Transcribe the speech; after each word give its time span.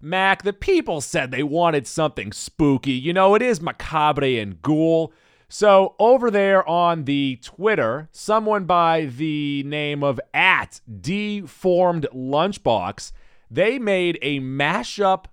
Mac, 0.00 0.42
the 0.42 0.52
people 0.52 1.00
said 1.00 1.30
they 1.30 1.42
wanted 1.42 1.86
something 1.86 2.32
spooky. 2.32 2.92
You 2.92 3.12
know, 3.12 3.34
it 3.34 3.42
is 3.42 3.60
macabre 3.60 4.40
and 4.40 4.60
ghoul. 4.62 5.12
So 5.48 5.94
over 5.98 6.30
there 6.30 6.66
on 6.68 7.04
the 7.04 7.38
Twitter, 7.42 8.08
someone 8.12 8.64
by 8.64 9.06
the 9.06 9.62
name 9.64 10.02
of 10.02 10.20
at 10.32 10.80
deformed 11.00 12.06
lunchbox, 12.14 13.12
they 13.50 13.78
made 13.78 14.18
a 14.22 14.40
mashup 14.40 15.24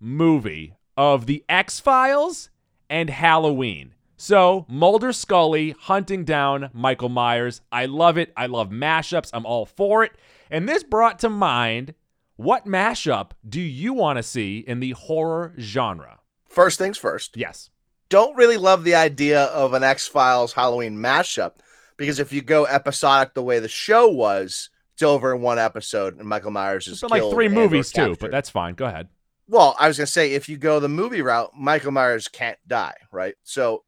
movie 0.00 0.74
of 0.96 1.26
the 1.26 1.44
X 1.48 1.80
Files 1.80 2.50
and 2.88 3.10
Halloween. 3.10 3.94
So 4.16 4.64
Mulder 4.68 5.12
Scully 5.12 5.74
hunting 5.78 6.24
down 6.24 6.70
Michael 6.72 7.08
Myers. 7.08 7.60
I 7.72 7.86
love 7.86 8.16
it. 8.16 8.32
I 8.36 8.46
love 8.46 8.70
mashups. 8.70 9.30
I'm 9.32 9.44
all 9.44 9.66
for 9.66 10.04
it. 10.04 10.12
And 10.50 10.68
this 10.68 10.84
brought 10.84 11.18
to 11.18 11.28
mind 11.28 11.94
what 12.36 12.66
mashup 12.66 13.30
do 13.48 13.60
you 13.60 13.92
want 13.92 14.16
to 14.18 14.22
see 14.22 14.58
in 14.58 14.80
the 14.80 14.92
horror 14.92 15.54
genre? 15.58 16.20
First 16.48 16.78
things 16.78 16.98
first. 16.98 17.36
Yes. 17.36 17.70
Don't 18.08 18.36
really 18.36 18.56
love 18.56 18.84
the 18.84 18.94
idea 18.94 19.44
of 19.44 19.72
an 19.74 19.82
X 19.82 20.06
Files 20.06 20.52
Halloween 20.52 20.96
mashup 20.96 21.54
because 21.96 22.18
if 22.18 22.32
you 22.32 22.42
go 22.42 22.66
episodic 22.66 23.34
the 23.34 23.42
way 23.42 23.58
the 23.58 23.68
show 23.68 24.08
was, 24.08 24.70
it's 24.94 25.02
over 25.02 25.34
in 25.34 25.42
one 25.42 25.58
episode 25.58 26.18
and 26.18 26.28
Michael 26.28 26.50
Myers 26.50 26.86
is 26.86 26.94
It's 26.94 27.00
been 27.02 27.10
like 27.10 27.32
three 27.32 27.48
movies 27.48 27.90
too, 27.90 28.16
but 28.18 28.30
that's 28.30 28.50
fine. 28.50 28.74
Go 28.74 28.86
ahead. 28.86 29.08
Well, 29.48 29.76
I 29.78 29.88
was 29.88 29.98
gonna 29.98 30.06
say 30.06 30.32
if 30.32 30.48
you 30.48 30.56
go 30.56 30.80
the 30.80 30.88
movie 30.88 31.22
route, 31.22 31.52
Michael 31.56 31.92
Myers 31.92 32.28
can't 32.28 32.58
die, 32.66 32.94
right? 33.12 33.34
So 33.42 33.84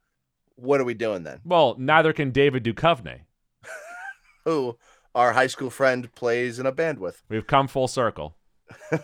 what 0.57 0.81
are 0.81 0.85
we 0.85 0.95
doing 0.95 1.23
then? 1.23 1.41
Well, 1.45 1.77
neither 1.79 2.13
can 2.13 2.31
David 2.31 2.65
Duchovny. 2.65 3.21
Who 4.45 4.77
our 5.17 5.33
high 5.33 5.47
school 5.49 5.71
friend 5.71 6.15
plays 6.15 6.59
in 6.61 6.67
a 6.67 6.73
band 6.73 6.99
with? 6.99 7.23
We've 7.29 7.47
come 7.47 7.67
full 7.67 7.89
circle. 7.89 8.37
I, 8.93 8.99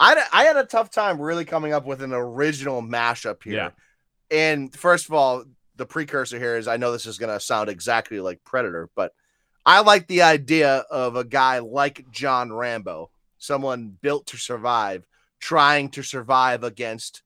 had 0.00 0.18
a- 0.18 0.36
I 0.36 0.44
had 0.44 0.56
a 0.56 0.64
tough 0.64 0.90
time 0.90 1.20
really 1.20 1.44
coming 1.44 1.72
up 1.72 1.86
with 1.86 2.02
an 2.02 2.12
original 2.12 2.82
mashup 2.82 3.42
here. 3.42 3.54
Yeah. 3.54 3.70
And 4.30 4.74
first 4.74 5.06
of 5.06 5.14
all, 5.14 5.44
the 5.76 5.86
precursor 5.86 6.38
here 6.38 6.56
is 6.56 6.68
I 6.68 6.76
know 6.76 6.92
this 6.92 7.06
is 7.06 7.18
going 7.18 7.32
to 7.32 7.40
sound 7.40 7.70
exactly 7.70 8.20
like 8.20 8.44
Predator, 8.44 8.90
but 8.94 9.12
I 9.64 9.80
like 9.80 10.06
the 10.08 10.22
idea 10.22 10.78
of 10.90 11.14
a 11.16 11.24
guy 11.24 11.60
like 11.60 12.10
John 12.10 12.52
Rambo, 12.52 13.10
someone 13.38 13.96
built 14.00 14.26
to 14.26 14.36
survive, 14.36 15.06
trying 15.40 15.90
to 15.90 16.02
survive 16.02 16.64
against 16.64 17.22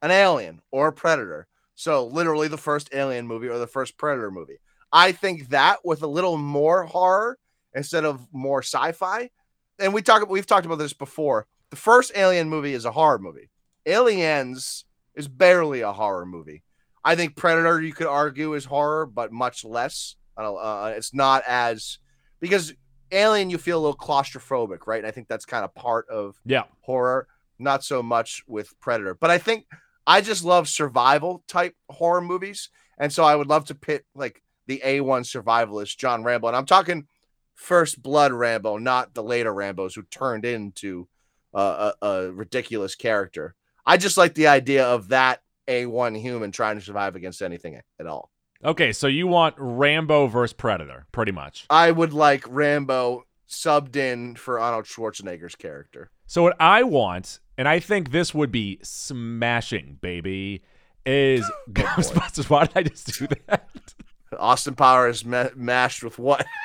an 0.00 0.10
alien 0.10 0.60
or 0.70 0.88
a 0.88 0.92
predator. 0.92 1.46
So, 1.74 2.06
literally, 2.06 2.48
the 2.48 2.58
first 2.58 2.90
alien 2.92 3.26
movie 3.26 3.48
or 3.48 3.58
the 3.58 3.66
first 3.66 3.96
predator 3.96 4.30
movie. 4.30 4.58
I 4.92 5.12
think 5.12 5.48
that 5.50 5.78
with 5.84 6.02
a 6.02 6.06
little 6.06 6.36
more 6.36 6.84
horror 6.84 7.38
instead 7.74 8.04
of 8.04 8.26
more 8.32 8.62
sci 8.62 8.92
fi. 8.92 9.30
And 9.78 9.94
we 9.94 10.02
talk, 10.02 10.28
we've 10.28 10.46
talked 10.46 10.66
about 10.66 10.78
this 10.78 10.92
before. 10.92 11.46
The 11.70 11.76
first 11.76 12.12
alien 12.14 12.48
movie 12.48 12.74
is 12.74 12.84
a 12.84 12.92
horror 12.92 13.18
movie. 13.18 13.48
Aliens 13.86 14.84
is 15.14 15.28
barely 15.28 15.80
a 15.80 15.92
horror 15.92 16.26
movie. 16.26 16.62
I 17.04 17.16
think 17.16 17.36
Predator, 17.36 17.80
you 17.80 17.92
could 17.92 18.06
argue, 18.06 18.54
is 18.54 18.66
horror, 18.66 19.06
but 19.06 19.32
much 19.32 19.64
less. 19.64 20.16
Uh, 20.36 20.54
uh, 20.54 20.92
it's 20.96 21.12
not 21.12 21.42
as 21.46 21.98
because 22.40 22.74
Alien, 23.10 23.50
you 23.50 23.58
feel 23.58 23.78
a 23.78 23.82
little 23.82 23.96
claustrophobic, 23.96 24.86
right? 24.86 24.98
And 24.98 25.06
I 25.06 25.10
think 25.10 25.28
that's 25.28 25.44
kind 25.44 25.64
of 25.64 25.74
part 25.74 26.08
of 26.08 26.40
Yeah. 26.46 26.64
horror, 26.80 27.28
not 27.58 27.84
so 27.84 28.02
much 28.02 28.42
with 28.46 28.78
Predator. 28.80 29.14
But 29.14 29.30
I 29.30 29.36
think 29.36 29.66
I 30.06 30.22
just 30.22 30.42
love 30.44 30.66
survival 30.66 31.44
type 31.46 31.76
horror 31.90 32.22
movies, 32.22 32.70
and 32.98 33.12
so 33.12 33.22
I 33.24 33.36
would 33.36 33.48
love 33.48 33.66
to 33.66 33.74
pit 33.74 34.06
like 34.14 34.42
the 34.66 34.82
A1 34.84 35.22
survivalist 35.22 35.96
John 35.96 36.24
Rambo, 36.24 36.48
and 36.48 36.56
I'm 36.56 36.66
talking 36.66 37.06
First 37.54 38.02
Blood 38.02 38.32
Rambo, 38.32 38.78
not 38.78 39.14
the 39.14 39.22
later 39.22 39.52
Rambos 39.52 39.94
who 39.94 40.02
turned 40.02 40.44
into 40.44 41.08
uh, 41.54 41.92
a, 42.00 42.06
a 42.06 42.32
ridiculous 42.32 42.94
character. 42.94 43.54
I 43.84 43.96
just 43.96 44.16
like 44.16 44.34
the 44.34 44.46
idea 44.46 44.86
of 44.86 45.08
that 45.08 45.42
A1 45.68 46.20
human 46.20 46.52
trying 46.52 46.78
to 46.78 46.84
survive 46.84 47.16
against 47.16 47.42
anything 47.42 47.80
at 47.98 48.06
all. 48.06 48.30
Okay, 48.64 48.92
so 48.92 49.08
you 49.08 49.26
want 49.26 49.56
Rambo 49.58 50.28
versus 50.28 50.52
Predator, 50.52 51.06
pretty 51.10 51.32
much. 51.32 51.66
I 51.68 51.90
would 51.90 52.12
like 52.12 52.44
Rambo 52.48 53.24
subbed 53.48 53.96
in 53.96 54.36
for 54.36 54.60
Arnold 54.60 54.84
Schwarzenegger's 54.84 55.56
character. 55.56 56.10
So 56.26 56.42
what 56.44 56.56
I 56.60 56.84
want, 56.84 57.40
and 57.58 57.68
I 57.68 57.80
think 57.80 58.12
this 58.12 58.32
would 58.32 58.52
be 58.52 58.78
smashing, 58.82 59.98
baby, 60.00 60.62
is 61.04 61.44
Ghostbusters. 61.72 62.48
Why 62.48 62.66
did 62.66 62.76
I 62.76 62.82
just 62.84 63.18
do 63.18 63.26
that? 63.48 63.94
Austin 64.38 64.74
Powers 64.74 65.24
ma- 65.24 65.48
mashed 65.54 66.02
with 66.02 66.18
what? 66.18 66.46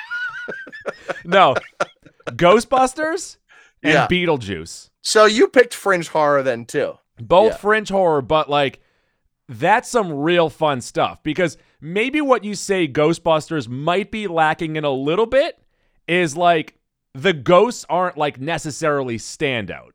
No, 1.25 1.55
Ghostbusters 2.27 3.37
and 3.83 3.93
Yeah. 3.93 4.07
Beetlejuice. 4.07 4.89
So 5.01 5.25
you 5.25 5.47
picked 5.47 5.73
fringe 5.73 6.07
horror 6.09 6.43
then 6.43 6.65
too. 6.65 6.97
Both 7.19 7.53
Yeah. 7.53 7.57
fringe 7.57 7.89
horror, 7.89 8.21
but 8.21 8.49
like 8.49 8.79
that's 9.49 9.89
some 9.89 10.11
real 10.13 10.49
fun 10.49 10.81
stuff 10.81 11.21
because 11.23 11.57
maybe 11.81 12.21
what 12.21 12.43
you 12.43 12.55
say 12.55 12.87
Ghostbusters 12.87 13.67
might 13.67 14.11
be 14.11 14.27
lacking 14.27 14.75
in 14.75 14.83
a 14.83 14.91
little 14.91 15.25
bit 15.25 15.59
is 16.07 16.35
like 16.37 16.75
the 17.13 17.33
ghosts 17.33 17.85
aren't 17.89 18.17
like 18.17 18.39
necessarily 18.39 19.17
standout. 19.17 19.91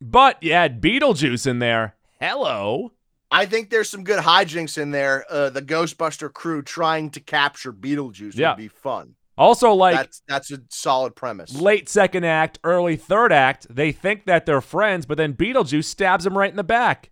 But 0.00 0.42
you 0.42 0.52
had 0.52 0.80
Beetlejuice 0.80 1.46
in 1.46 1.58
there. 1.58 1.96
Hello. 2.20 2.92
I 3.30 3.46
think 3.46 3.70
there's 3.70 3.90
some 3.90 4.04
good 4.04 4.20
hijinks 4.20 4.78
in 4.78 4.90
there. 4.92 5.24
Uh, 5.28 5.50
the 5.50 5.62
Ghostbuster 5.62 6.32
crew 6.32 6.62
trying 6.62 7.10
to 7.10 7.20
capture 7.20 7.72
Beetlejuice 7.72 8.36
Yeah. 8.36 8.50
would 8.50 8.58
be 8.58 8.68
fun. 8.68 9.14
Also, 9.38 9.72
like 9.72 9.94
that's 9.96 10.22
that's 10.26 10.50
a 10.50 10.60
solid 10.70 11.14
premise. 11.14 11.54
late 11.54 11.88
second 11.90 12.24
act, 12.24 12.58
early 12.64 12.96
third 12.96 13.32
act, 13.32 13.66
they 13.68 13.92
think 13.92 14.24
that 14.24 14.46
they're 14.46 14.62
friends, 14.62 15.04
but 15.04 15.18
then 15.18 15.34
Beetlejuice 15.34 15.84
stabs 15.84 16.24
him 16.24 16.38
right 16.38 16.48
in 16.50 16.56
the 16.56 16.64
back. 16.64 17.10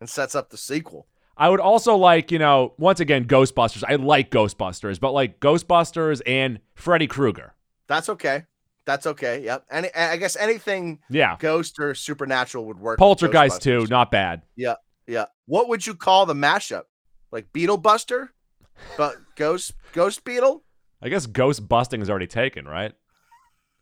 and 0.00 0.08
sets 0.08 0.34
up 0.34 0.50
the 0.50 0.56
sequel. 0.56 1.06
I 1.38 1.48
would 1.50 1.60
also 1.60 1.96
like, 1.96 2.30
you 2.32 2.38
know, 2.38 2.72
once 2.78 3.00
again, 3.00 3.26
Ghostbusters. 3.26 3.82
I 3.86 3.96
like 3.96 4.30
Ghostbusters, 4.30 4.98
but 4.98 5.12
like 5.12 5.38
Ghostbusters 5.40 6.22
and 6.26 6.60
Freddy 6.74 7.06
Krueger. 7.06 7.54
That's 7.88 8.08
okay. 8.08 8.44
That's 8.86 9.06
okay. 9.06 9.42
Yep. 9.44 9.64
Any, 9.70 9.94
I 9.94 10.16
guess 10.16 10.36
anything 10.36 11.00
Yeah. 11.10 11.36
ghost 11.38 11.78
or 11.80 11.94
supernatural 11.94 12.64
would 12.66 12.78
work. 12.78 12.98
Poltergeist 12.98 13.60
too, 13.60 13.86
not 13.90 14.10
bad. 14.10 14.42
Yeah. 14.56 14.74
Yeah. 15.06 15.26
What 15.46 15.68
would 15.68 15.86
you 15.86 15.94
call 15.94 16.24
the 16.24 16.34
mashup? 16.34 16.84
Like 17.32 17.52
Beetlebuster, 17.52 18.28
but 18.96 19.16
ghost 19.34 19.74
ghost 19.92 20.24
beetle. 20.24 20.62
I 21.02 21.08
guess 21.08 21.26
ghost 21.26 21.68
busting 21.68 22.00
is 22.00 22.08
already 22.08 22.28
taken, 22.28 22.64
right? 22.66 22.92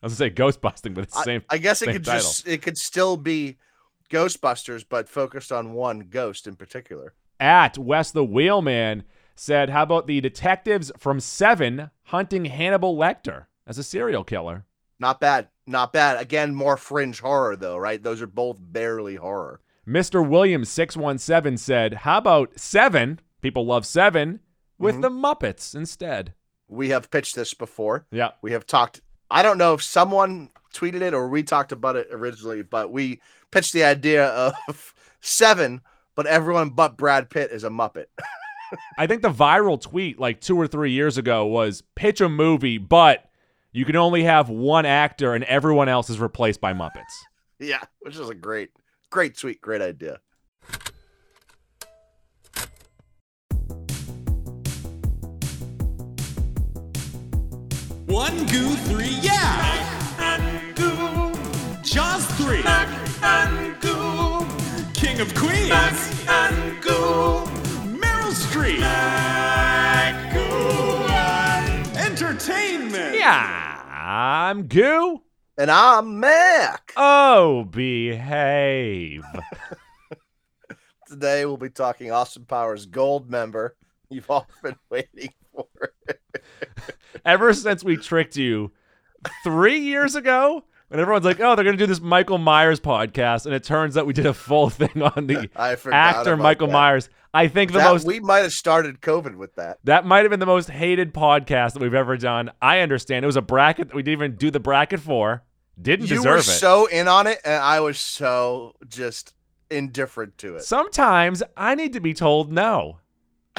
I 0.02 0.06
was 0.06 0.12
gonna 0.18 0.30
say 0.30 0.34
ghost 0.34 0.60
busting, 0.60 0.94
but 0.94 1.04
it's 1.04 1.14
the 1.14 1.22
same. 1.22 1.42
I 1.50 1.58
guess 1.58 1.82
it 1.82 1.92
could 1.92 2.04
title. 2.04 2.20
just 2.22 2.48
it 2.48 2.62
could 2.62 2.78
still 2.78 3.16
be 3.16 3.58
Ghostbusters, 4.10 4.84
but 4.88 5.08
focused 5.08 5.50
on 5.52 5.72
one 5.72 6.00
ghost 6.10 6.46
in 6.46 6.56
particular. 6.56 7.14
At 7.40 7.76
West 7.78 8.14
the 8.14 8.24
Wheelman 8.24 9.04
said, 9.34 9.70
"How 9.70 9.82
about 9.82 10.06
the 10.06 10.20
detectives 10.20 10.92
from 10.98 11.20
Seven 11.20 11.90
hunting 12.04 12.44
Hannibal 12.46 12.96
Lecter 12.96 13.46
as 13.66 13.78
a 13.78 13.82
serial 13.82 14.24
killer?" 14.24 14.64
Not 14.98 15.20
bad. 15.20 15.48
Not 15.66 15.92
bad. 15.92 16.20
Again, 16.20 16.54
more 16.54 16.76
fringe 16.76 17.20
horror 17.20 17.56
though, 17.56 17.76
right? 17.76 18.02
Those 18.02 18.22
are 18.22 18.26
both 18.26 18.58
barely 18.60 19.16
horror. 19.16 19.60
Mr. 19.86 20.26
Williams 20.26 20.68
six 20.68 20.96
one 20.96 21.18
seven 21.18 21.56
said, 21.56 21.94
"How 21.94 22.18
about 22.18 22.58
Seven? 22.58 23.20
People 23.42 23.66
love 23.66 23.84
Seven 23.84 24.40
with 24.78 24.96
Mhm. 24.96 25.02
the 25.02 25.10
Muppets 25.10 25.74
instead." 25.74 26.32
We 26.68 26.88
have 26.90 27.10
pitched 27.10 27.34
this 27.34 27.52
before. 27.54 28.06
Yeah, 28.10 28.30
We 28.42 28.52
have 28.52 28.66
talked. 28.66 29.00
I 29.30 29.42
don't 29.42 29.58
know 29.58 29.74
if 29.74 29.82
someone 29.82 30.50
tweeted 30.74 31.02
it 31.02 31.12
or 31.14 31.28
we 31.28 31.42
talked 31.42 31.72
about 31.72 31.96
it 31.96 32.08
originally, 32.10 32.62
but 32.62 32.90
we 32.90 33.20
pitched 33.50 33.72
the 33.74 33.84
idea 33.84 34.26
of 34.28 34.94
seven, 35.20 35.82
but 36.14 36.26
everyone 36.26 36.70
but 36.70 36.96
Brad 36.96 37.28
Pitt 37.30 37.50
is 37.50 37.64
a 37.64 37.68
Muppet. 37.68 38.06
I 38.98 39.06
think 39.06 39.22
the 39.22 39.30
viral 39.30 39.80
tweet 39.80 40.18
like 40.18 40.40
two 40.40 40.58
or 40.58 40.66
three 40.66 40.90
years 40.92 41.16
ago 41.18 41.44
was 41.46 41.82
pitch 41.94 42.20
a 42.20 42.28
movie, 42.28 42.78
but 42.78 43.24
you 43.74 43.84
can 43.84 43.96
only 43.96 44.22
have 44.22 44.48
one 44.48 44.86
actor 44.86 45.34
and 45.34 45.42
everyone 45.44 45.88
else 45.88 46.08
is 46.08 46.20
replaced 46.20 46.60
by 46.60 46.72
Muppets. 46.72 47.02
yeah, 47.58 47.82
which 48.00 48.16
is 48.16 48.28
a 48.30 48.34
great, 48.34 48.70
great 49.10 49.36
tweet, 49.36 49.60
great 49.60 49.82
idea. 49.82 50.20
One, 58.06 58.46
two, 58.46 58.70
three, 58.86 59.18
yeah! 59.20 59.80
Just 61.82 62.30
Scream. 62.38 62.62
King 64.94 65.20
of 65.20 65.34
Queens. 65.34 65.70
Meryl 67.98 68.32
Streep. 68.32 69.73
Entertainment. 72.48 73.14
Yeah, 73.14 73.82
I'm 73.88 74.66
Goo. 74.66 75.22
And 75.56 75.70
I'm 75.70 76.20
Mac. 76.20 76.92
Oh, 76.94 77.64
behave. 77.64 79.24
Today 81.08 81.46
we'll 81.46 81.56
be 81.56 81.70
talking 81.70 82.10
Austin 82.10 82.44
Powers 82.44 82.86
Goldmember. 82.86 83.70
You've 84.10 84.30
all 84.30 84.46
been 84.62 84.76
waiting 84.90 85.32
for 85.54 85.66
it. 86.06 86.20
Ever 87.24 87.54
since 87.54 87.82
we 87.82 87.96
tricked 87.96 88.36
you 88.36 88.72
three 89.42 89.78
years 89.78 90.14
ago, 90.14 90.64
and 90.90 91.00
everyone's 91.00 91.24
like, 91.24 91.40
"Oh, 91.40 91.54
they're 91.54 91.64
gonna 91.64 91.76
do 91.76 91.86
this 91.86 92.00
Michael 92.00 92.38
Myers 92.38 92.80
podcast," 92.80 93.46
and 93.46 93.54
it 93.54 93.64
turns 93.64 93.96
out 93.96 94.06
we 94.06 94.12
did 94.12 94.26
a 94.26 94.34
full 94.34 94.70
thing 94.70 95.02
on 95.02 95.26
the 95.26 95.48
actor 95.56 96.36
Michael 96.36 96.66
that. 96.68 96.72
Myers. 96.72 97.08
I 97.32 97.48
think 97.48 97.72
the 97.72 97.78
That- 97.78 97.90
most 97.92 98.06
we 98.06 98.20
might 98.20 98.40
have 98.40 98.52
started 98.52 99.00
COVID 99.00 99.34
with 99.36 99.56
that. 99.56 99.78
that 99.84 100.04
might 100.06 100.20
have 100.20 100.30
been 100.30 100.38
the 100.38 100.46
most 100.46 100.70
hated 100.70 101.12
podcast 101.12 101.72
that 101.72 101.82
we've 101.82 101.92
ever 101.92 102.16
done. 102.16 102.52
I 102.62 102.78
understand 102.80 103.24
it 103.24 103.26
was 103.26 103.34
a 103.36 103.42
bracket 103.42 103.88
that 103.88 103.96
we 103.96 104.02
didn't 104.04 104.20
even 104.20 104.36
do 104.36 104.52
the 104.52 104.60
bracket 104.60 105.00
for. 105.00 105.42
Didn't 105.80 106.06
You 106.08 106.16
deserve 106.18 106.32
were 106.32 106.38
it. 106.38 106.42
so 106.44 106.86
in 106.86 107.08
on 107.08 107.26
it, 107.26 107.40
and 107.44 107.60
I 107.60 107.80
was 107.80 107.98
so 107.98 108.76
just 108.88 109.34
indifferent 109.68 110.38
to 110.38 110.54
it. 110.54 110.62
Sometimes 110.62 111.42
I 111.56 111.74
need 111.74 111.92
to 111.94 112.00
be 112.00 112.14
told 112.14 112.52
no. 112.52 112.98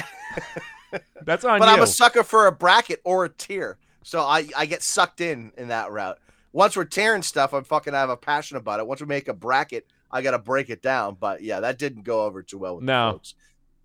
That's 1.24 1.44
on 1.44 1.60
but 1.60 1.66
you. 1.68 1.74
I'm 1.74 1.82
a 1.82 1.88
sucker 1.88 2.24
for 2.24 2.48
a 2.48 2.52
bracket 2.54 3.02
or 3.04 3.26
a 3.26 3.30
tier, 3.30 3.78
so 4.04 4.22
I 4.22 4.48
I 4.56 4.66
get 4.66 4.82
sucked 4.84 5.20
in 5.20 5.52
in 5.58 5.68
that 5.68 5.92
route. 5.92 6.20
Once 6.56 6.78
we're 6.78 6.86
tearing 6.86 7.22
stuff, 7.22 7.54
I'm 7.54 7.66
fucking 7.66 7.94
I 7.94 8.00
have 8.00 8.10
a 8.10 8.16
passion 8.16 8.56
about 8.56 8.80
it. 8.80 8.88
Once 8.88 9.02
we 9.02 9.08
make 9.08 9.28
a 9.28 9.34
bracket, 9.34 9.86
I 10.10 10.22
gotta 10.22 10.40
break 10.40 10.70
it 10.70 10.82
down. 10.82 11.18
But 11.20 11.44
yeah, 11.44 11.60
that 11.60 11.78
didn't 11.78 12.04
go 12.04 12.24
over 12.24 12.42
too 12.42 12.58
well 12.58 12.76
with 12.78 12.86
No. 12.86 13.08
the 13.08 13.12
folks. 13.16 13.34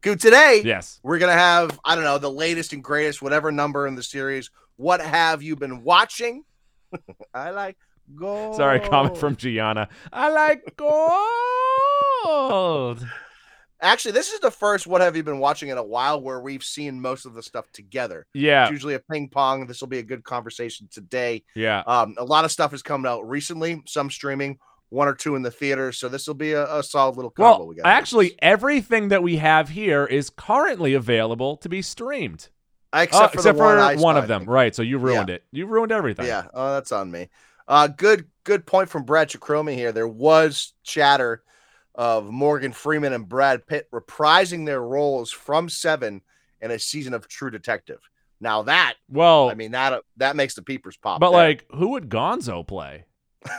Good 0.02 0.20
today. 0.20 0.62
yes. 0.64 1.00
We're 1.02 1.18
gonna 1.18 1.32
have 1.32 1.80
I 1.84 1.96
don't 1.96 2.04
know 2.04 2.18
the 2.18 2.30
latest 2.30 2.72
and 2.72 2.82
greatest 2.84 3.20
whatever 3.22 3.50
number 3.50 3.88
in 3.88 3.96
the 3.96 4.04
series. 4.04 4.50
What 4.76 5.00
have 5.00 5.42
you 5.42 5.56
been 5.56 5.82
watching? 5.82 6.44
I 7.34 7.50
like 7.50 7.76
go. 8.14 8.52
Sorry, 8.56 8.78
comment 8.78 9.16
from 9.18 9.34
Gianna. 9.34 9.88
I 10.12 10.30
like 10.30 10.76
gold. 12.22 13.04
Actually, 13.82 14.12
this 14.12 14.32
is 14.32 14.40
the 14.40 14.50
first 14.50 14.86
what 14.86 15.00
have 15.00 15.16
you 15.16 15.22
been 15.22 15.38
watching 15.38 15.70
in 15.70 15.78
a 15.78 15.82
while 15.82 16.20
where 16.20 16.40
we've 16.40 16.62
seen 16.64 17.00
most 17.00 17.24
of 17.26 17.34
the 17.34 17.42
stuff 17.42 17.70
together. 17.72 18.26
Yeah, 18.34 18.64
It's 18.64 18.72
usually 18.72 18.94
a 18.94 19.00
ping 19.00 19.28
pong. 19.28 19.66
This 19.66 19.80
will 19.80 19.88
be 19.88 19.98
a 19.98 20.02
good 20.02 20.22
conversation 20.24 20.88
today. 20.90 21.44
yeah. 21.54 21.82
Um, 21.86 22.14
a 22.18 22.24
lot 22.24 22.44
of 22.44 22.52
stuff 22.52 22.72
has 22.72 22.82
come 22.82 23.06
out 23.06 23.28
recently, 23.28 23.82
some 23.86 24.10
streaming, 24.10 24.58
one 24.90 25.08
or 25.08 25.14
two 25.14 25.34
in 25.36 25.42
the 25.42 25.50
theater. 25.50 25.92
So 25.92 26.08
this 26.08 26.26
will 26.26 26.34
be 26.34 26.52
a, 26.52 26.78
a 26.78 26.82
solid 26.82 27.16
little 27.16 27.30
combo. 27.30 27.58
Well, 27.60 27.68
we 27.68 27.76
got 27.76 27.86
actually, 27.86 28.34
everything 28.40 29.08
that 29.08 29.22
we 29.22 29.36
have 29.36 29.68
here 29.70 30.04
is 30.04 30.30
currently 30.30 30.94
available 30.94 31.56
to 31.58 31.68
be 31.68 31.80
streamed. 31.80 32.48
except 32.92 33.14
Oh, 33.24 33.28
for, 33.28 33.34
except 33.34 33.58
one, 33.58 33.96
for 33.96 34.02
one 34.02 34.16
of 34.16 34.28
them, 34.28 34.44
right? 34.44 34.74
So 34.74 34.82
you 34.82 34.98
ruined 34.98 35.30
it. 35.30 35.44
You 35.52 35.66
ruined 35.66 35.92
everything. 35.92 36.26
Yeah, 36.26 36.46
oh, 36.52 36.74
that's 36.74 36.92
on 36.92 37.10
me. 37.10 37.28
Uh, 37.68 37.86
good, 37.86 38.26
good 38.44 38.66
point 38.66 38.88
from 38.88 39.04
Brad 39.04 39.28
Chacromi 39.30 39.74
here. 39.74 39.92
There 39.92 40.08
was 40.08 40.72
chatter 40.82 41.44
of 41.94 42.26
Morgan 42.30 42.72
Freeman 42.72 43.12
and 43.12 43.28
Brad 43.28 43.66
Pitt 43.66 43.88
reprising 43.92 44.66
their 44.66 44.82
roles 44.82 45.30
from 45.30 45.68
Seven 45.68 46.22
in 46.60 46.70
a 46.70 46.78
season 46.78 47.14
of 47.14 47.28
True 47.28 47.50
Detective. 47.50 48.00
Now 48.40 48.62
that, 48.62 48.94
Well, 49.08 49.50
I 49.50 49.54
mean, 49.54 49.72
that 49.72 50.02
that 50.16 50.34
makes 50.36 50.54
the 50.54 50.62
peepers 50.62 50.96
pop. 50.96 51.20
but 51.20 51.30
there. 51.30 51.40
like, 51.40 51.66
who 51.74 51.88
would 51.90 52.08
Gonzo 52.08 52.66
play? 52.66 53.04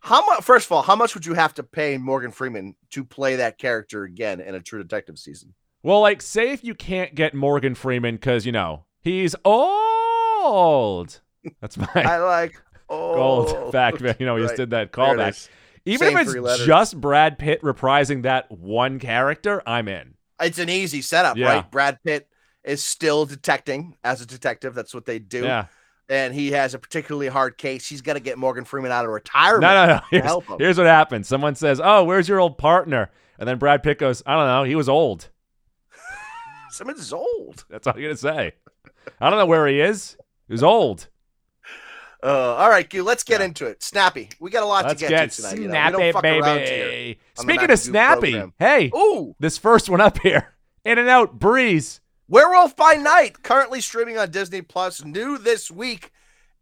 how 0.00 0.24
much? 0.26 0.44
First 0.44 0.66
of 0.66 0.72
all, 0.72 0.82
how 0.82 0.96
much 0.96 1.14
would 1.14 1.24
you 1.26 1.34
have 1.34 1.54
to 1.54 1.62
pay 1.62 1.96
Morgan 1.98 2.30
Freeman 2.30 2.74
to 2.90 3.04
play 3.04 3.36
that 3.36 3.58
character 3.58 4.04
again 4.04 4.40
in 4.40 4.54
a 4.54 4.60
True 4.60 4.82
Detective 4.82 5.18
season? 5.18 5.54
Well, 5.82 6.00
like, 6.00 6.20
say 6.22 6.50
if 6.52 6.62
you 6.64 6.74
can't 6.74 7.14
get 7.14 7.32
Morgan 7.34 7.74
Freeman 7.74 8.16
because 8.16 8.44
you 8.44 8.52
know 8.52 8.84
he's 9.00 9.34
old. 9.44 11.20
That's 11.60 11.76
my 11.78 11.88
I 11.94 12.18
like 12.18 12.60
gold 12.88 13.48
oh, 13.50 13.70
fact. 13.70 14.00
You 14.20 14.26
know, 14.26 14.34
we 14.34 14.42
just 14.42 14.56
did 14.56 14.70
that 14.70 14.92
callback. 14.92 15.48
Even 15.84 16.08
Same 16.08 16.16
if 16.18 16.34
it's 16.34 16.64
just 16.64 17.00
Brad 17.00 17.38
Pitt 17.38 17.62
reprising 17.62 18.22
that 18.22 18.50
one 18.50 18.98
character, 18.98 19.62
I'm 19.66 19.86
in. 19.86 20.14
It's 20.40 20.58
an 20.58 20.68
easy 20.68 21.00
setup, 21.00 21.36
Yeah. 21.36 21.46
right? 21.46 21.70
Brad 21.70 21.98
Pitt 22.04 22.28
is 22.64 22.82
still 22.82 23.24
detecting 23.24 23.96
as 24.02 24.20
a 24.20 24.26
detective. 24.26 24.74
That's 24.74 24.92
what 24.92 25.06
they 25.06 25.20
do. 25.20 25.44
Yeah. 25.44 25.66
And 26.08 26.34
he 26.34 26.52
has 26.52 26.74
a 26.74 26.78
particularly 26.78 27.28
hard 27.28 27.56
case. 27.56 27.88
He's 27.88 28.02
got 28.02 28.14
to 28.14 28.20
get 28.20 28.36
Morgan 28.36 28.64
Freeman 28.64 28.90
out 28.92 29.04
of 29.04 29.12
retirement. 29.12 29.62
No, 29.62 29.86
no, 29.86 29.94
no. 29.94 30.00
Here's, 30.10 30.24
help 30.24 30.46
him. 30.46 30.56
here's 30.58 30.76
what 30.76 30.86
happens. 30.86 31.26
Someone 31.26 31.54
says, 31.54 31.80
"Oh, 31.82 32.04
where's 32.04 32.28
your 32.28 32.38
old 32.38 32.58
partner?" 32.58 33.10
And 33.38 33.48
then 33.48 33.58
Brad 33.58 33.82
Pitt 33.82 33.98
goes, 33.98 34.22
"I 34.26 34.34
don't 34.36 34.46
know. 34.46 34.62
He 34.62 34.76
was 34.76 34.88
old." 34.88 35.30
Someone's 36.70 37.12
old. 37.12 37.64
That's 37.68 37.86
all 37.86 37.94
I'm 37.96 38.02
gonna 38.02 38.16
say. 38.16 38.52
I 39.20 39.30
don't 39.30 39.38
know 39.38 39.46
where 39.46 39.66
he 39.66 39.80
is. 39.80 40.16
He 40.46 40.52
was 40.52 40.62
old. 40.62 41.08
Uh, 42.26 42.54
all 42.56 42.68
right, 42.68 42.88
Q, 42.90 43.04
let's 43.04 43.22
get 43.22 43.38
Yeah. 43.40 43.46
into 43.46 43.66
it. 43.66 43.82
Snappy. 43.84 44.30
We 44.40 44.50
got 44.50 44.64
a 44.64 44.66
lot 44.66 44.84
Let's 44.84 45.00
to 45.00 45.08
get, 45.08 45.16
get 45.16 45.30
to 45.30 45.36
tonight. 45.42 45.58
you 45.58 45.68
know. 45.68 45.72
Snappy, 45.74 45.92
don't 45.96 46.12
fuck 46.12 46.24
around 46.24 46.58
here. 46.58 46.88
baby. 46.88 47.20
Speaking 47.34 47.70
of 47.70 47.78
snappy, 47.78 48.32
program. 48.32 48.52
hey, 48.58 48.90
Ooh, 48.96 49.36
this 49.38 49.58
first 49.58 49.88
one 49.88 50.00
up 50.00 50.18
here, 50.18 50.54
In 50.84 50.98
and 50.98 51.08
Out 51.08 51.38
Breeze. 51.38 52.00
Werewolf 52.28 52.74
by 52.74 52.94
Night, 52.94 53.42
currently 53.44 53.80
streaming 53.80 54.18
on 54.18 54.30
Disney 54.32 54.60
Plus, 54.60 55.04
new 55.04 55.38
this 55.38 55.70
week. 55.70 56.10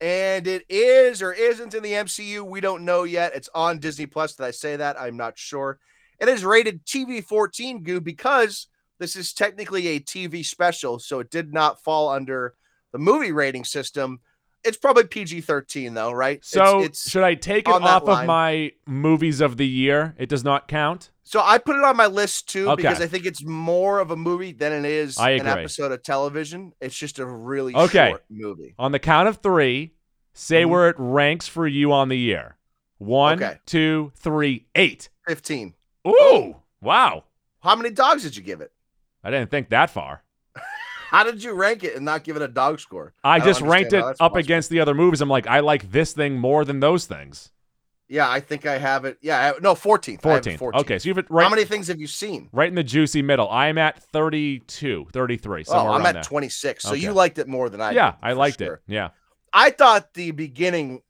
And 0.03 0.47
it 0.47 0.65
is 0.69 1.23
or 1.23 1.33
isn't 1.33 1.73
in 1.73 1.83
the 1.83 1.93
MCU. 1.93 2.43
We 2.43 2.61
don't 2.61 2.85
know 2.85 3.05
yet. 3.05 3.35
It's 3.35 3.49
on 3.55 3.79
Disney 3.79 4.05
Plus. 4.05 4.35
Did 4.35 4.45
I 4.45 4.51
say 4.51 4.77
that? 4.77 5.01
I'm 5.01 5.17
not 5.17 5.39
sure. 5.39 5.79
It 6.21 6.29
is 6.29 6.45
rated 6.45 6.85
TV 6.85 7.25
14 7.25 7.83
goo 7.83 8.01
because 8.03 8.67
this 8.99 9.17
is 9.17 9.33
technically 9.33 9.87
a 9.89 10.01
TV 10.01 10.45
special, 10.45 10.99
so 10.99 11.21
it 11.21 11.31
did 11.31 11.55
not 11.55 11.83
fall 11.83 12.11
under 12.11 12.55
the 12.93 12.99
movie 12.99 13.33
rating 13.33 13.65
system. 13.65 14.21
It's 14.65 14.77
probably 14.77 15.05
PG 15.05 15.43
13 15.43 15.95
though, 15.95 16.13
right? 16.13 16.45
So 16.45 16.81
it's, 16.81 17.11
should 17.11 17.23
I 17.23 17.35
take 17.35 17.69
it 17.69 17.71
off 17.75 18.03
of 18.09 18.27
my 18.27 18.73
movies 18.87 19.41
of 19.41 19.57
the 19.57 19.67
year? 19.67 20.15
It 20.19 20.29
does 20.29 20.43
not 20.45 20.69
count. 20.69 21.11
so 21.23 21.41
I 21.43 21.59
put 21.59 21.77
it 21.77 21.85
on 21.85 21.97
my 21.97 22.07
list 22.07 22.49
too 22.49 22.69
Okay. 22.71 22.83
because 22.83 23.01
I 23.01 23.07
think 23.07 23.25
it's 23.27 23.43
more 23.45 23.99
of 23.99 24.11
a 24.11 24.17
movie 24.17 24.53
than 24.53 24.73
it 24.73 24.85
is 24.85 25.19
an 25.19 25.47
episode 25.47 25.93
of 25.93 26.03
television. 26.03 26.73
It's 26.81 26.97
just 26.97 27.19
a 27.19 27.27
really 27.27 27.75
Okay. 27.75 28.11
short 28.11 28.25
movie. 28.31 28.75
On 28.79 28.93
the 28.93 28.99
count 28.99 29.29
of 29.29 29.39
three, 29.39 29.95
say 30.33 30.63
Mhm. 30.65 30.69
where 30.71 30.89
it 30.91 30.97
ranks 30.99 31.47
for 31.49 31.67
you 31.67 31.93
on 31.93 32.09
the 32.09 32.19
year. 32.19 32.57
One, 32.99 33.43
Okay. 33.43 33.59
two, 33.67 34.13
three, 34.17 34.67
eight. 34.75 35.09
15. 35.27 35.75
Ooh, 36.06 36.56
wow. 36.81 37.25
How 37.61 37.75
many 37.77 37.91
dogs 37.91 38.23
did 38.23 38.37
you 38.37 38.43
give 38.43 38.61
it? 38.61 38.73
I 39.23 39.31
didn't 39.31 39.51
think 39.51 39.71
that 39.71 39.89
far. 39.91 40.23
How 41.15 41.23
did 41.25 41.43
you 41.43 41.53
rank 41.53 41.85
it 41.85 41.94
and 41.94 42.05
not 42.05 42.25
give 42.25 42.35
it 42.37 42.43
a 42.43 42.49
dog 42.49 42.81
score? 42.81 43.15
I, 43.23 43.39
don't 43.39 43.47
just 43.49 43.61
ranked 43.61 43.93
it 43.93 44.03
up 44.03 44.19
possible. 44.19 44.39
against 44.39 44.69
the 44.71 44.81
other 44.81 44.94
movies. 44.94 45.21
I'm 45.21 45.29
like, 45.29 45.47
I 45.47 45.61
like 45.61 45.91
this 45.93 46.13
thing 46.13 46.39
more 46.39 46.65
than 46.65 46.81
those 46.81 47.06
things. 47.06 47.53
Yeah, 48.09 48.29
I 48.29 48.41
think 48.41 48.67
I 48.67 48.79
have 48.79 49.05
it. 49.05 49.17
Yeah, 49.23 49.53
I- 49.56 49.61
no, 49.61 49.75
14th. 49.75 50.27
I 50.27 50.29
have 50.31 50.47
it 50.47 50.59
14. 50.59 50.59
14. 50.59 50.81
Okay, 50.81 50.99
so 50.99 51.09
you've 51.09 51.19
it 51.19 51.27
right, 51.31 51.44
How 51.44 51.51
many 51.51 51.65
things 51.65 51.87
have 51.89 52.01
you 52.01 52.06
seen? 52.06 52.49
right 52.53 52.69
in 52.69 52.75
the 52.75 52.83
juicy 52.85 53.23
middle. 53.23 53.49
I'm 53.49 53.79
at 53.79 54.03
32, 54.03 55.06
33, 55.13 55.65
Oh, 55.69 55.89
I'm 55.93 56.05
at 56.06 56.15
there. 56.15 56.23
26. 56.23 56.83
So 56.83 56.91
Okay. 56.91 56.99
you 57.01 57.13
liked 57.13 57.39
it 57.39 57.49
more 57.49 57.69
than 57.71 57.81
I 57.81 57.93
yeah, 57.93 58.11
did, 58.13 58.17
I 58.23 58.33
liked 58.33 58.59
sure. 58.59 58.75
it. 58.75 58.81
Yeah. 58.87 59.11
I 59.53 59.71
thought 59.71 60.15
the 60.15 60.33
beginning, 60.33 61.01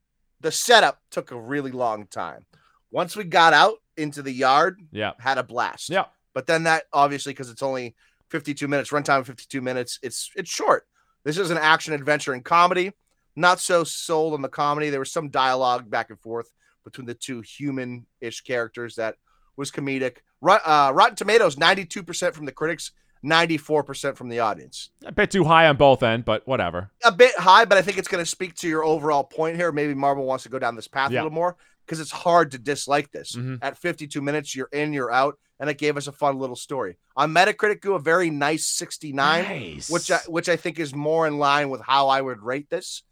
the 0.41 0.53
setup 0.53 1.01
took 1.11 1.31
a 1.31 1.41
really 1.41 1.71
long 1.73 2.07
time. 2.07 2.47
Once 2.91 3.17
we 3.17 3.25
got 3.25 3.53
out 3.55 3.77
into 3.97 4.23
the 4.23 4.33
yard, 4.33 4.81
Yeah. 4.93 5.13
had 5.19 5.39
a 5.39 5.43
blast. 5.43 5.89
Yeah. 5.89 6.05
But 6.35 6.47
then 6.47 6.65
that 6.65 6.85
obviously 6.93 7.33
because 7.33 7.49
it's 7.51 7.63
only 7.63 7.95
52 8.31 8.69
minutes, 8.69 8.91
runtime 8.91 9.25
52 9.25 9.61
minutes, 9.61 9.99
it's 10.03 10.31
it's 10.37 10.51
short. 10.51 10.87
This 11.25 11.39
is 11.39 11.51
an 11.51 11.59
action 11.59 11.95
adventure 11.95 12.33
and 12.33 12.45
comedy. 12.45 12.93
Not 13.37 13.59
so 13.61 13.83
sold 13.85 14.35
on 14.35 14.43
the 14.43 14.49
comedy. 14.49 14.91
There 14.91 15.01
was 15.01 15.11
some 15.13 15.29
dialogue 15.29 15.91
back 15.91 16.11
and 16.11 16.21
forth 16.21 16.53
between 16.85 17.07
the 17.07 17.15
two 17.15 17.41
human-ish 17.41 18.43
characters 18.43 18.95
that 18.97 19.17
was 19.57 19.71
comedic. 19.71 20.19
Rot- 20.41 20.61
uh, 20.65 20.93
Rotten 20.95 21.17
Tomatoes, 21.17 21.57
92% 21.57 22.35
from 22.35 22.45
the 22.45 22.53
critics, 22.53 22.93
94% 23.25 24.17
from 24.17 24.29
the 24.29 24.39
audience. 24.41 24.91
A 25.07 25.11
bit 25.13 25.31
too 25.31 25.45
high 25.45 25.67
on 25.67 25.77
both 25.77 26.03
end, 26.03 26.25
but 26.25 26.47
whatever. 26.47 26.91
A 27.05 27.11
bit 27.11 27.35
high, 27.37 27.65
but 27.65 27.79
I 27.79 27.83
think 27.83 27.99
it's 27.99 28.07
going 28.09 28.23
to 28.23 28.31
speak 28.31 28.55
to 28.57 28.69
your 28.69 28.85
overall 28.85 29.25
point 29.25 29.57
here. 29.57 29.73
Maybe 29.73 29.95
Marvel 29.95 30.25
wants 30.27 30.45
to 30.45 30.51
go 30.51 30.59
down 30.59 30.77
this 30.77 30.89
path 30.89 31.11
Yeah. 31.11 31.21
a 31.21 31.23
little 31.23 31.35
more 31.35 31.57
because 31.85 32.01
it's 32.01 32.11
hard 32.11 32.51
to 32.53 32.59
dislike 32.59 33.11
this. 33.13 33.37
Mhm. 33.37 33.59
At 33.63 33.79
52 33.79 34.21
minutes, 34.23 34.55
you're 34.57 34.69
in, 34.73 34.93
you're 34.93 35.13
out, 35.13 35.39
and 35.61 35.69
it 35.69 35.79
gave 35.79 35.97
us 35.97 36.07
a 36.07 36.13
fun 36.13 36.39
little 36.39 36.57
story. 36.57 36.97
On 37.17 37.33
Metacritic, 37.33 37.81
go 37.81 37.95
a 37.95 37.99
very 37.99 38.31
nice 38.31 38.67
69, 38.67 39.45
Nice. 39.45 39.91
which 39.91 40.11
I, 40.11 40.19
which 40.27 40.49
I 40.49 40.57
think 40.57 40.79
is 40.79 40.95
more 40.95 41.27
in 41.27 41.39
line 41.39 41.71
with 41.71 41.83
how 41.83 42.09
I 42.09 42.21
would 42.21 42.41
rate 42.43 42.71
this. 42.71 43.03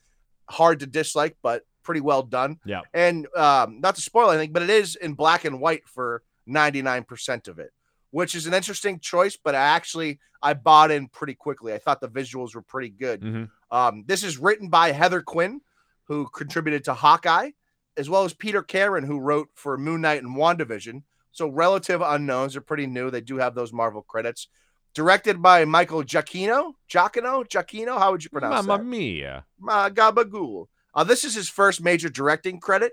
Hard 0.49 0.81
to 0.81 0.87
dislike, 0.87 1.37
but 1.43 1.64
pretty 1.83 2.00
well 2.00 2.23
done. 2.23 2.59
Yeah. 2.64 2.81
And 2.95 3.26
um, 3.37 3.81
not 3.81 3.95
to 3.97 4.00
spoil 4.00 4.31
anything, 4.31 4.52
but 4.52 4.62
it 4.62 4.71
is 4.71 4.97
in 4.97 5.14
black 5.14 5.45
and 5.45 5.61
white 5.61 5.87
for 5.87 6.23
99% 6.49 7.49
of 7.49 7.59
it, 7.59 7.73
which 8.11 8.35
is 8.35 8.47
an 8.47 8.55
interesting 8.55 8.99
choice. 9.00 9.37
But 9.37 9.55
I 9.55 9.61
actually 9.62 10.19
I 10.43 10.55
bought 10.55 10.91
in 10.91 11.09
pretty 11.09 11.35
quickly. 11.35 11.73
I 11.73 11.79
thought 11.79 12.00
the 12.00 12.09
visuals 12.09 12.55
were 12.55 12.62
pretty 12.62 12.88
good. 12.91 13.21
Mhm. 13.21 13.50
Um, 13.71 14.05
this 14.07 14.25
is 14.25 14.38
written 14.38 14.69
by 14.69 14.91
Heather 14.93 15.23
Quinn, 15.23 15.61
who 16.05 16.29
contributed 16.29 16.85
to 16.85 16.95
Hawkeye, 16.95 17.50
as 17.97 18.09
well 18.09 18.25
as 18.25 18.35
Peter 18.35 18.63
Karen, 18.63 19.05
who 19.05 19.19
wrote 19.19 19.49
for 19.55 19.77
Moon 19.77 20.01
Knight 20.01 20.23
and 20.23 20.37
WandaVision. 20.37 21.03
So 21.33 21.49
relative 21.49 22.03
unknowns. 22.03 22.53
They're 22.53 22.63
pretty 22.63 22.87
new. 22.87 23.11
They 23.11 23.21
do 23.21 23.37
have 23.39 23.55
those 23.55 23.73
Marvel 23.73 24.03
credits. 24.03 24.49
Directed 24.95 25.41
by 25.41 25.65
Michael 25.65 26.03
Giacchino. 26.03 26.75
Giacchino? 26.91 27.49
Giacchino? 27.49 27.99
How 27.99 28.11
would 28.11 28.23
you 28.23 28.31
pronounce 28.31 28.65
it? 28.65 28.69
Mamma 28.69 28.83
that? 28.83 28.89
mia. 28.89 29.45
uh, 29.67 29.89
Gabagool. 29.89 30.67
Uh, 30.95 31.05
this 31.05 31.25
is 31.25 31.35
his 31.35 31.49
first 31.49 31.81
major 31.81 32.11
directing 32.11 32.61
credit. 32.61 32.93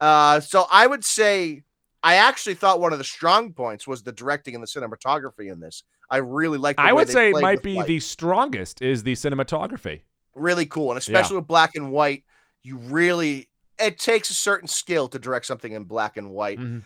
Uh, 0.00 0.40
so 0.40 0.66
I 0.70 0.86
would 0.86 1.04
say 1.04 1.62
I 2.02 2.16
actually 2.16 2.54
thought 2.54 2.80
one 2.80 2.92
of 2.92 2.98
the 2.98 3.04
strong 3.04 3.52
points 3.52 3.86
was 3.86 4.02
the 4.02 4.12
directing 4.12 4.54
and 4.54 4.62
the 4.62 4.66
cinematography 4.66 5.50
in 5.50 5.60
this. 5.60 5.82
I 6.10 6.18
really 6.18 6.58
like. 6.58 6.78
I 6.78 6.92
would 6.92 7.08
say 7.08 7.30
it 7.30 7.40
might 7.40 7.62
be 7.62 7.80
the 7.82 8.00
strongest 8.00 8.82
is 8.82 9.02
the 9.04 9.12
cinematography. 9.12 10.00
really 10.34 10.66
cool, 10.66 10.90
and 10.90 10.98
especially 10.98 11.36
with 11.36 11.46
black 11.46 11.76
and 11.76 11.92
white, 11.92 12.24
you 12.62 12.78
really 12.78 13.48
it 13.80 13.98
takes 13.98 14.30
a 14.30 14.34
certain 14.34 14.68
skill 14.68 15.08
to 15.08 15.18
direct 15.18 15.46
something 15.46 15.72
in 15.72 15.84
black 15.84 16.16
and 16.16 16.30
white. 16.30 16.58
Mhm. 16.58 16.82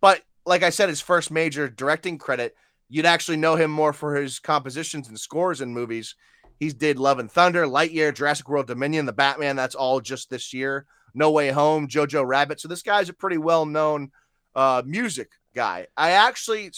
But 0.00 0.22
like 0.46 0.62
I 0.62 0.70
said, 0.70 0.88
his 0.88 1.00
first 1.00 1.30
major 1.30 1.68
directing 1.68 2.18
credit, 2.18 2.56
you'd 2.88 3.06
actually 3.06 3.36
know 3.36 3.56
him 3.56 3.70
more 3.70 3.92
for 3.92 4.14
his 4.16 4.38
compositions 4.38 5.08
and 5.08 5.18
scores 5.18 5.60
in 5.60 5.72
movies. 5.74 6.14
He 6.58 6.70
did 6.70 6.98
Love 6.98 7.18
and 7.18 7.30
Thunder, 7.30 7.66
Lightyear, 7.66 8.14
Jurassic 8.14 8.48
World 8.48 8.66
Dominion, 8.66 9.06
The 9.06 9.12
Batman. 9.12 9.56
That's 9.56 9.74
all 9.74 10.00
just 10.00 10.30
this 10.30 10.52
year. 10.52 10.86
No 11.14 11.30
Way 11.30 11.50
Home, 11.50 11.88
Jojo 11.88 12.26
Rabbit. 12.26 12.60
So 12.60 12.68
this 12.68 12.82
guy's 12.82 13.08
a 13.08 13.12
pretty 13.12 13.38
well 13.38 13.64
known 13.66 14.10
uh, 14.54 14.82
music 14.84 15.30
guy. 15.54 15.86
I 15.96 16.10
actually, 16.12 16.70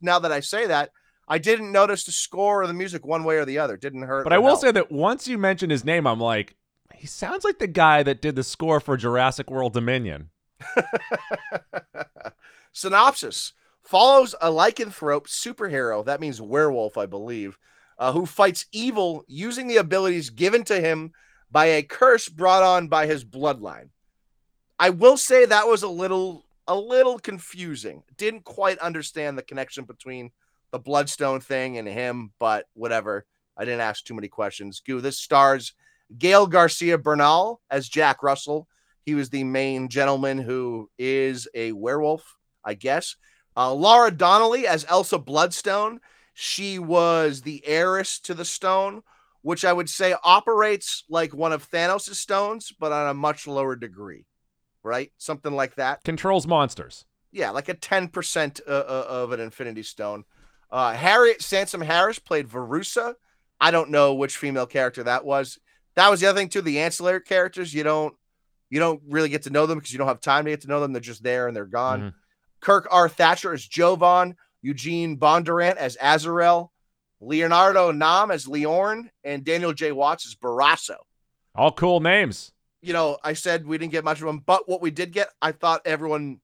now 0.00 0.18
that 0.20 0.32
I 0.32 0.40
say 0.40 0.66
that, 0.66 0.90
I 1.28 1.38
didn't 1.38 1.72
notice 1.72 2.04
the 2.04 2.12
score 2.12 2.62
or 2.62 2.66
the 2.66 2.72
music 2.72 3.04
one 3.04 3.22
way 3.24 3.36
or 3.36 3.44
the 3.44 3.58
other. 3.58 3.76
Didn't 3.76 4.02
hurt. 4.02 4.24
But 4.24 4.32
I 4.32 4.38
will 4.38 4.48
help. 4.48 4.60
say 4.60 4.72
that 4.72 4.90
once 4.90 5.28
you 5.28 5.36
mention 5.36 5.68
his 5.70 5.84
name, 5.84 6.06
I'm 6.06 6.20
like, 6.20 6.56
he 6.98 7.06
sounds 7.06 7.44
like 7.44 7.58
the 7.58 7.66
guy 7.66 8.02
that 8.02 8.20
did 8.20 8.36
the 8.36 8.42
score 8.42 8.80
for 8.80 8.96
Jurassic 8.96 9.50
World 9.50 9.72
Dominion. 9.72 10.30
Synopsis 12.72 13.52
follows 13.82 14.34
a 14.40 14.50
lycanthrope 14.50 15.26
superhero, 15.26 16.04
that 16.04 16.20
means 16.20 16.40
werewolf, 16.40 16.98
I 16.98 17.06
believe, 17.06 17.58
uh, 17.98 18.12
who 18.12 18.26
fights 18.26 18.66
evil 18.72 19.24
using 19.26 19.66
the 19.66 19.76
abilities 19.76 20.30
given 20.30 20.64
to 20.64 20.80
him 20.80 21.12
by 21.50 21.66
a 21.66 21.82
curse 21.82 22.28
brought 22.28 22.62
on 22.62 22.88
by 22.88 23.06
his 23.06 23.24
bloodline. 23.24 23.88
I 24.78 24.90
will 24.90 25.16
say 25.16 25.44
that 25.44 25.66
was 25.66 25.82
a 25.82 25.88
little 25.88 26.44
a 26.66 26.76
little 26.76 27.18
confusing. 27.18 28.02
Didn't 28.18 28.44
quite 28.44 28.78
understand 28.78 29.38
the 29.38 29.42
connection 29.42 29.84
between 29.84 30.30
the 30.70 30.78
bloodstone 30.78 31.40
thing 31.40 31.78
and 31.78 31.88
him, 31.88 32.32
but 32.38 32.66
whatever. 32.74 33.24
I 33.56 33.64
didn't 33.64 33.80
ask 33.80 34.04
too 34.04 34.14
many 34.14 34.28
questions. 34.28 34.82
Goo, 34.86 35.00
this 35.00 35.18
stars 35.18 35.72
Gael 36.16 36.46
Garcia 36.46 36.98
Bernal 36.98 37.60
as 37.70 37.88
Jack 37.88 38.22
Russell. 38.22 38.68
He 39.04 39.14
was 39.14 39.30
the 39.30 39.44
main 39.44 39.88
gentleman 39.88 40.38
who 40.38 40.90
is 40.98 41.48
a 41.54 41.72
werewolf, 41.72 42.36
I 42.64 42.74
guess. 42.74 43.16
Uh, 43.56 43.72
Laura 43.72 44.10
Donnelly 44.10 44.66
as 44.66 44.86
Elsa 44.88 45.18
Bloodstone. 45.18 46.00
She 46.34 46.78
was 46.78 47.42
the 47.42 47.66
heiress 47.66 48.20
to 48.20 48.34
the 48.34 48.44
stone, 48.44 49.02
which 49.42 49.64
I 49.64 49.72
would 49.72 49.90
say 49.90 50.14
operates 50.22 51.04
like 51.08 51.34
one 51.34 51.52
of 51.52 51.68
Thanos' 51.68 52.14
stones, 52.14 52.72
but 52.78 52.92
on 52.92 53.08
a 53.08 53.14
much 53.14 53.46
lower 53.46 53.74
degree, 53.74 54.26
right? 54.84 55.10
Something 55.18 55.52
like 55.52 55.74
that. 55.74 56.04
Controls 56.04 56.46
monsters. 56.46 57.04
Yeah, 57.32 57.50
like 57.50 57.68
a 57.68 57.74
10% 57.74 58.60
uh, 58.66 58.70
uh, 58.70 59.06
of 59.08 59.32
an 59.32 59.40
Infinity 59.40 59.82
Stone. 59.82 60.24
Uh, 60.70 60.92
Harriet 60.92 61.42
Sansom 61.42 61.80
Harris 61.80 62.18
played 62.18 62.48
Verussa. 62.48 63.14
I 63.60 63.70
don't 63.70 63.90
know 63.90 64.14
which 64.14 64.36
female 64.36 64.66
character 64.66 65.02
that 65.02 65.24
was. 65.24 65.58
That 65.98 66.12
was 66.12 66.20
the 66.20 66.28
other 66.28 66.38
thing 66.38 66.48
too. 66.48 66.62
The 66.62 66.78
ancillary 66.78 67.20
characters, 67.22 67.74
you 67.74 67.82
don't 67.82 68.14
you 68.70 68.78
don't 68.78 69.02
really 69.08 69.28
get 69.28 69.42
to 69.42 69.50
know 69.50 69.66
them 69.66 69.78
because 69.78 69.90
you 69.92 69.98
don't 69.98 70.06
have 70.06 70.20
time 70.20 70.44
to 70.44 70.50
get 70.52 70.60
to 70.60 70.68
know 70.68 70.78
them. 70.78 70.92
They're 70.92 71.00
just 71.00 71.24
there 71.24 71.48
and 71.48 71.56
they're 71.56 71.64
gone. 71.66 72.00
Mhm. 72.00 72.14
Kirk 72.60 72.86
R. 72.88 73.08
Thatcher 73.08 73.52
as 73.52 73.66
Jovan, 73.66 74.36
Eugene 74.62 75.18
Bondurant 75.18 75.74
as 75.74 75.96
Azarel, 75.96 76.68
Leonardo 77.20 77.90
Nam 77.90 78.30
as 78.30 78.46
Liorn, 78.46 79.10
and 79.24 79.42
Daniel 79.42 79.72
J. 79.72 79.90
Watts 79.90 80.24
as 80.24 80.36
Barrasso. 80.36 80.98
All 81.56 81.72
cool 81.72 81.98
names. 81.98 82.52
You 82.80 82.92
know, 82.92 83.18
I 83.24 83.32
said 83.32 83.66
we 83.66 83.76
didn't 83.76 83.90
get 83.90 84.04
much 84.04 84.20
of 84.20 84.26
them, 84.28 84.38
but 84.38 84.68
what 84.68 84.80
we 84.80 84.92
did 84.92 85.10
get, 85.12 85.30
I 85.42 85.50
thought 85.50 85.82
everyone 85.84 86.40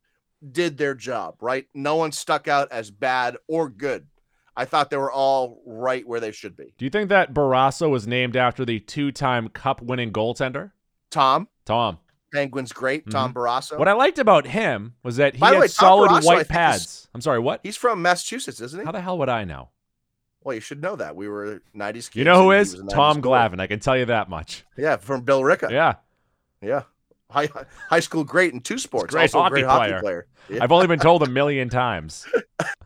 did 0.51 0.79
their 0.79 0.97
job, 0.97 1.37
right? 1.41 1.69
No 1.75 1.95
one 1.95 2.11
stuck 2.11 2.49
out 2.49 2.73
as 2.73 2.91
bad 2.91 3.37
or 3.47 3.69
good. 3.69 4.09
I 4.57 4.65
thought 4.65 4.91
they 4.91 4.97
were 4.97 5.11
all 5.13 5.63
right 5.67 6.07
where 6.07 6.21
they 6.21 6.33
should 6.33 6.57
be. 6.57 6.75
Do 6.79 6.85
you 6.85 6.91
think 6.91 7.09
that 7.09 7.35
Barrasso 7.35 7.91
was 7.91 8.07
named 8.07 8.37
after 8.37 8.65
the 8.65 8.81
two-time 8.81 9.49
Cup-winning 9.49 10.13
goaltender? 10.13 10.71
Tom, 11.11 11.49
Tom. 11.65 11.99
Penguin's 12.33 12.73
great. 12.73 13.03
Mm-hmm. 13.03 13.11
Tom 13.11 13.35
Barrasso. 13.35 13.79
What 13.79 13.89
I 13.89 13.93
liked 13.93 14.19
about 14.19 14.47
him 14.47 14.95
was 15.03 15.17
that 15.17 15.35
he 15.35 15.41
By 15.41 15.53
had 15.53 15.61
way, 15.61 15.67
solid 15.69 16.11
Barrasso, 16.11 16.25
white 16.25 16.49
pads. 16.49 17.09
I'm 17.15 17.21
sorry, 17.21 17.39
what? 17.39 17.61
He's 17.63 17.77
from 17.77 18.03
Massachusetts, 18.03 18.61
isn't 18.61 18.81
he? 18.81 18.85
How 18.85 18.93
the 18.93 19.01
hell 19.01 19.19
would 19.19 19.29
I 19.29 19.45
know? 19.45 19.71
Well, 20.43 20.55
you 20.55 20.61
should 20.61 20.83
know 20.83 20.97
that. 20.97 21.17
We 21.17 21.29
were 21.29 21.63
90s 21.75 21.95
kids. 21.95 22.17
You 22.17 22.25
know 22.25 22.43
who 22.43 22.51
is? 22.53 22.73
was 22.73 22.81
a 22.81 22.85
90s 22.85 22.91
Tom. 22.91 23.23
Glavine. 23.23 23.61
I 23.61 23.67
can 23.67 23.81
tell 23.81 23.97
you 23.97 24.05
that 24.07 24.29
much. 24.29 24.65
Yeah, 24.77 24.97
from 24.97 25.25
Billerica. 25.25 25.71
Yeah. 25.71 25.95
Yeah. 26.61 26.83
High, 27.31 27.49
high 27.89 28.01
school 28.01 28.25
great 28.25 28.53
in 28.53 28.61
two 28.61 28.79
sports. 28.79 29.13
great 29.13 29.23
also 29.23 29.41
hockey 29.41 29.53
great 29.53 29.65
hockey 29.65 29.89
player. 29.91 30.01
player. 30.01 30.27
Yeah. 30.51 30.63
I've 30.63 30.73
only 30.73 30.87
been 30.87 31.01
told 31.01 31.23
a 31.23 31.29
million 31.29 31.69
times. 31.69 32.27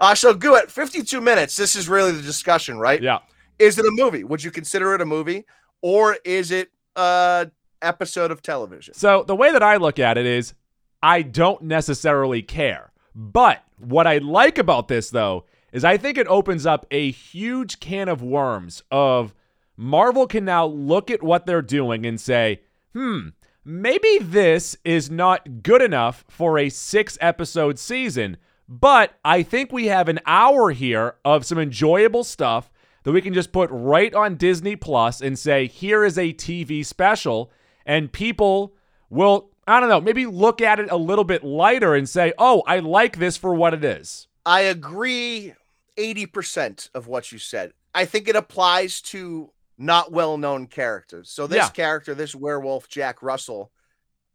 Uh, 0.00 0.14
so, 0.14 0.32
Goo, 0.32 0.56
at 0.56 0.70
52 0.70 1.20
minutes, 1.20 1.56
this 1.56 1.76
is 1.76 1.88
really 1.88 2.12
the 2.12 2.22
discussion, 2.22 2.78
right? 2.78 3.02
Yeah. 3.02 3.18
Is 3.58 3.78
it 3.78 3.84
a 3.84 3.90
movie? 3.90 4.24
Would 4.24 4.42
you 4.42 4.50
consider 4.50 4.94
it 4.94 5.02
a 5.02 5.06
movie? 5.06 5.44
Or 5.82 6.16
is 6.24 6.50
it 6.50 6.70
a 6.96 7.50
episode 7.82 8.30
of 8.30 8.42
television? 8.42 8.94
So 8.94 9.22
the 9.22 9.36
way 9.36 9.52
that 9.52 9.62
I 9.62 9.76
look 9.76 9.98
at 9.98 10.18
it 10.18 10.26
is 10.26 10.54
I 11.02 11.22
don't 11.22 11.62
necessarily 11.62 12.42
care. 12.42 12.92
But 13.14 13.62
what 13.78 14.06
I 14.06 14.18
like 14.18 14.58
about 14.58 14.88
this 14.88 15.10
though 15.10 15.44
is 15.72 15.84
I 15.84 15.96
think 15.96 16.18
it 16.18 16.26
opens 16.26 16.66
up 16.66 16.86
a 16.90 17.10
huge 17.10 17.80
can 17.80 18.08
of 18.08 18.22
worms 18.22 18.82
of 18.90 19.34
Marvel 19.76 20.26
can 20.26 20.44
now 20.44 20.66
look 20.66 21.10
at 21.10 21.22
what 21.22 21.46
they're 21.46 21.62
doing 21.62 22.04
and 22.04 22.20
say, 22.20 22.60
"Hmm, 22.92 23.28
maybe 23.64 24.18
this 24.20 24.76
is 24.84 25.10
not 25.10 25.62
good 25.62 25.80
enough 25.80 26.24
for 26.28 26.58
a 26.58 26.68
6 26.68 27.16
episode 27.20 27.78
season." 27.78 28.36
But 28.70 29.18
I 29.24 29.42
think 29.42 29.72
we 29.72 29.86
have 29.86 30.08
an 30.08 30.20
hour 30.26 30.70
here 30.70 31.16
of 31.24 31.44
some 31.44 31.58
enjoyable 31.58 32.22
stuff 32.22 32.70
that 33.02 33.10
we 33.10 33.20
can 33.20 33.34
just 33.34 33.50
put 33.50 33.68
right 33.72 34.14
on 34.14 34.36
Disney 34.36 34.76
Plus 34.76 35.20
and 35.20 35.36
say, 35.36 35.66
here 35.66 36.04
is 36.04 36.16
a 36.16 36.32
TV 36.32 36.86
special. 36.86 37.50
And 37.84 38.12
people 38.12 38.72
will, 39.08 39.50
I 39.66 39.80
don't 39.80 39.88
know, 39.88 40.00
maybe 40.00 40.24
look 40.24 40.60
at 40.60 40.78
it 40.78 40.88
a 40.88 40.96
little 40.96 41.24
bit 41.24 41.42
lighter 41.42 41.96
and 41.96 42.08
say, 42.08 42.32
oh, 42.38 42.62
I 42.64 42.78
like 42.78 43.18
this 43.18 43.36
for 43.36 43.52
what 43.54 43.74
it 43.74 43.84
is. 43.84 44.28
I 44.46 44.60
agree 44.60 45.54
80% 45.98 46.90
of 46.94 47.08
what 47.08 47.32
you 47.32 47.38
said. 47.38 47.72
I 47.92 48.04
think 48.04 48.28
it 48.28 48.36
applies 48.36 49.00
to 49.02 49.50
not 49.76 50.12
well 50.12 50.38
known 50.38 50.68
characters. 50.68 51.28
So, 51.28 51.48
this 51.48 51.56
Yeah. 51.56 51.68
character, 51.70 52.14
this 52.14 52.36
werewolf, 52.36 52.88
Jack 52.88 53.20
Russell, 53.20 53.72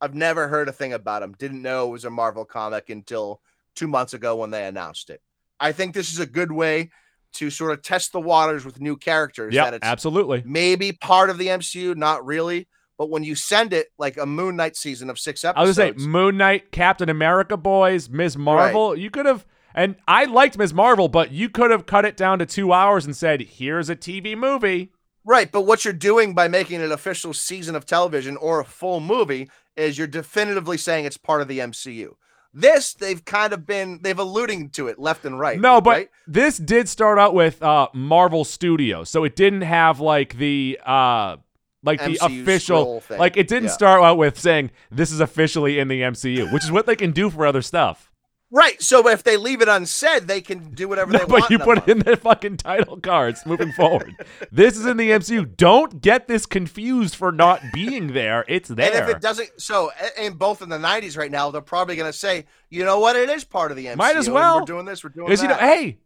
I've 0.02 0.14
never 0.14 0.50
heard 0.50 0.68
a 0.68 0.74
thing 0.74 0.92
about 0.92 1.24
him. 1.24 1.36
Didn't 1.40 1.62
know 1.62 1.88
it 1.88 1.92
was 1.92 2.04
a 2.04 2.10
Marvel 2.10 2.44
comic 2.44 2.90
until 2.90 3.40
two 3.76 3.88
months 3.88 4.14
ago 4.14 4.36
when 4.36 4.52
they 4.52 4.66
announced 4.66 5.10
it. 5.10 5.22
I 5.60 5.72
think 5.72 5.94
this 5.94 6.12
is 6.12 6.20
a 6.20 6.26
good 6.26 6.52
way 6.52 6.92
to 7.34 7.50
sort 7.50 7.72
of 7.72 7.82
test 7.82 8.12
the 8.12 8.20
waters 8.20 8.66
with 8.66 8.80
new 8.80 8.96
characters. 8.96 9.54
Yeah, 9.54 9.70
it's 9.70 9.80
absolutely. 9.86 10.44
maybe 10.46 10.94
part 10.94 11.30
of 11.30 11.38
the 11.38 11.48
MCU, 11.48 11.96
not 11.96 12.26
really. 12.26 12.68
But 12.98 13.10
when 13.10 13.24
you 13.24 13.36
send 13.36 13.74
it 13.74 13.88
like 13.98 14.18
a 14.18 14.26
Moon 14.26 14.56
Knight 14.56 14.78
season 14.78 15.10
of 15.10 15.20
six 15.20 15.44
episodes, 15.44 15.78
I 15.78 15.88
was 15.88 15.98
say 15.98 16.06
Moon 16.06 16.38
Knight, 16.38 16.72
Captain 16.72 17.10
America 17.10 17.58
boys, 17.58 18.10
Ms. 18.10 18.38
Marvel. 18.38 18.98
You 18.98 19.10
could 19.10 19.26
have, 19.26 19.46
and 19.74 19.96
I 20.08 20.26
liked 20.26 20.58
Ms. 20.58 20.74
Marvel, 20.74 21.10
but 21.10 21.32
you 21.32 21.50
could 21.50 21.72
have 21.72 21.86
cut 21.86 22.06
it 22.06 22.16
down 22.16 22.40
to 22.40 22.46
two 22.46 22.72
hours 22.72 23.06
and 23.06 23.16
said, 23.16 23.42
here's 23.42 23.90
a 23.90 23.98
TV 23.98 24.38
movie. 24.38 24.92
Right, 25.26 25.52
but 25.52 25.64
what 25.64 25.84
you're 25.84 25.94
doing 25.94 26.34
by 26.34 26.48
making 26.48 26.80
it 26.80 26.86
an 26.86 26.92
official 26.92 27.34
season 27.34 27.76
of 27.76 27.86
television 27.86 28.38
or 28.38 28.60
a 28.60 28.66
full 28.66 29.02
movie 29.02 29.50
is 29.76 29.98
you're 29.98 30.08
definitively 30.08 30.78
saying 30.78 31.04
it's 31.04 31.18
part 31.18 31.42
of 31.42 31.48
the 31.48 31.60
MCU. 31.60 32.14
This 32.58 32.94
they've 32.94 33.24
kind 33.26 33.52
of 33.52 33.66
been 33.66 34.00
they've 34.02 34.18
alluding 34.18 34.70
to 34.72 34.88
it 34.88 34.98
left 34.98 35.26
and 35.26 35.38
right. 35.38 35.60
No, 35.60 35.82
but 35.82 35.90
right? 35.92 36.10
this 36.26 36.58
did 36.58 36.88
start 36.88 37.20
out 37.20 37.34
with 37.34 37.62
uh, 37.62 37.90
Marvel 37.94 38.46
Studios, 38.46 39.10
so 39.10 39.26
it 39.26 39.36
didn't 39.36 39.64
have 39.64 40.00
like 40.00 40.38
the 40.38 40.80
uh, 40.86 41.36
like 41.84 42.04
the 42.04 42.18
official 42.22 43.02
thing. 43.02 43.20
like 43.20 43.36
it 43.36 43.50
didn't 43.50 43.66
Yeah. 43.66 43.72
start 43.72 44.02
out 44.04 44.18
with 44.18 44.40
saying 44.40 44.72
this 44.90 45.12
is 45.12 45.20
officially 45.20 45.80
in 45.80 45.90
the 45.90 46.02
MCU, 46.02 46.52
which 46.54 46.64
is 46.64 46.72
what 46.72 46.86
they 46.86 46.96
can 46.96 47.12
do 47.12 47.30
for 47.30 47.46
other 47.46 47.62
stuff. 47.62 48.10
Right. 48.52 48.82
So 48.82 49.08
if 49.10 49.24
they 49.24 49.38
leave 49.38 49.62
it 49.62 49.68
unsaid, 49.68 50.28
they 50.28 50.42
can 50.42 50.72
do 50.74 50.88
whatever 50.88 51.12
No, 51.12 51.20
they 51.20 51.26
but 51.26 51.32
want. 51.32 51.44
But 51.44 51.50
you 51.52 51.60
put 51.60 51.78
it 51.80 51.88
in 51.90 52.00
the 52.00 52.16
fucking 52.18 52.58
title 52.58 52.98
cards 53.00 53.46
moving 53.46 53.72
forward. 53.72 54.14
this 54.52 54.78
is 54.78 54.86
in 54.86 54.98
the 54.98 55.10
MCU. 55.12 55.56
Don't 55.58 56.02
get 56.02 56.28
this 56.28 56.46
confused 56.46 57.16
for 57.16 57.32
not 57.32 57.62
being 57.74 58.14
there. 58.14 58.46
It's 58.48 58.70
there. 58.70 58.92
And 58.94 59.10
if 59.10 59.16
it 59.16 59.22
doesn't, 59.22 59.50
so 59.62 59.92
in 60.18 60.34
both 60.34 60.62
in 60.62 60.70
the 60.70 60.78
'90s 60.78 61.18
right 61.18 61.32
now, 61.32 61.52
they're 61.52 61.62
probably 61.62 61.96
going 61.96 62.12
to 62.12 62.18
say, 62.18 62.46
you 62.70 62.84
know 62.86 63.00
what, 63.00 63.16
it 63.16 63.30
is 63.30 63.44
part 63.44 63.72
of 63.72 63.78
the 63.78 63.86
MCU. 63.88 63.98
Might 63.98 64.18
as 64.18 64.30
well. 64.30 64.60
We're 64.60 64.66
doing 64.66 64.86
this. 64.86 65.04
We're 65.04 65.10
doing 65.12 65.28
Because, 65.28 65.42
you 65.42 65.48
know, 65.48 65.56
hey, 65.56 66.00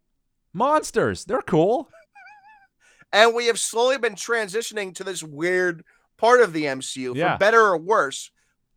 monsters, 0.52 1.24
they're 1.24 1.42
cool. 1.42 1.88
And 3.12 3.34
we 3.34 3.46
have 3.46 3.58
slowly 3.58 3.98
been 3.98 4.14
transitioning 4.14 4.94
to 4.94 5.04
this 5.04 5.22
weird 5.22 5.84
part 6.16 6.40
of 6.40 6.52
the 6.52 6.64
MCU 6.64 7.16
Yeah. 7.16 7.34
for 7.34 7.38
better 7.38 7.60
or 7.62 7.76
worse. 7.76 8.30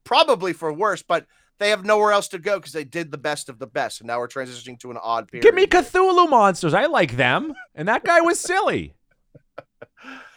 Probably 0.03 0.53
for 0.53 0.73
worse, 0.73 1.01
but 1.03 1.27
they 1.59 1.69
have 1.69 1.85
nowhere 1.85 2.11
else 2.11 2.27
to 2.29 2.39
go 2.39 2.57
because 2.57 2.73
they 2.73 2.83
did 2.83 3.11
the 3.11 3.17
best 3.17 3.49
of 3.49 3.59
the 3.59 3.67
best. 3.67 4.01
And 4.01 4.07
now 4.07 4.19
we're 4.19 4.27
transitioning 4.27 4.79
to 4.79 4.91
an 4.91 4.97
odd 5.01 5.27
period. 5.27 5.43
Give 5.43 5.55
me 5.55 5.67
Cthulhu 5.67 6.29
monsters. 6.29 6.73
I 6.73 6.85
like 6.87 7.15
them. 7.15 7.53
And 7.75 7.87
that 7.87 8.03
guy 8.03 8.21
was 8.21 8.39
silly. 8.39 8.95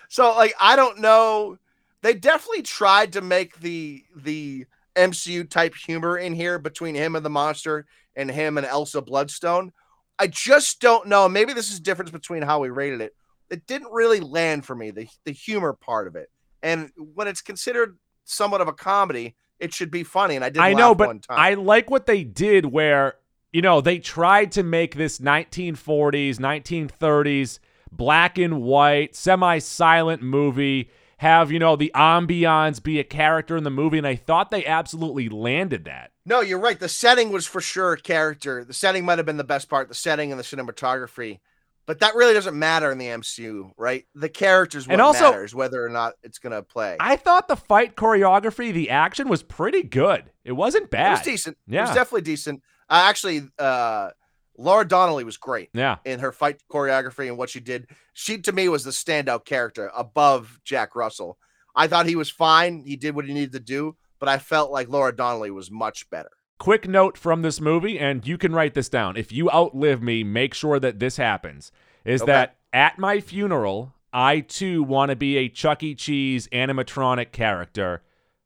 So 0.09 0.35
like 0.37 0.55
I 0.61 0.77
don't 0.77 1.01
know. 1.01 1.59
They 2.03 2.15
definitely 2.15 2.63
tried 2.63 3.15
to 3.15 3.21
make 3.21 3.59
the 3.59 4.05
the 4.15 4.67
MCU 4.95 5.49
type 5.49 5.75
humor 5.75 6.17
in 6.17 6.33
here 6.33 6.59
between 6.59 6.95
him 6.95 7.17
and 7.17 7.25
the 7.25 7.31
monster 7.31 7.87
and 8.15 8.31
him 8.31 8.57
and 8.57 8.67
Elsa 8.67 9.03
Bloodstone. 9.03 9.73
I 10.19 10.29
just 10.29 10.81
don't 10.81 11.09
know. 11.09 11.29
Maybe 11.29 11.53
this 11.53 11.71
is 11.71 11.79
a 11.79 11.83
difference 11.83 12.11
between 12.11 12.43
how 12.43 12.61
we 12.61 12.71
rated 12.71 13.01
it. 13.01 13.15
It 13.51 13.67
didn't 13.67 13.93
really 13.93 14.21
land 14.21 14.65
for 14.65 14.75
me, 14.75 14.91
the 14.91 15.09
the 15.25 15.33
humor 15.33 15.73
part 15.73 16.07
of 16.07 16.17
it. 16.17 16.31
And 16.63 16.91
when 16.97 17.29
it's 17.29 17.43
considered 17.43 17.99
somewhat 18.25 18.61
of 18.61 18.69
a 18.69 18.73
comedy, 18.73 19.37
it 19.61 19.75
should 19.75 19.91
be 19.91 20.05
funny. 20.05 20.37
And 20.37 20.45
I 20.45 20.51
did 20.51 20.61
I 20.61 20.73
know, 20.73 20.95
but 20.95 21.09
one 21.09 21.21
time. 21.21 21.39
I 21.39 21.55
like 21.55 21.91
what 21.91 22.07
they 22.07 22.25
did 22.25 22.67
where, 22.67 23.15
you 23.53 23.63
know, 23.63 23.81
they 23.81 23.99
tried 23.99 24.53
to 24.53 24.63
make 24.63 24.95
this 24.95 25.19
1940s, 25.19 26.37
1930s 26.37 27.59
black 27.91 28.39
and 28.39 28.63
white, 28.63 29.17
semi 29.17 29.59
silent 29.59 30.23
movie 30.23 30.91
have, 31.19 31.51
you 31.51 31.59
know, 31.59 31.77
the 31.77 31.91
ambiance 31.95 32.83
be 32.83 33.01
a 33.01 33.05
character 33.05 33.57
in 33.57 33.65
the 33.65 33.71
movie. 33.71 33.99
And 33.99 34.07
I 34.07 34.17
thought 34.17 34.51
they 34.51 34.67
absolutely 34.67 35.29
landed 35.29 35.85
that. 35.87 36.11
No, 36.27 36.41
you're 36.41 36.59
right. 36.59 36.79
The 36.79 36.89
setting 36.89 37.31
was 37.33 37.47
for 37.47 37.61
sure 37.61 37.95
a 37.95 38.01
character. 38.01 38.65
The 38.65 38.75
setting 38.75 39.05
might 39.05 39.19
have 39.19 39.27
been 39.27 39.37
the 39.39 39.45
best 39.45 39.71
part, 39.71 39.89
the 39.89 39.95
setting 39.95 40.31
and 40.31 40.39
the 40.39 40.45
cinematography. 40.45 41.39
But 41.87 42.01
that 42.01 42.17
really 42.17 42.35
doesn't 42.35 42.59
matter 42.59 42.91
in 42.91 42.99
the 42.99 43.07
MCU, 43.07 43.71
right? 43.77 44.05
The 44.15 44.29
characters 44.29 44.87
what 44.89 44.95
And 44.95 45.01
also- 45.03 45.31
matters, 45.31 45.55
whether 45.55 45.85
or 45.85 45.89
not 45.89 46.15
it's 46.25 46.39
gonna 46.39 46.63
play. 46.63 46.97
I 46.99 47.15
thought 47.17 47.47
the 47.49 47.57
fight 47.57 47.95
choreography, 47.95 48.73
the 48.73 48.91
action 48.91 49.29
was 49.29 49.43
pretty 49.45 49.83
good. 49.85 50.31
It 50.45 50.53
wasn't 50.53 50.91
bad. 50.91 51.09
it 51.09 51.11
was 51.13 51.21
decent. 51.23 51.59
Yeah, 51.67 51.81
It 51.85 51.89
was 51.89 51.95
definitely 51.95 52.23
decent. 52.23 52.63
Uh, 52.91 53.03
actually, 53.07 53.49
uh, 53.59 54.11
Laura 54.59 54.85
Donnelly 54.87 55.23
was 55.25 55.37
great 55.37 55.69
Yeah. 55.75 55.97
in 56.05 56.19
her 56.21 56.33
fight 56.33 56.61
choreography 56.73 57.29
and 57.29 57.37
what 57.39 57.51
she 57.51 57.61
did. 57.61 57.89
She 58.15 58.39
to 58.39 58.53
me 58.53 58.69
was 58.69 58.85
the 58.85 58.91
standout 58.91 59.45
character 59.45 59.91
above 59.95 60.61
Jack 60.65 60.97
Russell. 60.97 61.39
I 61.75 61.87
thought 61.89 62.07
he 62.07 62.17
was 62.17 62.31
fine. 62.31 62.85
He 62.87 62.97
did 62.97 63.15
what 63.15 63.27
he 63.27 63.35
needed 63.35 63.53
to 63.53 63.61
do, 63.61 63.97
but 64.19 64.29
I 64.29 64.39
felt 64.39 64.71
like 64.73 64.89
Laura 64.89 65.15
Donnelly 65.15 65.51
was 65.51 65.71
much 65.71 66.09
better. 66.11 66.31
Quick 66.59 66.89
note 66.89 67.19
from 67.19 67.43
this 67.43 67.61
movie, 67.61 67.99
and 67.99 68.27
you 68.27 68.39
can 68.39 68.53
write 68.53 68.75
this 68.75 68.89
down. 68.89 69.17
If 69.17 69.31
you 69.31 69.51
outlive 69.51 70.03
me, 70.03 70.25
make 70.25 70.55
sure 70.55 70.81
that 70.81 70.99
this 70.99 71.19
happens. 71.19 71.71
Is 72.05 72.23
Okay. 72.23 72.33
that 72.33 72.57
at 72.73 72.99
my 72.99 73.21
funeral, 73.21 73.95
I 74.13 74.41
too 74.41 74.83
want 74.83 75.11
to 75.11 75.17
be 75.17 75.37
a 75.37 75.49
Chuck 75.49 75.83
E. 75.83 75.95
Cheese 75.95 76.49
animatronic 76.49 77.33
character, 77.33 78.03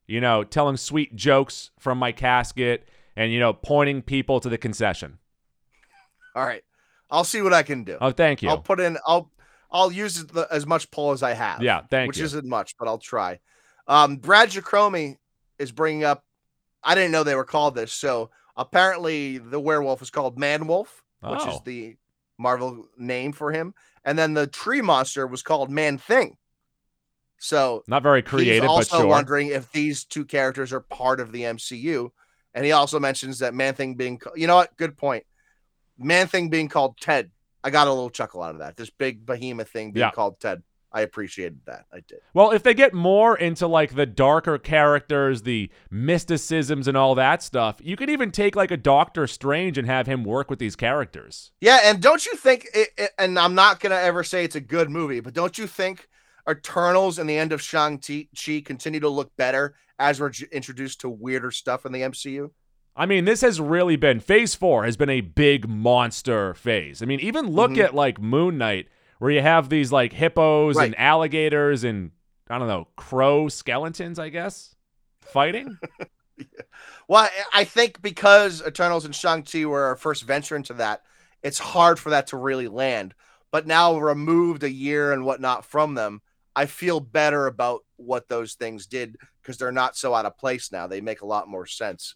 you 0.06 0.20
know, 0.20 0.42
telling 0.42 0.76
sweet 0.76 1.14
jokes 1.14 1.70
from 1.78 1.98
my 1.98 2.10
casket 2.10 2.88
and, 3.14 3.32
you 3.32 3.38
know, 3.38 3.52
pointing 3.52 4.02
people 4.02 4.40
to 4.40 4.48
the 4.48 4.58
concession. 4.58 5.18
All 6.34 6.44
right, 6.44 6.64
I'll 7.10 7.24
see 7.24 7.42
what 7.42 7.52
I 7.52 7.62
can 7.62 7.84
do. 7.84 7.96
Oh, 8.00 8.10
thank 8.10 8.42
you. 8.42 8.48
I'll 8.48 8.58
put 8.58 8.80
in. 8.80 8.98
I'll 9.06 9.30
I'll 9.70 9.92
use 9.92 10.24
the, 10.24 10.48
as 10.50 10.66
much 10.66 10.90
pull 10.90 11.12
as 11.12 11.22
I 11.22 11.34
have. 11.34 11.62
Yeah, 11.62 11.82
thank 11.90 12.08
which 12.08 12.16
you. 12.18 12.24
Which 12.24 12.30
isn't 12.30 12.48
much, 12.48 12.76
but 12.76 12.88
I'll 12.88 12.98
try. 12.98 13.38
Um, 13.86 14.16
Brad 14.16 14.50
Jacomi 14.50 15.16
is 15.58 15.70
bringing 15.70 16.02
up. 16.02 16.24
I 16.82 16.94
didn't 16.94 17.12
know 17.12 17.22
they 17.24 17.34
were 17.34 17.44
called 17.44 17.74
this. 17.74 17.92
So 17.92 18.30
apparently, 18.56 19.38
the 19.38 19.60
werewolf 19.60 20.02
is 20.02 20.10
called 20.10 20.38
Man 20.38 20.66
Wolf, 20.66 21.02
which 21.20 21.40
is 21.40 21.46
Oh. 21.56 21.62
the 21.64 21.96
Marvel 22.38 22.86
name 22.96 23.32
for 23.32 23.52
him, 23.52 23.74
and 24.04 24.18
then 24.18 24.32
the 24.34 24.46
tree 24.46 24.80
monster 24.80 25.26
was 25.26 25.42
called 25.42 25.70
Man 25.70 25.98
Thing. 25.98 26.36
So 27.38 27.82
Not 27.86 28.02
very 28.02 28.22
creative, 28.22 28.62
he's 28.62 28.68
also 28.70 28.98
sure. 28.98 29.06
wondering 29.06 29.48
if 29.48 29.70
these 29.72 30.04
two 30.04 30.24
characters 30.24 30.72
are 30.72 30.80
part 30.80 31.20
of 31.20 31.32
the 31.32 31.42
MCU, 31.44 32.10
and 32.54 32.64
he 32.64 32.72
also 32.72 32.98
mentions 33.00 33.38
that 33.38 33.54
Man 33.54 33.74
Thing 33.74 33.94
being. 33.94 34.20
You 34.34 34.46
know 34.46 34.56
what? 34.56 34.76
Good 34.76 34.96
point. 34.96 35.24
Man 35.98 36.26
Thing 36.26 36.48
being 36.50 36.68
called 36.68 36.98
Ted. 36.98 37.30
I 37.62 37.68
got 37.70 37.88
a 37.88 37.92
little 37.92 38.10
chuckle 38.10 38.42
out 38.42 38.54
of 38.54 38.60
that. 38.60 38.76
This 38.76 38.88
big 38.90 39.26
behemoth 39.26 39.68
thing 39.68 39.92
being 39.92 40.06
Yeah. 40.06 40.10
called 40.12 40.40
Ted. 40.40 40.62
I 40.92 41.02
appreciated 41.02 41.60
that. 41.66 41.84
I 41.92 42.00
did. 42.00 42.18
Well, 42.34 42.50
if 42.50 42.62
they 42.64 42.74
get 42.74 42.92
more 42.92 43.36
into 43.38 43.66
like 43.68 43.94
the 43.94 44.06
darker 44.06 44.58
characters, 44.58 45.42
the 45.42 45.70
mysticisms 45.90 46.88
and 46.88 46.96
all 46.96 47.14
that 47.14 47.42
stuff, 47.42 47.76
you 47.82 47.96
could 47.96 48.10
even 48.10 48.30
take 48.32 48.56
like 48.56 48.70
a 48.70 48.76
Doctor 48.76 49.26
Strange 49.26 49.78
and 49.78 49.86
have 49.86 50.06
him 50.06 50.24
work 50.24 50.50
with 50.50 50.58
these 50.58 50.74
characters. 50.76 51.52
Yeah, 51.60 51.80
and 51.84 52.00
don't 52.02 52.26
you 52.26 52.34
think? 52.36 52.66
It, 52.74 52.88
it- 52.98 53.10
and 53.18 53.38
I'm 53.38 53.54
not 53.54 53.78
gonna 53.80 53.94
ever 53.94 54.24
say 54.24 54.44
it's 54.44 54.56
a 54.56 54.60
good 54.60 54.90
movie, 54.90 55.20
but 55.20 55.32
don't 55.34 55.56
you 55.58 55.66
think 55.66 56.08
Eternals 56.48 57.18
and 57.18 57.28
the 57.30 57.36
end 57.38 57.52
of 57.52 57.62
Shang 57.62 57.98
Chi 57.98 58.60
continue 58.64 59.00
to 59.00 59.08
look 59.08 59.30
better 59.36 59.74
as 59.98 60.20
we're 60.20 60.30
j- 60.30 60.46
introduced 60.50 61.00
to 61.02 61.08
weirder 61.08 61.50
stuff 61.50 61.86
in 61.86 61.92
the 61.92 62.00
MCU? 62.02 62.50
I 62.96 63.06
mean, 63.06 63.24
this 63.24 63.40
has 63.42 63.60
really 63.60 63.96
been 63.96 64.18
phase 64.18 64.54
four 64.56 64.84
has 64.84 64.96
been 64.96 65.08
a 65.10 65.20
big 65.20 65.68
monster 65.68 66.54
phase. 66.54 67.02
I 67.02 67.06
mean, 67.06 67.20
even 67.20 67.46
look 67.52 67.72
Mhm. 67.72 67.84
at 67.84 67.94
like 67.94 68.20
Moon 68.20 68.58
Knight, 68.58 68.88
where 69.20 69.30
you 69.30 69.40
have 69.42 69.68
these 69.68 69.92
like 69.92 70.12
hippos 70.12 70.74
Right. 70.76 70.86
and 70.86 70.98
alligators 70.98 71.84
and 71.84 72.10
I 72.48 72.58
don't 72.58 72.66
know, 72.66 72.88
crow 72.96 73.46
skeletons, 73.48 74.18
I 74.18 74.28
guess, 74.30 74.74
fighting. 75.20 75.78
Well, 77.08 77.24
I- 77.24 77.60
I 77.60 77.64
think 77.64 78.00
because 78.00 78.62
Eternals 78.66 79.04
and 79.04 79.14
Shang 79.14 79.42
Chi 79.42 79.64
were 79.64 79.84
our 79.84 79.96
first 79.96 80.22
venture 80.22 80.56
into 80.56 80.74
that, 80.74 81.02
it's 81.42 81.58
hard 81.58 81.98
for 81.98 82.10
that 82.10 82.28
to 82.28 82.36
really 82.36 82.68
land. 82.68 83.14
But 83.50 83.66
now 83.66 83.98
removed 83.98 84.62
a 84.62 84.70
year 84.70 85.12
and 85.12 85.24
whatnot 85.24 85.64
from 85.64 85.94
them, 85.94 86.22
I 86.54 86.66
feel 86.66 87.00
better 87.00 87.46
about 87.46 87.84
what 87.96 88.28
those 88.28 88.54
things 88.54 88.86
did 88.86 89.16
because 89.42 89.58
they're 89.58 89.72
not 89.72 89.96
so 89.96 90.14
out 90.14 90.24
of 90.24 90.38
place 90.38 90.70
now. 90.72 90.86
They 90.86 91.00
make 91.00 91.20
a 91.20 91.26
lot 91.26 91.48
more 91.48 91.66
sense. 91.66 92.14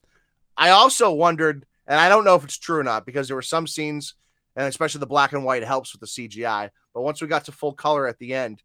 I 0.57 0.71
also 0.71 1.13
wondered, 1.13 1.67
and 1.87 1.99
I 2.01 2.09
don't 2.09 2.25
know 2.25 2.37
if 2.37 2.45
it's 2.45 2.59
true 2.59 2.79
or 2.79 2.85
not, 2.85 3.05
because 3.05 3.27
there 3.27 3.37
were 3.37 3.43
some 3.43 3.67
scenes, 3.67 4.15
and 4.57 4.67
especially 4.67 5.01
the 5.01 5.07
black 5.07 5.33
and 5.33 5.45
white 5.45 5.65
helps 5.65 5.93
with 5.93 6.01
the 6.01 6.07
CGI. 6.07 6.71
But 6.93 7.03
once 7.03 7.21
we 7.21 7.29
got 7.29 7.45
to 7.47 7.53
full 7.53 7.73
color 7.73 8.07
at 8.07 8.19
the 8.19 8.35
end, 8.35 8.63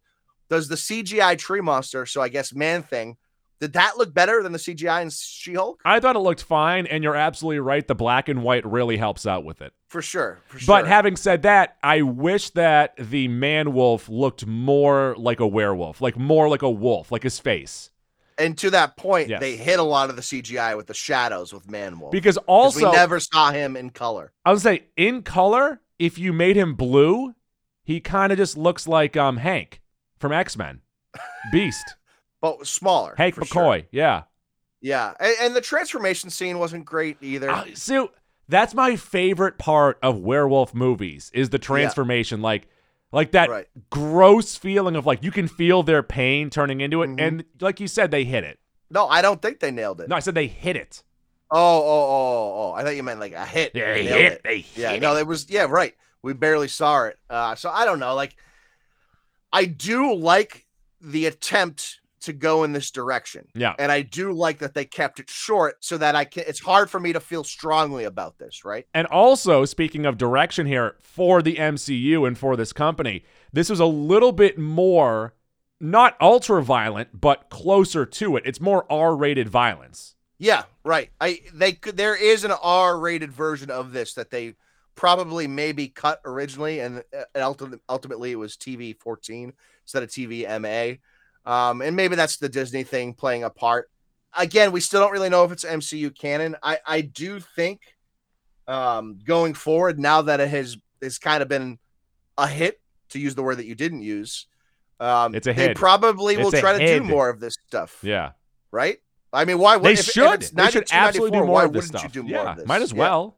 does 0.50 0.68
the 0.68 0.76
CGI 0.76 1.38
tree 1.38 1.62
monster, 1.62 2.06
so 2.06 2.22
I 2.22 2.30
guess 2.30 2.54
man 2.54 2.84
thing, 2.84 3.18
did 3.60 3.74
that 3.74 3.98
look 3.98 4.14
better 4.14 4.42
than 4.42 4.54
the 4.54 4.58
CGI 4.58 5.02
in 5.02 5.10
She 5.10 5.54
Hulk? 5.54 5.82
I 5.84 6.00
thought 6.00 6.16
it 6.16 6.20
looked 6.20 6.44
fine, 6.44 6.88
and 6.88 7.04
you're 7.04 7.16
absolutely 7.16 7.60
right. 7.60 7.86
The 7.86 7.96
black 7.96 8.30
and 8.30 8.42
white 8.42 8.66
really 8.66 8.96
helps 8.96 9.28
out 9.28 9.44
with 9.44 9.62
it. 9.62 9.74
For 9.90 10.02
sure. 10.02 10.40
For 10.48 10.60
But 10.66 10.88
having 10.88 11.18
said 11.18 11.42
that, 11.42 11.78
I 11.84 12.02
wish 12.04 12.52
that 12.52 12.96
the 12.98 13.28
man 13.28 13.74
wolf 13.74 14.08
looked 14.08 14.46
more 14.46 15.14
like 15.18 15.42
a 15.42 15.48
werewolf, 15.48 16.00
like 16.00 16.18
more 16.18 16.48
like 16.48 16.62
a 16.62 16.70
wolf, 16.70 17.12
like 17.12 17.24
his 17.24 17.38
face. 17.38 17.90
And 18.40 18.58
to 18.60 18.70
that 18.72 18.96
point, 18.98 19.30
Yes. 19.30 19.40
they 19.40 19.56
hit 19.56 19.80
a 19.80 19.84
lot 19.84 20.10
of 20.10 20.16
the 20.16 20.22
CGI 20.22 20.76
with 20.76 20.88
the 20.88 20.94
shadows 20.94 21.54
with 21.54 21.70
Man 21.70 22.00
Wolf. 22.00 22.12
Because 22.12 22.38
'Cause 22.38 22.46
also, 22.48 22.90
we 22.90 22.96
never 22.96 23.20
saw 23.20 23.52
him 23.52 23.76
in 23.76 23.90
color. 23.90 24.32
I 24.46 24.52
would 24.52 24.62
say 24.62 24.86
in 24.98 25.22
color, 25.24 25.82
if 26.00 26.18
you 26.18 26.32
made 26.34 26.56
him 26.56 26.76
blue, 26.76 27.36
he 27.84 28.00
kind 28.00 28.32
of 28.32 28.38
just 28.38 28.58
looks 28.58 28.88
like 28.88 29.18
um 29.18 29.38
Hank 29.38 29.82
from 30.18 30.32
X 30.32 30.58
Men, 30.58 30.82
Beast, 31.52 31.96
But 32.42 32.66
smaller. 32.68 33.16
Hank 33.18 33.36
for 33.36 33.46
sure. 33.46 33.64
McCoy. 33.64 33.86
Yeah. 33.92 34.24
Yeah. 34.82 35.14
And, 35.20 35.36
and 35.42 35.56
the 35.56 35.62
transformation 35.62 36.30
scene 36.30 36.58
wasn't 36.60 36.86
great 36.86 37.18
either. 37.22 37.50
Uh, 37.50 37.66
so 37.74 38.12
that's 38.48 38.74
my 38.74 38.96
favorite 38.96 39.58
part 39.58 40.00
of 40.02 40.20
werewolf 40.20 40.74
movies 40.74 41.30
is 41.34 41.50
the 41.50 41.60
transformation, 41.60 42.42
like 42.42 42.68
like 43.12 43.32
that 43.32 43.50
Right. 43.50 43.68
gross 43.90 44.56
feeling 44.56 44.96
of 44.96 45.06
like 45.06 45.24
you 45.24 45.32
can 45.32 45.48
feel 45.48 45.84
their 45.84 46.04
pain 46.04 46.50
turning 46.50 46.82
into 46.82 47.02
it, 47.04 47.08
Mhm. 47.10 47.22
and 47.28 47.46
like 47.60 47.80
you 47.80 47.88
said, 47.88 48.12
they 48.12 48.24
hit 48.24 48.44
it. 48.44 48.60
no, 48.92 49.08
I 49.08 49.22
don't 49.22 49.42
think 49.42 49.60
they 49.60 49.72
nailed 49.72 50.02
it. 50.02 50.10
No, 50.10 50.16
I 50.16 50.20
said 50.20 50.34
they 50.36 50.48
hit 50.48 50.76
it. 50.76 51.04
Oh, 51.52 51.58
oh, 51.58 51.82
oh, 51.84 52.54
oh. 52.70 52.74
I 52.74 52.84
thought 52.84 52.96
you 52.96 53.04
meant 53.04 53.20
like 53.20 53.34
a 53.34 53.46
hit. 53.46 53.72
Yeah, 53.76 53.94
They 53.94 54.06
they 54.06 54.22
hit. 54.24 54.32
it. 54.34 54.42
They 54.44 54.66
Yeah, 54.76 54.92
hit 54.92 55.02
no, 55.02 55.16
it. 55.16 55.22
it 55.22 55.28
was 55.28 55.50
yeah, 55.50 55.66
right. 55.70 55.96
We 56.22 56.34
barely 56.34 56.68
saw 56.68 57.06
it. 57.06 57.18
Uh, 57.30 57.56
so 57.56 57.70
I 57.72 57.86
don't 57.86 58.00
know. 58.00 58.14
Like, 58.14 58.36
I 59.52 59.66
do 59.66 60.14
like 60.14 60.66
the 61.02 61.26
attempt 61.26 62.02
to 62.22 62.34
go 62.34 62.64
in 62.64 62.74
this 62.74 62.92
direction. 62.92 63.48
Yeah. 63.56 63.76
And 63.80 63.92
I 63.92 64.02
do 64.02 64.32
like 64.32 64.60
that 64.60 64.74
they 64.74 64.86
kept 64.86 65.20
it 65.20 65.30
short 65.30 65.84
so 65.84 65.98
that 65.98 66.16
I 66.16 66.26
can 66.26 66.44
it's 66.48 66.60
hard 66.60 66.90
for 66.90 67.00
me 67.00 67.14
to 67.14 67.20
feel 67.20 67.44
strongly 67.44 68.04
about 68.04 68.38
this, 68.38 68.64
right? 68.66 68.88
And 68.94 69.08
also, 69.08 69.66
speaking 69.66 70.06
of 70.06 70.18
direction 70.18 70.66
here 70.66 70.96
for 71.00 71.42
the 71.42 71.56
MCU 71.56 72.28
and 72.28 72.38
for 72.38 72.56
this 72.56 72.74
company, 72.74 73.24
this 73.52 73.70
was 73.70 73.80
a 73.80 73.86
little 73.86 74.32
bit 74.32 74.58
more 74.58 75.34
not 75.80 76.18
ultra 76.20 76.62
violent, 76.62 77.22
but 77.22 77.50
closer 77.50 78.06
to 78.06 78.36
it. 78.36 78.44
It's 78.46 78.60
more 78.60 78.86
R-rated 78.92 79.48
violence. 79.48 80.16
Yeah, 80.38 80.64
right. 80.84 81.10
I 81.20 81.42
they 81.54 81.74
could 81.74 81.98
there 81.98 82.16
is 82.16 82.44
an 82.44 82.52
R-rated 82.52 83.32
version 83.32 83.70
of 83.70 83.92
this 83.92 84.14
that 84.14 84.32
they 84.32 84.56
probably 84.96 85.48
maybe 85.48 85.88
cut 85.88 86.20
originally 86.26 86.82
and 86.82 87.04
uh, 87.34 87.54
ultimately 87.88 88.32
it 88.32 88.36
was 88.36 88.58
TV 88.58 88.94
14 88.98 89.54
instead 89.84 90.04
of 90.04 90.10
TV 90.10 90.46
MA. 90.62 90.98
Um 91.46 91.82
and 91.82 91.96
maybe 91.96 92.16
that's 92.16 92.38
the 92.38 92.50
Disney 92.50 92.84
thing 92.84 93.14
playing 93.14 93.44
a 93.44 93.50
part. 93.50 93.90
Again, 94.38 94.72
we 94.72 94.80
still 94.82 95.02
don't 95.02 95.12
really 95.12 95.30
know 95.30 95.44
if 95.44 95.52
it's 95.52 95.66
MCU 95.66 96.14
canon. 96.18 96.56
I 96.62 96.80
I 96.86 97.02
do 97.02 97.40
think 97.40 97.82
um 98.68 99.20
going 99.24 99.54
forward 99.54 100.00
now 100.00 100.22
that 100.24 100.40
it 100.40 100.50
has 100.50 100.78
has 101.02 101.18
kind 101.18 101.42
of 101.42 101.48
been 101.50 101.80
a 102.38 102.48
hit 102.48 102.80
to 103.10 103.20
use 103.20 103.36
the 103.36 103.42
word 103.44 103.56
that 103.56 103.66
you 103.66 103.76
didn't 103.76 104.02
use. 104.02 104.48
Um, 105.00 105.34
It's 105.34 105.48
a 105.48 105.54
They 105.54 105.68
hit. 105.70 105.78
probably 105.78 106.38
will 106.38 106.48
It's 106.50 106.58
a 106.58 106.62
try 106.62 106.78
to 106.78 106.86
do 107.00 107.04
more 107.04 107.30
of 107.30 107.40
this 107.40 107.56
stuff, 107.68 108.00
Yeah. 108.04 108.32
right? 108.72 108.98
I 109.32 109.46
mean, 109.46 109.58
why? 109.60 109.78
would 109.78 109.86
They 109.88 109.94
if, 109.94 110.00
if 110.00 110.06
should. 110.12 110.34
it's 110.44 110.50
they 110.52 110.66
should 110.70 110.92
92, 110.92 110.96
absolutely 110.96 111.40
do 111.40 111.46
more 111.46 111.54
why 111.54 111.64
of 111.66 111.74
this 111.74 111.86
wouldn't 111.86 112.00
stuff. 112.00 112.16
You 112.16 112.22
do 112.22 112.28
more 112.28 112.44
yeah, 112.44 112.52
of 112.52 112.58
this? 112.58 112.68
might 112.68 112.82
as 112.82 112.92
Yeah. 112.92 113.00
well. 113.00 113.38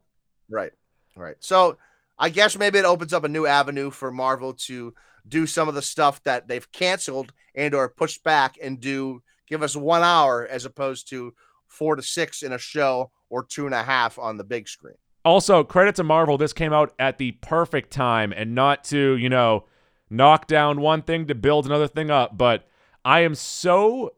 Right. 0.50 0.72
Right. 1.16 1.36
So 1.40 1.78
I 2.22 2.28
guess 2.28 2.56
maybe 2.56 2.78
it 2.78 2.84
opens 2.84 3.12
up 3.12 3.24
a 3.24 3.28
new 3.28 3.46
avenue 3.46 3.90
for 3.90 4.12
Marvel 4.12 4.54
to 4.66 4.94
do 5.26 5.44
some 5.44 5.68
of 5.68 5.74
the 5.74 5.82
stuff 5.82 6.22
that 6.22 6.46
they've 6.46 6.70
canceled 6.70 7.32
and 7.52 7.74
or 7.74 7.88
pushed 7.88 8.22
back 8.22 8.56
and 8.62 8.78
do 8.78 9.24
give 9.48 9.60
us 9.60 9.74
one 9.74 10.02
hour 10.04 10.46
as 10.48 10.64
opposed 10.64 11.08
to 11.10 11.34
four 11.66 11.96
to 11.96 12.02
six 12.02 12.44
in 12.44 12.52
a 12.52 12.58
show 12.58 13.10
or 13.28 13.44
two 13.44 13.66
and 13.66 13.74
a 13.74 13.82
half 13.82 14.20
on 14.20 14.36
the 14.36 14.44
big 14.44 14.68
screen. 14.68 14.94
Also, 15.24 15.64
credit 15.64 15.96
to 15.96 16.04
Marvel. 16.04 16.38
This 16.38 16.52
came 16.52 16.72
out 16.72 16.94
at 16.96 17.18
the 17.18 17.32
perfect 17.32 17.90
time 17.90 18.32
and 18.32 18.54
not 18.54 18.84
to, 18.84 19.16
you 19.16 19.28
know, 19.28 19.64
knock 20.08 20.46
down 20.46 20.80
one 20.80 21.02
thing 21.02 21.26
to 21.26 21.34
build 21.34 21.66
another 21.66 21.88
thing 21.88 22.08
up. 22.08 22.38
But 22.38 22.68
I 23.04 23.22
am 23.22 23.34
so 23.34 24.14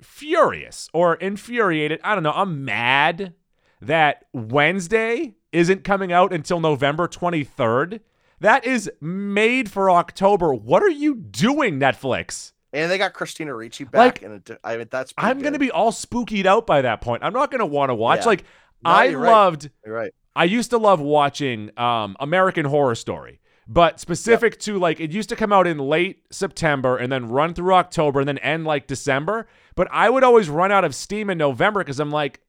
furious 0.00 0.88
or 0.94 1.16
infuriated. 1.16 2.00
I 2.02 2.14
don't 2.14 2.24
know. 2.24 2.32
I'm 2.32 2.64
mad 2.64 3.34
that 3.82 4.24
Wednesday 4.32 5.34
isn't 5.52 5.84
coming 5.84 6.12
out 6.12 6.32
until 6.32 6.60
November 6.60 7.06
23rd. 7.08 8.00
That 8.40 8.64
is 8.66 8.90
made 9.00 9.70
for 9.70 9.90
October. 9.90 10.52
What 10.52 10.82
are 10.82 10.88
you 10.88 11.14
doing, 11.14 11.78
Netflix? 11.78 12.52
And 12.72 12.90
they 12.90 12.98
got 12.98 13.12
Christina 13.12 13.54
Ricci 13.54 13.84
back, 13.84 13.92
Like, 13.94 14.22
and 14.22 14.50
it, 14.50 14.58
I 14.64 14.78
mean 14.78 14.88
that's. 14.90 15.12
I'm 15.16 15.40
going 15.40 15.52
to 15.52 15.58
be 15.58 15.70
all 15.70 15.92
spookied 15.92 16.46
out 16.46 16.66
by 16.66 16.82
that 16.82 17.00
point. 17.02 17.22
I'm 17.22 17.34
not 17.34 17.50
going 17.50 17.60
to 17.60 17.66
want 17.66 17.90
to 17.90 17.94
watch. 17.94 18.20
Yeah. 18.20 18.26
Like, 18.26 18.44
No, 18.82 18.90
I 18.90 19.04
you're 19.04 19.20
right. 19.20 19.30
loved 19.30 19.70
You're 19.84 19.94
right. 19.94 20.12
I 20.34 20.44
used 20.44 20.70
to 20.70 20.78
love 20.78 20.98
watching 20.98 21.70
um, 21.78 22.16
American 22.18 22.64
Horror 22.64 22.94
Story, 22.94 23.40
but 23.68 24.00
specific 24.00 24.58
to 24.60 24.78
like 24.78 24.98
it 25.00 25.12
used 25.12 25.28
to 25.28 25.36
come 25.36 25.52
out 25.52 25.66
in 25.66 25.78
late 25.78 26.22
September 26.30 26.96
and 26.96 27.12
then 27.12 27.28
run 27.28 27.52
through 27.52 27.74
October 27.74 28.20
and 28.20 28.28
then 28.28 28.38
end 28.38 28.64
like 28.64 28.86
December. 28.86 29.46
But 29.74 29.88
I 29.92 30.08
would 30.08 30.24
always 30.24 30.48
run 30.48 30.72
out 30.72 30.84
of 30.84 30.94
steam 30.94 31.28
in 31.28 31.36
November 31.36 31.80
because 31.80 32.00
I'm 32.00 32.10
like, 32.10 32.40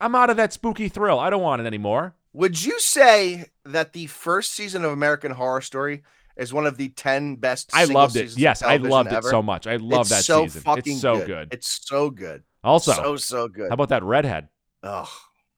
I'm 0.00 0.16
out 0.16 0.28
of 0.28 0.36
that 0.36 0.52
spooky 0.52 0.88
thrill. 0.88 1.20
I 1.20 1.30
don't 1.30 1.42
want 1.42 1.62
it 1.62 1.66
anymore. 1.66 2.14
Would 2.38 2.64
you 2.64 2.78
say 2.78 3.46
that 3.64 3.94
the 3.94 4.06
first 4.06 4.52
season 4.52 4.84
of 4.84 4.92
American 4.92 5.32
Horror 5.32 5.60
Story 5.60 6.04
is 6.36 6.52
one 6.52 6.66
of 6.66 6.76
the 6.76 6.88
ten 6.90 7.34
best? 7.34 7.68
I 7.74 7.86
loved 7.86 8.14
it. 8.14 8.38
Yes, 8.38 8.62
I 8.62 8.76
loved 8.76 9.12
ever? 9.12 9.26
it 9.26 9.30
so 9.30 9.42
much. 9.42 9.66
I 9.66 9.74
love 9.74 10.02
it's 10.02 10.10
that 10.10 10.24
so 10.24 10.44
season. 10.44 10.62
Fucking 10.62 10.92
It's 10.92 11.00
so 11.00 11.16
good. 11.16 11.26
good. 11.26 11.48
It's 11.50 11.80
so 11.84 12.10
good. 12.10 12.44
Also, 12.62 12.92
so 12.92 13.16
so 13.16 13.48
good. 13.48 13.70
how 13.70 13.74
about 13.74 13.88
that 13.88 14.04
redhead? 14.04 14.50
Oh, 14.84 15.10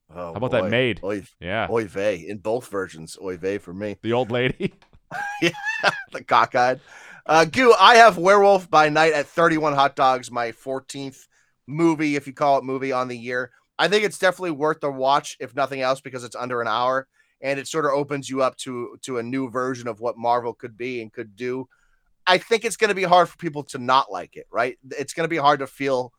oh 0.08 0.14
How 0.14 0.32
about 0.32 0.52
that 0.52 0.70
maid? 0.70 1.00
Oy, 1.04 1.24
Yeah, 1.38 1.66
oy 1.68 1.84
vey 1.84 2.16
in 2.26 2.38
both 2.38 2.68
versions. 2.68 3.18
Oy 3.22 3.36
vey 3.36 3.58
for 3.58 3.74
me. 3.74 3.98
the 4.00 4.14
old 4.14 4.30
lady. 4.30 4.72
yeah, 5.42 5.50
the 6.12 6.24
cockeyed. 6.24 6.80
Uh, 7.26 7.44
Goo, 7.44 7.74
I 7.78 7.96
have 7.96 8.16
Werewolf 8.16 8.70
by 8.70 8.88
Night 8.88 9.12
at 9.12 9.26
31 9.26 9.74
hot 9.74 9.96
dogs, 9.96 10.30
my 10.30 10.52
14th 10.52 11.26
movie, 11.66 12.16
if 12.16 12.26
you 12.26 12.32
call 12.32 12.56
it 12.56 12.64
movie, 12.64 12.92
on 12.92 13.08
the 13.08 13.18
year. 13.18 13.50
I 13.80 13.88
think 13.88 14.04
it's 14.04 14.18
definitely 14.18 14.50
worth 14.50 14.80
the 14.80 14.90
watch, 14.90 15.38
if 15.40 15.56
nothing 15.56 15.80
else, 15.80 16.02
because 16.02 16.22
it's 16.22 16.36
under 16.36 16.60
an 16.60 16.68
hour 16.68 17.08
and 17.40 17.58
it 17.58 17.66
sort 17.66 17.86
of 17.86 17.92
opens 17.92 18.28
you 18.28 18.42
up 18.42 18.56
to 18.58 18.98
to 19.02 19.16
a 19.18 19.22
new 19.22 19.48
version 19.48 19.88
of 19.88 20.00
what 20.00 20.18
Marvel 20.18 20.52
could 20.52 20.76
be 20.76 21.00
and 21.00 21.10
could 21.10 21.34
do. 21.34 21.66
I 22.26 22.36
think 22.36 22.64
it's 22.64 22.76
going 22.76 22.90
to 22.90 22.94
be 22.94 23.04
hard 23.04 23.28
for 23.30 23.38
people 23.38 23.62
to 23.64 23.78
not 23.78 24.12
like 24.12 24.36
it, 24.36 24.46
right? 24.52 24.78
It's 24.90 25.14
going 25.14 25.24
to 25.24 25.28
be 25.28 25.38
hard 25.38 25.60
to 25.60 25.66
feel 25.66 26.12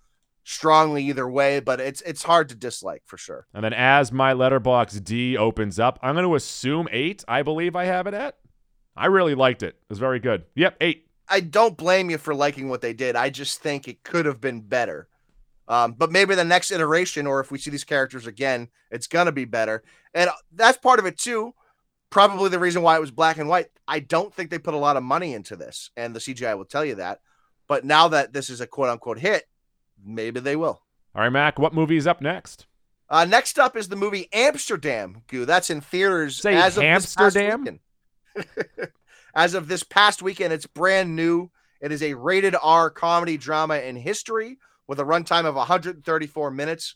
strongly 0.44 1.04
either 1.06 1.30
way, 1.30 1.60
but 1.60 1.80
it's 1.80 2.02
it's 2.02 2.24
hard 2.24 2.50
to 2.50 2.56
dislike 2.56 3.04
for 3.06 3.18
sure. 3.18 3.46
and 3.54 3.64
then 3.64 3.74
as 3.74 4.12
my 4.12 4.34
Letterboxd 4.34 5.38
opens 5.38 5.80
up, 5.80 6.00
I'm 6.02 6.16
going 6.16 6.26
to 6.26 6.36
assume 6.36 6.90
eight. 6.92 7.24
I 7.28 7.44
believe 7.44 7.76
I 7.76 7.86
have 7.86 8.08
it 8.08 8.16
at. 8.16 8.38
I 8.98 9.06
really 9.06 9.36
liked 9.36 9.62
it. 9.62 9.76
It 9.76 9.90
was 9.90 10.00
very 10.00 10.20
good. 10.20 10.46
Yep, 10.56 10.78
eight. 10.82 11.08
I 11.30 11.40
don't 11.40 11.78
blame 11.78 12.10
you 12.10 12.18
for 12.18 12.34
liking 12.36 12.68
what 12.68 12.82
they 12.82 12.94
did. 12.94 13.16
I 13.16 13.30
just 13.30 13.62
think 13.62 13.88
it 13.88 14.04
could 14.04 14.26
have 14.26 14.42
been 14.42 14.62
better. 14.62 15.08
Um, 15.72 15.94
but 15.94 16.12
maybe 16.12 16.36
the 16.36 16.44
next 16.44 16.70
iteration, 16.70 17.26
or 17.26 17.40
if 17.40 17.50
we 17.50 17.58
see 17.58 17.72
these 17.72 17.86
characters 17.86 18.28
again, 18.28 18.68
it's 18.92 19.08
gonna 19.08 19.32
be 19.32 19.46
better. 19.46 19.84
And 20.14 20.30
that's 20.54 20.78
part 20.78 21.00
of 21.00 21.06
it 21.06 21.18
too. 21.18 21.54
Probably 22.10 22.50
the 22.50 22.60
reason 22.60 22.82
why 22.82 22.98
it 22.98 23.00
was 23.00 23.10
black 23.10 23.38
and 23.38 23.48
white. 23.48 23.68
I 23.88 24.02
don't 24.02 24.34
think 24.34 24.50
they 24.50 24.60
put 24.60 24.74
a 24.74 24.78
lot 24.78 24.98
of 24.98 25.04
money 25.04 25.34
into 25.34 25.56
this, 25.56 25.90
and 25.96 26.14
the 26.14 26.20
CGI 26.20 26.58
will 26.58 26.66
tell 26.66 26.84
you 26.84 26.96
that. 26.96 27.22
But 27.70 27.86
now 27.86 28.10
that 28.10 28.34
this 28.34 28.50
is 28.50 28.60
a 28.60 28.68
quote 28.68 28.90
unquote 28.90 29.18
hit, 29.20 29.48
maybe 30.04 30.42
they 30.42 30.58
will. 30.58 30.82
All 31.16 31.22
right, 31.22 31.30
Mac. 31.30 31.58
What 31.58 31.74
movie 31.74 31.96
is 31.96 32.06
up 32.06 32.20
next? 32.20 32.66
Uh, 33.10 33.24
next 33.24 33.58
up 33.58 33.78
is 33.78 33.88
the 33.88 33.96
movie 33.96 34.28
Amsterdam. 34.34 35.22
Goo. 35.28 35.46
That's 35.46 35.70
in 35.70 35.80
theaters 35.80 36.42
Say 36.42 36.56
as 36.56 36.76
of 36.76 36.84
this 36.84 37.16
past 37.16 37.38
weekend. 37.38 37.80
as 39.36 39.54
of 39.54 39.70
this 39.70 39.84
past 39.84 40.22
weekend, 40.22 40.52
it's 40.52 40.66
brand 40.66 41.16
new. 41.16 41.50
It 41.80 41.94
is 41.94 42.04
a 42.04 42.14
rated 42.14 42.58
R 42.62 42.90
comedy 42.90 43.38
drama 43.38 43.78
in 43.78 43.96
history 43.96 44.58
with 44.88 45.00
a 45.00 45.04
runtime 45.04 45.46
of 45.46 45.56
134 45.56 46.52
minutes 46.52 46.96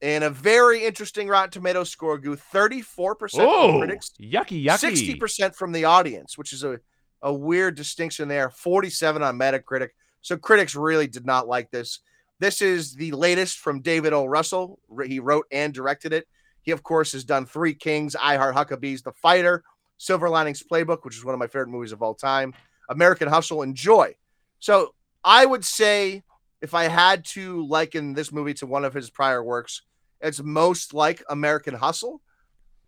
and 0.00 0.22
a 0.24 0.30
very 0.30 0.84
interesting 0.84 1.28
Rotten 1.28 1.50
Tomatoes 1.50 1.90
score. 1.90 2.18
Goo. 2.18 2.36
34% 2.36 2.94
from 2.94 3.40
Oh, 3.40 3.78
critics, 3.78 4.12
yucky, 4.20 4.64
yucky. 4.64 5.18
60% 5.18 5.54
from 5.54 5.72
the 5.72 5.84
audience, 5.84 6.38
which 6.38 6.52
is 6.52 6.64
a, 6.64 6.78
a 7.22 7.32
weird 7.32 7.74
distinction 7.74 8.28
there. 8.28 8.50
47 8.50 9.22
on 9.22 9.38
Metacritic. 9.38 9.88
So 10.20 10.36
critics 10.36 10.74
really 10.74 11.06
did 11.06 11.26
not 11.26 11.48
like 11.48 11.70
this. 11.70 12.00
This 12.40 12.62
is 12.62 12.94
the 12.94 13.10
latest 13.12 13.58
from 13.58 13.80
David 13.80 14.12
O. 14.12 14.24
Russell. 14.24 14.78
He 15.04 15.18
wrote 15.18 15.46
and 15.50 15.74
directed 15.74 16.12
it. 16.12 16.28
He, 16.62 16.70
of 16.70 16.82
course, 16.82 17.12
has 17.12 17.24
done 17.24 17.46
Three 17.46 17.74
Kings, 17.74 18.14
I 18.14 18.36
Heart 18.36 18.54
Huckabees, 18.54 19.02
The 19.02 19.12
Fighter, 19.12 19.64
Silver 19.96 20.28
Linings 20.28 20.62
Playbook, 20.62 20.98
which 21.02 21.16
is 21.16 21.24
one 21.24 21.34
of 21.34 21.40
my 21.40 21.46
favorite 21.48 21.68
movies 21.70 21.92
of 21.92 22.02
all 22.02 22.14
time, 22.14 22.54
American 22.88 23.26
Hustle, 23.26 23.62
and 23.62 23.74
Joy. 23.74 24.14
So 24.60 24.94
I 25.24 25.44
would 25.44 25.64
say 25.64 26.22
if 26.60 26.74
I 26.74 26.84
had 26.84 27.24
to 27.26 27.66
liken 27.66 28.14
this 28.14 28.32
movie 28.32 28.54
to 28.54 28.66
one 28.66 28.84
of 28.84 28.94
his 28.94 29.10
prior 29.10 29.42
works, 29.42 29.82
it's 30.20 30.42
most 30.42 30.94
like 30.94 31.22
American 31.28 31.74
Hustle. 31.74 32.20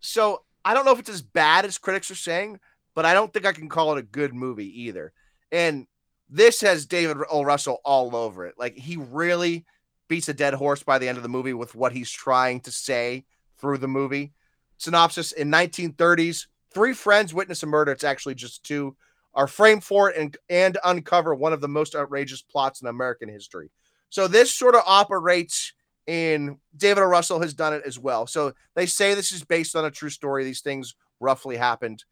So 0.01 0.45
I 0.65 0.75
don't 0.75 0.85
know 0.85 0.93
if 0.93 0.99
it's 0.99 1.11
as 1.11 1.23
bad 1.23 1.65
as 1.65 1.79
critics 1.79 2.11
are 2.11 2.17
saying, 2.17 2.59
but 2.95 3.07
I 3.07 3.15
don't 3.15 3.33
think 3.33 3.47
I 3.47 3.53
can 3.53 3.69
call 3.69 3.93
it 3.93 3.99
a 3.99 4.03
good 4.03 4.35
movie 4.35 4.83
either. 4.83 5.13
And 5.53 5.87
this 6.29 6.61
has 6.61 6.87
David 6.87 7.19
O. 7.31 7.43
Russell 7.43 7.81
all 7.85 8.15
over 8.15 8.47
it. 8.47 8.55
Like 8.59 8.77
he 8.77 8.97
really 8.97 9.65
beats 10.09 10.29
a 10.29 10.35
dead 10.35 10.55
horse 10.55 10.83
by 10.83 10.99
the 10.99 11.09
end 11.09 11.17
of 11.17 11.23
the 11.23 11.29
movie 11.29 11.55
with 11.55 11.75
what 11.75 11.93
he's 11.93 12.11
trying 12.11 12.61
to 12.61 12.73
say 12.73 13.25
through 13.59 13.79
the 13.79 13.89
movie. 13.89 14.33
Synopsis 14.77 15.33
in 15.33 15.51
1930s, 15.51 16.47
three 16.73 16.95
friends 16.95 17.35
witness 17.35 17.63
a 17.63 17.67
murder. 17.67 17.93
It's 17.93 18.05
actually 18.05 18.35
just 18.35 18.65
two 18.65 18.97
are 19.35 19.47
framed 19.47 19.85
for 19.85 20.11
it 20.11 20.17
and, 20.17 20.37
and 20.49 20.79
uncover 20.85 21.35
one 21.35 21.53
of 21.53 21.61
the 21.61 21.69
most 21.69 21.95
outrageous 21.95 22.43
plots 22.43 22.83
in 22.83 22.89
American 22.89 23.29
history. 23.29 23.71
So 24.09 24.27
this 24.27 24.53
sort 24.53 24.75
of 24.75 24.83
operates 24.87 25.73
in 26.07 26.59
David 26.77 27.03
O. 27.03 27.07
Russell 27.07 27.41
has 27.41 27.55
done 27.55 27.73
it 27.73 27.83
as 27.87 27.99
well. 27.99 28.27
So 28.27 28.53
they 28.75 28.87
say 28.87 29.15
this 29.15 29.33
is 29.33 29.45
based 29.45 29.77
on 29.77 29.85
a 29.85 29.91
true 29.91 30.11
story. 30.11 30.45
These 30.45 30.63
things 30.63 30.95
roughly 31.21 31.57
happened. 31.57 32.05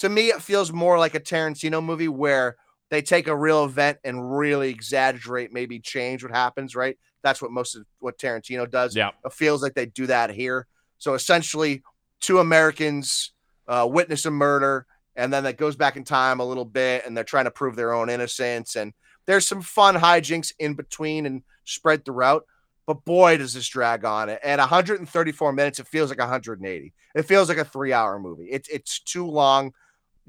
To 0.00 0.08
me, 0.10 0.28
it 0.28 0.42
feels 0.42 0.72
more 0.72 0.98
like 0.98 1.14
a 1.14 1.20
Tarantino 1.20 1.82
movie 1.82 2.08
where 2.08 2.56
they 2.90 3.00
take 3.00 3.26
a 3.26 3.36
real 3.36 3.64
event 3.64 3.98
and 4.04 4.36
really 4.36 4.68
exaggerate, 4.68 5.52
maybe 5.52 5.80
change 5.80 6.22
what 6.22 6.32
happens, 6.32 6.76
right? 6.76 6.98
That's 7.22 7.40
what 7.40 7.50
most 7.50 7.74
of 7.74 7.84
what 7.98 8.18
Tarantino 8.18 8.70
does. 8.70 8.94
Yeah. 8.94 9.10
It 9.24 9.32
feels 9.32 9.62
like 9.62 9.74
they 9.74 9.86
do 9.86 10.06
that 10.06 10.30
here. 10.30 10.66
So 10.98 11.14
essentially, 11.14 11.82
two 12.20 12.38
Americans 12.38 13.32
uh, 13.66 13.88
witness 13.90 14.26
a 14.26 14.30
murder, 14.30 14.86
and 15.16 15.32
then 15.32 15.44
that 15.44 15.56
goes 15.56 15.76
back 15.76 15.96
in 15.96 16.04
time 16.04 16.40
a 16.40 16.44
little 16.44 16.64
bit, 16.64 17.04
and 17.06 17.16
they're 17.16 17.24
trying 17.24 17.44
to 17.46 17.50
prove 17.50 17.76
their 17.76 17.92
own 17.92 18.10
innocence. 18.10 18.76
And 18.76 18.92
there's 19.26 19.46
some 19.46 19.62
fun 19.62 19.96
hijinks 19.96 20.52
in 20.58 20.74
between 20.74 21.26
and 21.26 21.42
spread 21.64 22.04
throughout. 22.04 22.44
But 22.86 23.04
boy, 23.04 23.38
does 23.38 23.52
this 23.52 23.66
drag 23.66 24.04
on 24.04 24.28
it. 24.28 24.38
At 24.44 24.60
134 24.60 25.52
minutes, 25.52 25.80
it 25.80 25.88
feels 25.88 26.08
like 26.08 26.20
180. 26.20 26.92
It 27.14 27.22
feels 27.22 27.48
like 27.48 27.58
a 27.58 27.64
three-hour 27.64 28.20
movie. 28.20 28.48
It's 28.50 28.68
it's 28.68 29.00
too 29.00 29.26
long. 29.26 29.72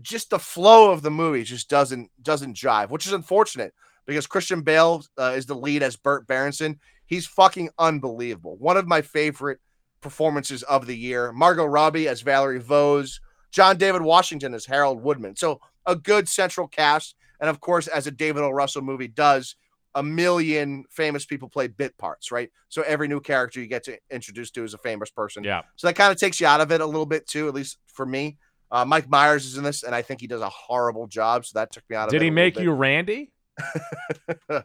Just 0.01 0.31
the 0.31 0.39
flow 0.39 0.91
of 0.91 1.01
the 1.01 1.11
movie 1.11 1.43
just 1.43 1.69
doesn't 1.69 2.09
doesn't 2.21 2.55
jive, 2.55 2.89
which 2.89 3.05
is 3.05 3.13
unfortunate 3.13 3.73
because 4.07 4.25
Christian 4.25 4.61
Bale 4.61 5.03
uh, 5.19 5.33
is 5.35 5.45
the 5.45 5.55
lead 5.55 5.83
as 5.83 5.95
Burt 5.95 6.25
Berendsen. 6.25 6.79
He's 7.05 7.27
fucking 7.27 7.69
unbelievable. 7.77 8.57
One 8.57 8.77
of 8.77 8.87
my 8.87 9.01
favorite 9.01 9.59
performances 10.01 10.63
of 10.63 10.87
the 10.87 10.97
year. 10.97 11.31
Margot 11.31 11.65
Robbie 11.65 12.07
as 12.07 12.21
Valerie 12.21 12.61
Voze, 12.61 13.19
John 13.51 13.77
David 13.77 14.01
Washington 14.01 14.53
as 14.53 14.65
Harold 14.65 15.01
Woodman. 15.01 15.35
So 15.35 15.59
a 15.85 15.95
good 15.95 16.27
central 16.27 16.67
cast, 16.67 17.15
and 17.39 17.49
of 17.49 17.59
course, 17.59 17.87
as 17.87 18.07
a 18.07 18.11
David 18.11 18.43
O. 18.43 18.49
Russell 18.49 18.81
movie 18.81 19.07
does, 19.07 19.55
a 19.95 20.03
million 20.03 20.83
famous 20.91 21.25
people 21.25 21.49
play 21.49 21.67
bit 21.67 21.97
parts, 21.97 22.31
right? 22.31 22.51
So 22.69 22.83
every 22.83 23.07
new 23.07 23.19
character 23.19 23.59
you 23.59 23.67
get 23.67 23.83
to 23.85 23.97
introduce 24.11 24.51
to 24.51 24.63
is 24.63 24.73
a 24.75 24.77
famous 24.77 25.09
person. 25.09 25.43
Yeah. 25.43 25.63
So 25.75 25.87
that 25.87 25.95
kind 25.95 26.11
of 26.11 26.19
takes 26.19 26.39
you 26.39 26.45
out 26.45 26.61
of 26.61 26.71
it 26.71 26.81
a 26.81 26.85
little 26.85 27.05
bit 27.05 27.27
too, 27.27 27.47
at 27.47 27.55
least 27.55 27.77
for 27.87 28.05
me. 28.05 28.37
Uh, 28.69 28.85
Mike 28.85 29.09
Myers 29.09 29.45
is 29.45 29.57
in 29.57 29.63
this, 29.63 29.83
and 29.83 29.95
I 29.95 30.01
think 30.01 30.21
he 30.21 30.27
does 30.27 30.41
a 30.41 30.49
horrible 30.49 31.07
job. 31.07 31.45
So 31.45 31.57
that 31.57 31.71
took 31.71 31.83
me 31.89 31.95
out 31.95 32.09
of 32.09 32.13
it. 32.13 32.19
Did 32.19 32.23
he 32.23 32.29
make 32.29 32.59
you 32.59 32.71
Randy? 32.73 33.31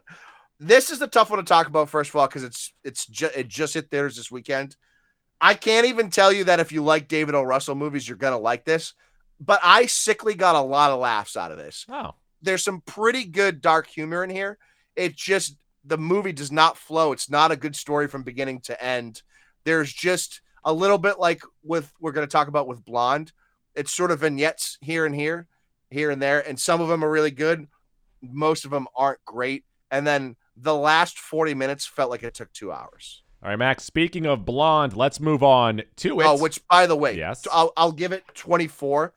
this 0.59 0.91
is 0.91 0.99
the 0.99 1.07
tough 1.07 1.29
one 1.29 1.39
to 1.39 1.45
talk 1.45 1.67
about 1.67 1.89
first 1.89 2.09
of 2.09 2.15
all 2.17 2.27
because 2.27 2.43
it's 2.43 2.73
it's 2.83 3.07
ju- 3.07 3.29
it 3.35 3.47
just 3.47 3.73
hit 3.73 3.89
theaters 3.89 4.17
this 4.17 4.29
weekend. 4.29 4.75
I 5.41 5.53
can't 5.53 5.87
even 5.87 6.09
tell 6.09 6.31
you 6.31 6.45
that 6.45 6.59
if 6.59 6.71
you 6.71 6.83
like 6.83 7.07
David 7.07 7.35
O. 7.35 7.43
Russell 7.43 7.75
movies, 7.75 8.07
you're 8.07 8.17
gonna 8.17 8.37
like 8.37 8.65
this. 8.65 8.93
But 9.39 9.59
I 9.63 9.87
sickly 9.87 10.35
got 10.35 10.55
a 10.55 10.61
lot 10.61 10.91
of 10.91 10.99
laughs 10.99 11.35
out 11.35 11.51
of 11.51 11.57
this. 11.57 11.85
Oh, 11.89 12.15
there's 12.41 12.63
some 12.63 12.81
pretty 12.81 13.25
good 13.25 13.61
dark 13.61 13.87
humor 13.87 14.23
in 14.23 14.29
here. 14.29 14.57
It 14.95 15.15
just 15.15 15.57
the 15.83 15.97
movie 15.97 16.31
does 16.31 16.51
not 16.51 16.77
flow. 16.77 17.11
It's 17.11 17.29
not 17.29 17.51
a 17.51 17.57
good 17.57 17.75
story 17.75 18.07
from 18.07 18.23
beginning 18.23 18.61
to 18.61 18.83
end. 18.83 19.21
There's 19.65 19.91
just 19.91 20.41
a 20.63 20.73
little 20.73 20.97
bit 20.97 21.19
like 21.19 21.41
with 21.63 21.91
we're 21.99 22.11
going 22.11 22.27
to 22.27 22.31
talk 22.31 22.47
about 22.47 22.67
with 22.67 22.85
Blonde. 22.85 23.31
It's 23.75 23.93
sort 23.93 24.11
of 24.11 24.19
vignettes 24.19 24.77
here 24.81 25.05
and 25.05 25.15
here, 25.15 25.47
here 25.89 26.11
and 26.11 26.21
there, 26.21 26.47
and 26.47 26.59
some 26.59 26.79
of 26.79 26.87
them 26.87 27.03
are 27.03 27.09
really 27.09 27.31
good. 27.31 27.67
Most 28.21 28.65
of 28.65 28.71
them 28.71 28.87
aren't 28.95 29.23
great. 29.25 29.65
And 29.91 30.05
then 30.05 30.35
the 30.55 30.75
last 30.75 31.17
40 31.19 31.53
minutes 31.55 31.85
felt 31.85 32.11
like 32.11 32.23
it 32.23 32.33
took 32.33 32.51
two 32.53 32.71
hours. 32.71 33.22
All 33.43 33.49
right, 33.49 33.59
Max. 33.59 33.83
Speaking 33.83 34.25
of 34.25 34.45
blonde, 34.45 34.95
let's 34.95 35.19
move 35.19 35.43
on 35.43 35.81
to 35.97 36.21
it. 36.21 36.25
Oh, 36.25 36.37
which 36.41 36.65
by 36.69 36.87
the 36.87 36.95
way, 36.95 37.17
Yes. 37.17 37.45
I'll, 37.51 37.73
I'll 37.75 37.91
give 37.91 38.13
it 38.13 38.23
24. 38.35 39.13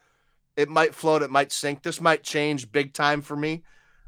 It 0.57 0.69
might 0.69 0.95
float, 0.95 1.23
it 1.23 1.31
might 1.31 1.53
sink. 1.53 1.83
This 1.83 2.01
might 2.01 2.25
change 2.25 2.73
big 2.73 2.93
time 2.93 3.23
for 3.23 3.37
me. 3.37 3.63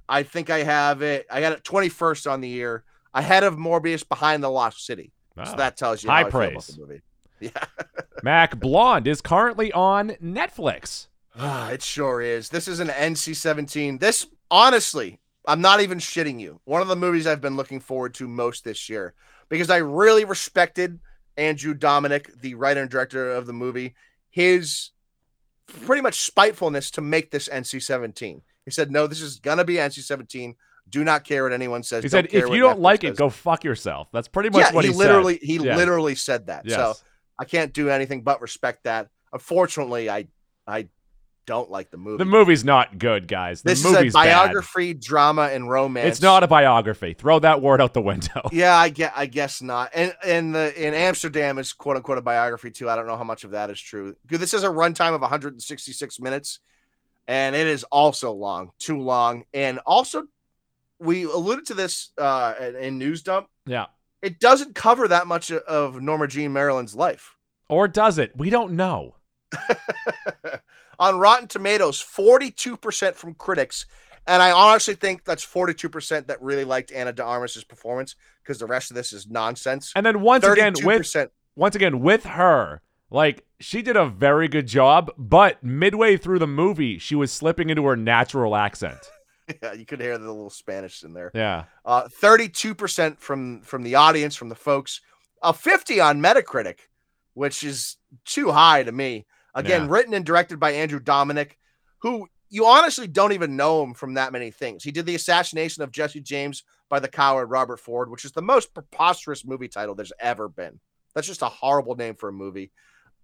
I 0.09 0.24
think 0.24 0.50
I 0.50 0.64
have 0.64 1.02
it. 1.02 1.26
I 1.31 1.40
got 1.40 1.52
it 1.52 1.62
21st 1.62 2.28
on 2.31 2.40
the 2.40 2.48
year, 2.48 2.83
ahead 3.14 3.44
of 3.44 3.54
Morbius, 3.57 4.09
behind 4.09 4.42
the 4.42 4.50
Lost 4.50 4.85
City. 4.85 5.12
So 5.44 5.54
that 5.54 5.76
tells 5.76 6.02
you 6.02 6.11
High 6.11 6.22
how 6.22 6.26
I 6.26 6.31
feel 6.31 6.40
about 6.40 6.52
praise. 6.54 6.66
the 6.66 6.81
movie. 6.81 7.02
Yeah, 7.40 7.50
Mac 8.24 8.59
Blonde 8.59 9.07
is 9.07 9.20
currently 9.20 9.70
on 9.72 10.09
Netflix. 10.20 11.07
Ah, 11.38 11.70
it 11.70 11.81
sure 11.83 12.20
is. 12.20 12.48
This 12.48 12.66
is 12.66 12.81
an 12.81 12.88
NC-17. 12.88 14.00
This 14.00 14.26
honestly, 14.50 15.20
I'm 15.46 15.61
not 15.61 15.81
even 15.81 15.98
shitting 15.98 16.40
you. 16.40 16.61
One 16.64 16.83
of 16.83 16.88
the 16.88 16.96
movies 16.96 17.28
I've 17.28 17.40
been 17.40 17.54
looking 17.54 17.78
forward 17.78 18.14
to 18.14 18.26
most 18.26 18.64
this 18.64 18.88
year 18.88 19.14
because 19.48 19.70
I 19.70 19.78
really 19.78 20.24
respected 20.24 20.98
Andrew 21.37 21.74
Dominik, 21.74 22.40
the 22.40 22.54
writer 22.54 22.80
and 22.82 22.90
director 22.90 23.30
of 23.30 23.46
the 23.46 23.52
movie, 23.52 23.94
his 24.30 24.90
pretty 25.84 26.02
much 26.02 26.20
spitefulness 26.20 26.90
to 26.92 27.00
make 27.00 27.30
this 27.30 27.48
NC-17. 27.48 28.40
He 28.64 28.70
said, 28.70 28.90
"No, 28.90 29.06
this 29.06 29.20
is 29.20 29.38
gonna 29.38 29.64
be 29.64 29.74
NC-17. 29.78 30.54
Do 30.88 31.04
not 31.04 31.24
care 31.24 31.44
what 31.44 31.52
anyone 31.52 31.82
says." 31.82 32.02
He 32.02 32.08
Don't 32.08 32.30
said, 32.30 32.34
"If 32.34 32.50
you 32.50 32.61
don't 32.61 32.78
Netflix 32.78 32.82
like 32.82 33.04
it, 33.04 33.08
says." 33.08 33.18
go 33.18 33.30
fuck 33.30 33.64
yourself." 33.64 34.08
That's 34.12 34.28
pretty 34.28 34.50
much 34.50 34.61
yeah, 34.61 34.72
what 34.72 34.84
he, 34.84 34.90
he, 34.90 34.96
literally 34.96 35.38
said. 35.38 35.46
he 35.46 35.56
Yeah. 35.56 35.76
literally 35.76 36.14
said 36.14 36.46
that. 36.46 36.64
Yes. 36.66 36.76
So 36.76 36.94
I 37.38 37.44
can't 37.44 37.72
do 37.72 37.88
anything 37.88 38.22
but 38.22 38.40
respect 38.40 38.84
that. 38.84 39.08
Unfortunately, 39.32 40.11
I 40.11 40.28
I 40.66 40.88
don't 41.48 41.70
like 41.70 41.90
the 41.90 41.96
movie. 41.96 42.18
the 42.18 42.24
movie's 42.24 42.64
not 42.64 42.98
good, 42.98 43.26
guys. 43.26 43.62
The 43.62 43.70
this 43.70 43.80
is 43.80 43.87
a 43.87 43.88
movie's 43.96 44.12
bad. 44.12 44.24
biography, 44.24 44.94
drama, 44.94 45.48
and 45.52 45.68
romance. 45.68 46.06
It's 46.06 46.22
not 46.22 46.44
a 46.44 46.46
biography. 46.46 47.14
Throw 47.14 47.40
that 47.40 47.61
word 47.61 47.80
out 47.80 47.94
the 47.94 48.02
window. 48.02 48.42
Yeah, 48.52 48.76
I 48.76 48.90
get. 48.90 49.12
I 49.16 49.26
guess 49.26 49.61
not. 49.62 49.90
And 49.94 50.14
and 50.24 50.54
the 50.54 50.87
in 50.87 50.94
Amsterdam 50.94 51.58
is 51.58 51.72
quote 51.72 51.96
unquote 51.96 52.18
a 52.18 52.22
biography 52.22 52.70
too. 52.70 52.88
I 52.88 52.94
don't 52.94 53.06
know 53.08 53.16
how 53.16 53.24
much 53.24 53.42
of 53.44 53.50
that 53.52 53.70
is 53.70 53.80
true. 53.80 54.14
Good, 54.26 54.38
This 54.40 54.54
is 54.54 54.62
a 54.62 54.68
runtime 54.68 55.14
of 55.14 55.20
166 55.22 56.20
minutes, 56.20 56.61
and 57.26 57.56
it 57.56 57.66
is 57.66 57.82
also 57.84 58.30
long, 58.32 58.70
too 58.78 58.98
long. 59.00 59.44
And 59.52 59.80
also, 59.87 60.24
we 61.00 61.24
alluded 61.24 61.66
to 61.66 61.74
this 61.74 62.11
uh, 62.18 62.54
in- 62.61 62.76
in 62.76 62.98
News 62.98 63.22
Dump. 63.22 63.48
Yeah. 63.66 63.87
It 64.20 64.40
doesn't 64.40 64.74
cover 64.74 65.08
that 65.08 65.26
much 65.26 65.50
of 65.52 66.00
Norma 66.02 66.26
Jean 66.28 66.52
Maryland's 66.52 66.94
life. 66.94 67.37
Or 67.68 67.87
does 67.87 68.18
it? 68.18 68.32
We 68.37 68.50
don't 68.50 68.72
know. 68.72 69.14
On 70.98 71.18
Rotten 71.18 71.48
Tomatoes, 71.48 72.02
42% 72.02 73.14
from 73.14 73.34
critics. 73.34 73.87
And 74.26 74.42
I 74.42 74.50
honestly 74.50 74.94
think 74.94 75.24
that's 75.24 75.44
42% 75.44 76.26
that 76.26 76.42
really 76.42 76.64
liked 76.64 76.92
Ana 76.92 77.12
de 77.12 77.22
Armas's 77.22 77.64
performance 77.64 78.14
because 78.42 78.58
the 78.58 78.66
rest 78.66 78.90
of 78.90 78.94
this 78.94 79.12
is 79.12 79.26
nonsense. 79.26 79.92
And 79.96 80.04
then 80.04 80.20
once 80.20 80.44
again, 80.44 80.74
with 80.82 81.16
once 81.56 81.74
again 81.74 82.00
with 82.00 82.24
her, 82.24 82.82
like 83.11 83.46
she 83.58 83.80
did 83.80 83.96
a 83.96 84.06
very 84.06 84.48
good 84.48 84.66
job, 84.66 85.11
but 85.16 85.62
midway 85.64 86.16
through 86.16 86.40
the 86.40 86.46
movie, 86.46 86.98
she 86.98 87.14
was 87.14 87.32
slipping 87.32 87.70
into 87.70 87.84
her 87.87 87.96
natural 87.96 88.54
accent. 88.54 88.98
yeah, 89.62 89.72
you 89.72 89.87
could 89.87 90.00
hear 90.00 90.18
the 90.18 90.26
little 90.26 90.50
Spanish 90.50 91.02
in 91.02 91.14
there. 91.14 91.30
Yeah. 91.34 91.64
Uh, 91.84 92.08
32% 92.08 93.18
from 93.18 93.62
from 93.62 93.82
the 93.82 93.94
audience, 93.94 94.37
from 94.37 94.48
the 94.48 94.54
folks. 94.54 95.00
A 95.42 95.52
50 95.52 96.00
on 96.00 96.20
Metacritic, 96.20 96.80
which 97.34 97.62
is 97.62 97.96
too 98.24 98.50
high 98.50 98.82
to 98.82 98.92
me. 98.92 99.26
Again, 99.59 99.83
Yeah. 99.83 99.90
written 99.90 100.14
and 100.14 100.25
directed 100.25 100.59
by 100.59 100.71
Andrew 100.73 101.01
Dominik, 101.01 101.53
who 101.99 102.29
you 102.49 102.64
honestly 102.64 103.07
don't 103.07 103.33
even 103.33 103.57
know 103.57 103.83
him 103.83 103.92
from 103.92 104.14
that 104.14 104.33
many 104.33 104.51
things. 104.51 104.83
He 104.83 104.90
did 104.90 105.05
the 105.05 105.14
assassination 105.14 105.83
of 105.83 105.90
Jesse 105.90 106.21
James 106.21 106.62
by 106.88 107.01
the 107.01 107.09
coward 107.09 107.47
Robert 107.51 107.79
Ford, 107.79 108.11
which 108.11 108.25
is 108.25 108.33
the 108.33 108.40
most 108.40 108.73
preposterous 108.73 109.44
movie 109.44 109.68
title 109.68 109.94
there's 109.94 110.12
ever 110.18 110.49
been. 110.49 110.81
That's 111.14 111.27
just 111.27 111.42
a 111.42 111.49
horrible 111.49 111.97
name 111.97 112.14
for 112.14 112.29
a 112.29 112.33
movie. 112.33 112.71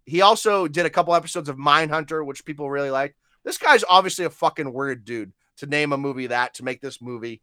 He 0.04 0.20
also 0.20 0.68
did 0.68 0.84
a 0.84 0.90
couple 0.90 1.14
episodes 1.14 1.48
of 1.48 1.56
Mindhunter, 1.56 2.26
which 2.26 2.44
people 2.44 2.68
really 2.68 2.90
like. 2.90 3.16
This 3.44 3.56
guy's 3.56 3.84
obviously 3.88 4.24
a 4.26 4.30
fucking 4.30 4.72
weird 4.72 5.04
dude 5.04 5.32
to 5.58 5.66
name 5.66 5.92
a 5.92 5.96
movie 5.96 6.26
that, 6.26 6.54
to 6.54 6.64
make 6.64 6.82
this 6.82 7.00
movie. 7.00 7.40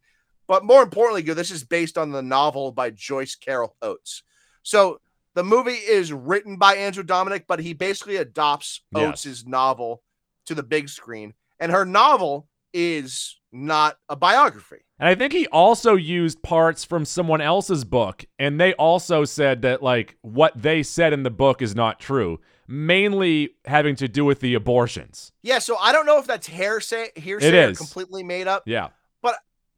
But 0.48 0.66
more 0.66 0.84
importantly, 0.84 1.22
this 1.34 1.50
is 1.50 1.64
based 1.64 1.98
on 1.98 2.12
the 2.12 2.22
novel 2.22 2.72
by 2.72 2.90
Joyce 2.92 3.36
Carol 3.36 3.76
Oates. 3.82 4.22
So 4.64 5.00
the 5.36 5.44
movie 5.44 5.72
is 5.72 6.12
written 6.12 6.58
by 6.58 6.76
Andrew 6.76 7.04
Dominik, 7.04 7.44
but 7.48 7.60
he 7.60 7.74
basically 7.74 8.18
adopts 8.18 8.82
Yes. 8.96 9.44
Novel 9.46 10.04
to 10.46 10.56
the 10.56 10.64
big 10.64 10.90
screen. 10.90 11.34
And 11.60 11.72
her 11.72 11.86
novel 11.86 12.48
is 12.74 13.38
not 13.52 13.98
a 14.10 14.16
biography. 14.16 14.78
And 15.00 15.10
I 15.10 15.16
think 15.16 15.34
he 15.34 15.48
also 15.48 15.96
used 15.96 16.42
parts 16.42 16.84
from 16.86 17.06
someone 17.06 17.42
else's 17.42 17.84
book, 17.84 18.26
and 18.40 18.60
they 18.60 18.74
also 18.74 19.26
said 19.26 19.62
that 19.64 19.82
like 19.84 20.18
what 20.22 20.54
they 20.56 20.84
said 20.84 21.12
in 21.12 21.24
the 21.24 21.32
book 21.32 21.62
is 21.62 21.76
not 21.76 22.00
true, 22.00 22.40
mainly 22.68 23.52
having 23.66 23.96
to 23.98 24.08
do 24.08 24.24
with 24.26 24.40
the 24.40 24.54
abortions. 24.54 25.32
Yeah, 25.42 25.60
so 25.60 25.76
I 25.78 25.92
don't 25.92 26.06
know 26.06 26.18
if 26.20 26.28
that's 26.28 26.48
hearsay, 26.48 27.10
hearsay 27.16 27.48
It 27.48 27.54
or 27.54 27.70
is. 27.72 27.78
completely 27.78 28.24
made 28.24 28.48
up. 28.48 28.64
Yeah. 28.66 28.90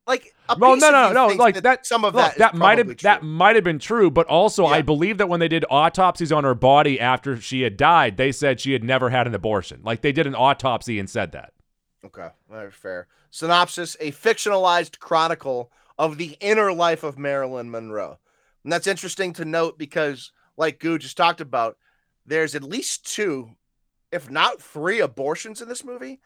Like, 0.05 0.35
Well, 0.57 0.75
no, 0.75 0.87
of 0.87 1.13
no, 1.13 1.27
no. 1.27 1.35
Like 1.35 1.61
that. 1.61 1.85
Some 1.85 2.03
of 2.03 2.13
look, 2.13 2.25
that 2.25 2.37
that 2.37 2.55
might 2.55 2.77
have 2.77 2.97
that 2.97 3.23
might 3.23 3.55
have 3.55 3.63
been 3.63 3.79
true, 3.79 4.11
but 4.11 4.27
also 4.27 4.65
I 4.65 4.81
believe 4.81 5.17
that 5.17 5.29
when 5.29 5.39
they 5.39 5.47
did 5.47 5.63
autopsies 5.69 6.31
on 6.31 6.43
her 6.43 6.55
body 6.55 6.99
after 6.99 7.39
she 7.39 7.61
had 7.61 7.77
died, 7.77 8.17
they 8.17 8.31
said 8.31 8.59
she 8.59 8.73
had 8.73 8.83
never 8.83 9.09
had 9.09 9.27
an 9.27 9.35
abortion. 9.35 9.79
Like 9.83 10.01
they 10.01 10.11
did 10.11 10.27
an 10.27 10.35
autopsy 10.35 10.99
and 10.99 11.09
said 11.09 11.31
that. 11.31 11.53
Okay, 12.05 12.29
very 12.49 12.71
fair. 12.71 13.07
Synopsis: 13.29 13.95
A 14.01 14.11
fictionalized 14.11 14.99
chronicle 14.99 15.71
of 15.97 16.17
the 16.17 16.35
inner 16.41 16.73
life 16.73 17.03
of 17.03 17.17
Marilyn 17.17 17.71
Monroe. 17.71 18.19
And 18.63 18.73
that's 18.73 18.87
interesting 18.87 19.33
to 19.33 19.45
note 19.45 19.77
because, 19.77 20.31
like 20.57 20.79
Goo 20.79 20.97
just 20.97 21.17
talked 21.17 21.41
about, 21.41 21.77
there's 22.25 22.55
at 22.55 22.63
least 22.63 23.13
two, 23.13 23.51
if 24.11 24.29
not 24.29 24.61
three, 24.61 24.99
abortions 24.99 25.61
in 25.61 25.69
this 25.69 25.83
movie 25.83 26.19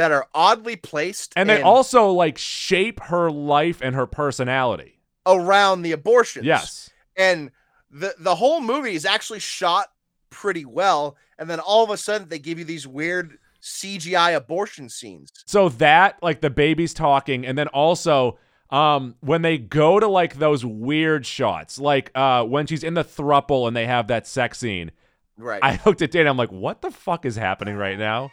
that 0.00 0.10
are 0.12 0.26
oddly 0.34 0.76
placed 0.76 1.34
And 1.36 1.46
they 1.50 1.60
also 1.60 2.08
like 2.10 2.38
shape 2.38 3.00
her 3.00 3.30
life 3.30 3.82
and 3.82 3.94
her 3.94 4.06
personality. 4.06 4.98
around 5.26 5.82
the 5.82 5.92
abortions. 5.92 6.46
Yes. 6.46 6.88
and 7.16 7.50
the 7.90 8.14
the 8.18 8.34
whole 8.36 8.62
movie 8.62 8.94
is 8.94 9.04
actually 9.04 9.40
shot 9.40 9.88
pretty 10.30 10.64
well. 10.64 11.16
And 11.38 11.50
then 11.50 11.60
all 11.60 11.84
of 11.84 11.90
a 11.90 11.96
sudden, 11.98 12.28
they 12.28 12.38
give 12.38 12.58
you 12.58 12.64
these 12.64 12.86
weird 12.86 13.36
CGI 13.62 14.34
abortion 14.36 14.88
scenes. 14.88 15.30
So 15.44 15.68
that 15.70 16.16
like 16.22 16.40
the 16.40 16.50
baby's 16.50 16.94
talking, 16.94 17.44
and 17.44 17.58
then 17.58 17.68
also 17.68 18.38
um 18.70 19.16
when 19.20 19.42
they 19.42 19.58
go 19.58 20.00
to 20.00 20.06
like 20.06 20.38
those 20.38 20.64
weird 20.64 21.26
shots, 21.26 21.78
like 21.78 22.10
uh 22.14 22.44
when 22.44 22.66
she's 22.66 22.84
in 22.84 22.94
the 22.94 23.04
thruple 23.04 23.66
and 23.68 23.76
they 23.76 23.86
have 23.86 24.06
that 24.06 24.26
sex 24.26 24.58
scene. 24.60 24.92
Right. 25.36 25.60
I 25.62 25.78
looked 25.86 26.00
at 26.00 26.10
Dana, 26.10 26.30
I'm 26.30 26.36
like, 26.38 26.52
what 26.52 26.80
the 26.80 26.90
fuck 26.90 27.26
is 27.26 27.36
happening 27.36 27.74
right 27.76 27.98
now? 27.98 28.30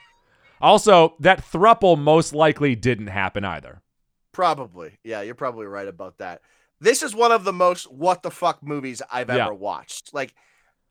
Also, 0.62 1.16
that 1.20 1.44
thruple 1.44 1.98
most 1.98 2.34
likely 2.34 2.76
didn't 2.76 3.08
happen 3.08 3.46
either. 3.46 3.82
Probably. 4.32 4.98
Yeah, 5.04 5.22
you're 5.22 5.36
probably 5.36 5.66
right 5.66 5.88
about 5.88 6.18
that. 6.20 6.42
This 6.80 7.02
is 7.02 7.16
one 7.16 7.32
of 7.32 7.44
the 7.44 7.54
most 7.54 7.92
what 7.92 8.22
the 8.22 8.32
fuck 8.32 8.62
movies 8.62 9.02
I've 9.12 9.30
Yeah. 9.30 9.46
ever 9.46 9.54
watched. 9.54 10.14
Like 10.14 10.36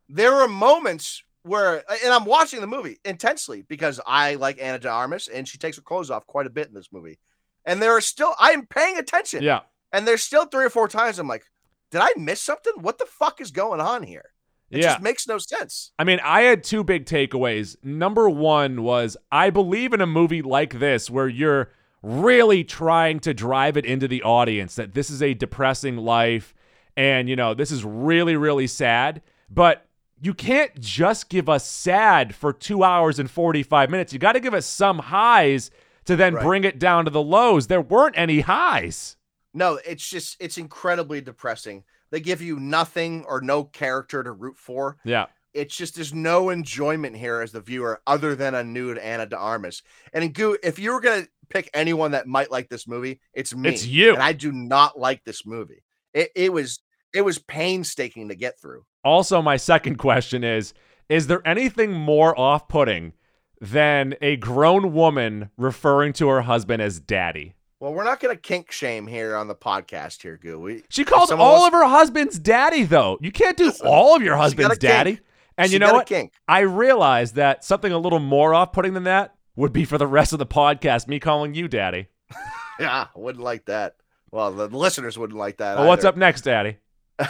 there 0.09 0.35
are 0.35 0.49
moments 0.49 1.23
where 1.43 1.85
and 2.05 2.13
I'm 2.13 2.25
watching 2.25 2.61
the 2.61 2.67
movie 2.67 2.99
intensely 3.05 3.63
because 3.63 4.01
I 4.05 4.35
like 4.35 4.61
Ana 4.61 4.81
de 4.81 4.89
Armas 4.89 5.29
and 5.29 5.47
she 5.47 5.59
takes 5.59 5.77
her 5.77 5.83
clothes 5.83 6.11
off 6.11 6.27
quite 6.27 6.47
a 6.47 6.51
bit 6.51 6.67
in 6.69 6.75
this 6.75 6.93
movie. 6.93 7.19
And 7.65 7.81
there 7.81 7.97
are 7.97 8.01
still 8.01 8.35
I'm 8.41 8.67
paying 8.67 8.99
attention. 8.99 9.43
Yeah. 9.45 9.61
And 9.93 10.07
there's 10.09 10.25
still 10.25 10.47
three 10.47 10.65
or 10.65 10.71
four 10.71 10.89
times 10.89 11.19
I'm 11.21 11.29
like, 11.29 11.45
did 11.93 12.01
I 12.01 12.11
miss 12.17 12.41
something? 12.41 12.73
What 12.81 12.99
the 12.99 13.07
fuck 13.07 13.41
is 13.41 13.53
going 13.53 13.81
on 13.81 14.03
here? 14.03 14.31
It 14.71 14.79
yeah. 14.83 14.93
just 14.93 15.03
makes 15.03 15.29
no 15.29 15.39
sense. 15.39 15.93
I 15.99 16.05
mean, 16.05 16.19
I 16.25 16.43
had 16.43 16.65
two 16.65 16.83
big 16.83 17.07
takeaways. 17.07 17.77
Number 17.85 18.29
one 18.29 18.83
was 18.83 19.17
I 19.31 19.51
believe 19.51 19.93
in 19.93 20.01
a 20.01 20.07
movie 20.07 20.43
like 20.43 20.79
this 20.81 21.09
where 21.09 21.29
you're 21.29 21.71
really 22.03 22.65
trying 22.65 23.21
to 23.21 23.33
drive 23.35 23.77
it 23.77 23.85
into 23.85 24.09
the 24.09 24.23
audience 24.23 24.75
that 24.77 24.95
this 24.95 25.11
is 25.11 25.23
a 25.23 25.35
depressing 25.35 25.97
life 25.97 26.55
and, 26.97 27.29
you 27.29 27.37
know, 27.37 27.53
this 27.55 27.71
is 27.71 27.85
really, 27.85 28.37
really 28.37 28.67
sad. 28.67 29.23
But 29.51 29.87
you 30.21 30.33
can't 30.33 30.79
just 30.81 31.29
give 31.29 31.49
us 31.49 31.67
sad 31.69 32.35
for 32.35 32.53
two 32.53 32.83
hours 32.83 33.19
and 33.19 33.31
45 33.31 33.91
minutes. 33.91 34.13
You 34.13 34.19
got 34.19 34.33
to 34.33 34.41
give 34.41 34.55
us 34.55 34.65
some 34.67 34.99
highs 34.99 35.71
to 36.07 36.17
then 36.17 36.35
Right. 36.35 36.43
bring 36.45 36.65
it 36.65 36.79
down 36.79 37.05
to 37.05 37.11
the 37.11 37.23
lows. 37.23 37.67
There 37.67 37.81
weren't 37.83 38.17
any 38.19 38.41
highs. 38.41 39.17
No, 39.53 39.79
it's 39.87 40.09
just 40.09 40.37
it's 40.41 40.59
incredibly 40.59 41.21
depressing. 41.21 41.85
They 42.11 42.21
give 42.21 42.41
you 42.43 42.59
nothing 42.61 43.25
or 43.29 43.41
no 43.41 43.65
character 43.65 44.23
to 44.23 44.33
root 44.33 44.57
for. 44.59 44.97
Yeah. 45.05 45.27
it's 45.55 45.75
just 45.77 45.95
there's 45.95 46.13
no 46.15 46.51
enjoyment 46.51 47.17
here 47.17 47.41
as 47.41 47.53
the 47.53 47.61
viewer 47.61 48.01
other 48.07 48.35
than 48.35 48.55
a 48.55 48.63
nude 48.63 48.99
Ana 48.99 49.27
de 49.27 49.37
Armas. 49.37 49.83
And 50.13 50.23
in 50.23 50.33
Goo, 50.33 50.57
if 50.63 50.79
you 50.79 50.93
were 50.93 51.01
gonna 51.01 51.27
pick 51.49 51.71
anyone 51.73 52.11
that 52.13 52.27
might 52.27 52.51
like 52.51 52.69
this 52.69 52.87
movie, 52.87 53.21
it's 53.33 53.55
me. 53.55 53.71
It's 53.71 53.87
you. 53.87 54.13
And 54.15 54.23
I 54.23 54.33
do 54.33 54.53
not 54.53 54.99
like 54.99 55.25
this 55.25 55.47
movie. 55.47 55.83
It 56.13 56.31
it 56.35 56.53
was 56.53 56.81
it 57.15 57.23
was 57.23 57.39
painstaking 57.39 58.29
to 58.29 58.35
get 58.35 58.61
through. 58.61 58.85
Also, 59.03 59.41
my 59.41 59.57
second 59.57 59.97
question 59.97 60.45
is 60.45 60.75
Is 61.09 61.27
there 61.27 61.47
anything 61.47 61.93
more 61.93 62.39
off 62.39 62.69
putting 62.69 63.15
than 63.61 64.15
a 64.21 64.37
grown 64.37 64.93
woman 64.93 65.51
referring 65.57 66.13
to 66.15 66.29
her 66.29 66.43
husband 66.43 66.83
as 66.83 67.01
daddy? 67.01 67.55
Well, 67.79 67.93
we're 67.93 68.05
not 68.05 68.21
gonna 68.21 68.37
kink 68.37 68.73
shame 68.73 69.07
here 69.07 69.37
on 69.37 69.49
the 69.49 69.55
podcast 69.55 70.23
here, 70.23 70.39
Goo. 70.39 70.59
We, 70.59 70.83
She 70.89 71.05
called 71.05 71.31
all 71.33 71.67
of 71.67 71.73
her 71.75 71.85
husbands 71.85 72.39
daddy, 72.39 72.85
though. 72.85 73.19
You 73.21 73.31
can't 73.31 73.57
do 73.57 73.67
Listen, 73.67 73.87
all 73.87 74.17
of 74.17 74.23
your 74.23 74.35
she 74.35 74.37
got 74.37 74.39
a 74.39 74.43
husbands 74.43 74.79
daddy. 74.79 75.11
kink. 75.17 75.23
And 75.59 75.69
she 75.69 75.75
you 75.75 75.79
know 75.79 75.93
what? 75.95 76.07
Kink. 76.07 76.33
I 76.49 76.61
realized 76.61 77.35
that 77.35 77.65
something 77.65 77.93
a 77.93 77.99
little 77.99 78.19
more 78.19 78.55
off 78.55 78.73
putting 78.73 78.95
than 78.95 79.05
that 79.05 79.35
would 79.57 79.73
be 79.73 79.85
for 79.85 79.99
the 79.99 80.07
rest 80.07 80.33
of 80.33 80.39
the 80.39 80.47
podcast, 80.47 81.07
me 81.09 81.19
calling 81.21 81.55
you 81.55 81.69
daddy. 81.69 82.09
Yeah, 82.79 83.07
I 83.15 83.19
wouldn't 83.19 83.43
like 83.43 83.65
that. 83.67 83.97
Well, 84.31 84.53
the 84.53 84.69
listeners 84.69 85.17
wouldn't 85.17 85.39
like 85.39 85.57
that. 85.57 85.79
Well, 85.79 85.89
what's 85.89 86.05
up 86.05 86.15
next, 86.19 86.43
daddy? 86.43 86.77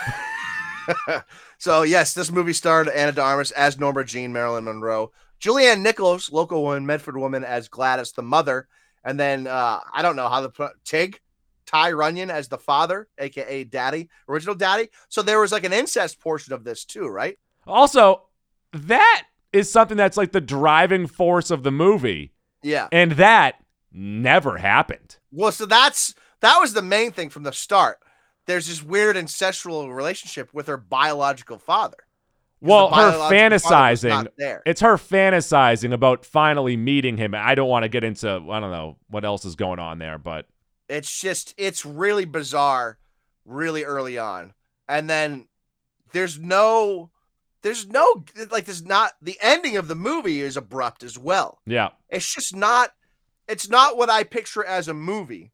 so 1.59 1.83
yes, 1.83 2.15
this 2.15 2.33
movie 2.33 2.53
starred 2.53 2.89
Ana 2.89 3.13
de 3.13 3.23
Armas 3.23 3.53
as 3.53 3.79
Norma 3.79 4.05
Jean, 4.05 4.33
Marilyn 4.33 4.65
Monroe, 4.65 5.13
Julianne 5.41 5.83
Nicholson, 5.83 6.35
local 6.35 6.65
woman, 6.65 6.85
Medford 6.85 7.17
woman 7.17 7.45
as 7.45 7.69
Gladys 7.69 8.11
the 8.11 8.23
mother, 8.23 8.67
and 9.07 9.19
then 9.19 9.47
uh, 9.47 9.81
I 9.95 10.03
don't 10.03 10.17
know 10.17 10.29
how 10.29 10.41
the 10.43 10.71
Tig, 10.85 11.21
Ty 11.65 11.93
Runyan 11.93 12.29
as 12.29 12.49
the 12.49 12.59
father, 12.59 13.09
aka 13.19 13.65
Daddy, 13.65 14.11
original 14.29 14.57
Daddy. 14.57 14.89
So 15.09 15.23
there 15.23 15.41
was 15.41 15.53
like 15.53 15.65
an 15.65 15.73
incest 15.73 16.21
portion 16.21 16.53
of 16.53 16.65
this 16.65 16.85
too, 16.85 17.07
right? 17.07 17.39
Also, 17.67 18.25
that 18.73 19.23
is 19.53 19.71
something 19.71 19.97
that's 19.97 20.17
like 20.17 20.33
the 20.33 20.41
driving 20.41 21.07
force 21.07 21.51
of 21.53 21.63
the 21.63 21.71
movie. 21.71 22.33
Yeah. 22.63 22.89
And 22.91 23.13
that 23.13 23.55
never 23.93 24.59
happened. 24.59 25.17
Well, 25.31 25.53
so 25.53 25.67
that's 25.67 26.15
that 26.41 26.59
was 26.59 26.73
the 26.73 26.83
main 26.83 27.13
thing 27.13 27.31
from 27.31 27.45
the 27.45 27.53
start. 27.53 27.99
There's 28.47 28.67
this 28.67 28.83
weird 28.83 29.17
ancestral 29.17 29.93
relationship 29.93 30.53
with 30.53 30.67
her 30.67 30.77
biological 30.77 31.59
father. 31.59 31.97
Well, 32.67 32.89
her 32.89 33.11
biological 33.13 33.59
father 33.69 33.91
was 33.93 34.03
fantasizing. 34.03 34.61
It's 34.67 34.81
her 34.81 34.97
fantasizing 34.97 35.93
about 35.93 36.25
finally 36.25 36.77
meeting 36.77 37.17
him. 37.17 37.35
I 37.35 37.55
don't 37.55 37.69
want 37.69 37.85
to 37.85 37.89
get 37.89 38.05
into 38.05 38.29
I 38.29 38.61
don't 38.61 38.71
know 38.71 38.97
what 39.09 39.25
else 39.25 39.45
is 39.45 39.55
going 39.57 39.79
on 39.79 39.99
there, 39.99 40.19
but 40.19 40.47
It's 40.89 41.21
just 41.21 41.55
it's 41.57 41.85
really 41.85 42.25
bizarre, 42.25 42.99
really 43.45 43.85
early 43.85 44.19
on, 44.19 44.55
and 44.89 45.09
then 45.11 45.49
there's 46.13 46.39
no, 46.39 47.11
there's 47.63 47.87
no 47.89 48.25
like 48.51 48.65
there's 48.65 48.85
not 48.85 49.13
the 49.21 49.37
ending 49.41 49.77
of 49.77 49.89
the 49.89 49.95
movie 49.97 50.41
is 50.41 50.57
abrupt 50.57 51.03
as 51.03 51.19
well. 51.19 51.59
yeah. 51.67 51.91
It's 52.09 52.33
just 52.33 52.55
not, 52.55 52.91
it's 53.49 53.69
not 53.69 53.97
what 53.97 54.09
I 54.09 54.23
picture 54.23 54.65
as 54.65 54.89
a 54.89 54.95
movie. 54.95 55.53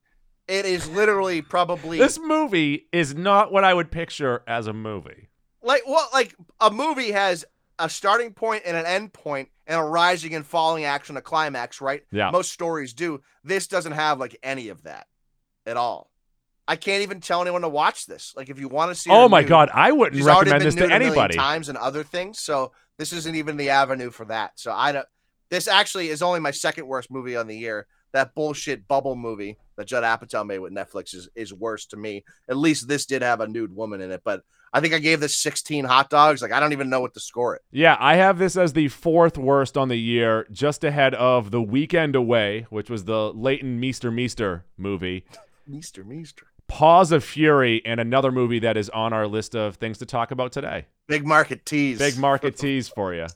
It 0.48 0.66
is 0.66 0.88
literally 0.88 1.40
probably 1.40 1.98
This 1.98 2.18
movie 2.18 2.88
is 2.92 3.14
not 3.14 3.53
what 3.53 3.64
I 3.64 3.72
would 3.72 3.90
picture 3.90 4.42
as 4.46 4.66
a 4.66 4.72
movie. 4.72 5.29
Like 5.62 5.83
what 5.87 6.12
like 6.12 6.35
a 6.61 6.70
movie 6.70 7.12
has 7.12 7.44
a 7.79 7.88
starting 7.88 8.33
point 8.33 8.62
and 8.66 8.77
an 8.77 8.87
end 8.87 9.12
point 9.12 9.48
and 9.66 9.81
a 9.81 9.83
rising 9.83 10.35
and 10.35 10.46
falling 10.46 10.85
action, 10.85 11.16
a 11.16 11.22
climax, 11.22 11.81
right? 11.81 12.03
Yeah. 12.12 12.31
Most 12.31 12.53
stories 12.53 12.92
do. 12.92 13.20
This 13.44 13.66
doesn't 13.66 13.92
have 13.92 14.18
like 14.20 14.37
any 14.42 14.68
of 14.68 14.83
that 14.85 15.07
at 15.66 15.77
all. 15.77 16.11
I 16.68 16.77
can't 16.77 17.03
even 17.03 17.20
tell 17.20 17.42
anyone 17.42 17.62
to 17.62 17.68
watch 17.68 18.07
this. 18.07 18.35
Like 18.37 18.48
if 18.48 18.59
you 18.61 18.68
want 18.68 18.90
to 18.92 18.94
see, 18.94 19.11
Oh 19.11 19.29
my 19.29 19.40
nude, 19.40 19.48
god, 19.48 19.70
I 19.75 19.92
wouldn't 19.92 20.22
recommend 20.22 20.62
this 20.62 20.75
to 20.77 20.92
anybody. 20.92 21.37
times 21.37 21.68
and 21.68 21.77
other 21.79 22.03
things. 22.05 22.38
So 22.40 22.72
this 22.98 23.12
isn't 23.12 23.35
even 23.35 23.57
the 23.57 23.70
avenue 23.70 24.11
for 24.11 24.25
that. 24.27 24.53
So 24.57 24.72
I 24.72 24.92
don't. 24.92 25.07
This 25.51 25.68
actually 25.68 26.09
is 26.09 26.22
only 26.22 26.40
my 26.40 26.51
second 26.51 26.87
worst 26.87 27.11
movie 27.11 27.37
on 27.37 27.46
the 27.46 27.57
year. 27.57 27.87
That 28.12 28.35
bullshit 28.35 28.87
bubble 28.87 29.16
movie 29.16 29.59
that 29.77 29.87
Judd 29.87 30.05
Apatow 30.05 30.46
made 30.46 30.61
with 30.61 30.72
Netflix 30.72 31.14
is 31.14 31.29
is 31.35 31.53
worse 31.53 31.87
to 31.87 31.96
me. 31.96 32.25
At 32.48 32.57
least 32.57 32.87
this 32.87 33.07
did 33.07 33.22
have 33.22 33.40
a 33.40 33.48
nude 33.48 33.75
woman 33.75 34.01
in 34.01 34.11
it, 34.12 34.22
but 34.25 34.42
I 34.74 34.80
think 34.80 34.94
I 34.94 34.98
gave 34.98 35.20
this 35.20 35.37
16 35.37 35.85
hot 35.85 36.08
dogs. 36.08 36.40
Like 36.40 36.52
I 36.52 36.61
don't 36.61 36.72
even 36.72 36.88
know 36.88 37.00
what 37.00 37.14
to 37.14 37.20
score 37.20 37.54
it. 37.56 37.62
Yeah, 37.70 37.96
I 38.00 38.16
have 38.16 38.38
this 38.38 38.56
as 38.56 38.72
the 38.72 38.88
fourth 38.88 39.37
worst 39.37 39.76
on 39.76 39.88
the 39.88 39.96
year, 39.96 40.46
just 40.50 40.82
ahead 40.82 41.14
of 41.14 41.50
The 41.50 41.61
Weekend 41.61 42.16
Away, 42.16 42.66
which 42.70 42.88
was 42.88 43.04
the 43.04 43.32
Leighton 43.32 43.78
Meester 43.78 44.11
Meester 44.11 44.64
movie, 44.78 45.24
Meester, 45.66 46.04
Meester. 46.04 46.46
Paws 46.68 47.12
of 47.12 47.22
Fury, 47.22 47.82
and 47.85 48.00
another 48.00 48.32
movie 48.32 48.61
that 48.61 48.78
is 48.78 48.88
on 48.90 49.12
our 49.12 49.26
list 49.26 49.54
of 49.54 49.76
things 49.76 49.98
to 49.98 50.06
talk 50.06 50.30
about 50.30 50.52
today. 50.52 50.87
Big 51.06 51.26
market 51.26 51.66
tease. 51.66 51.98
Big 51.98 52.16
market 52.16 52.56
tease 52.56 52.88
for 52.88 53.12
you. 53.12 53.26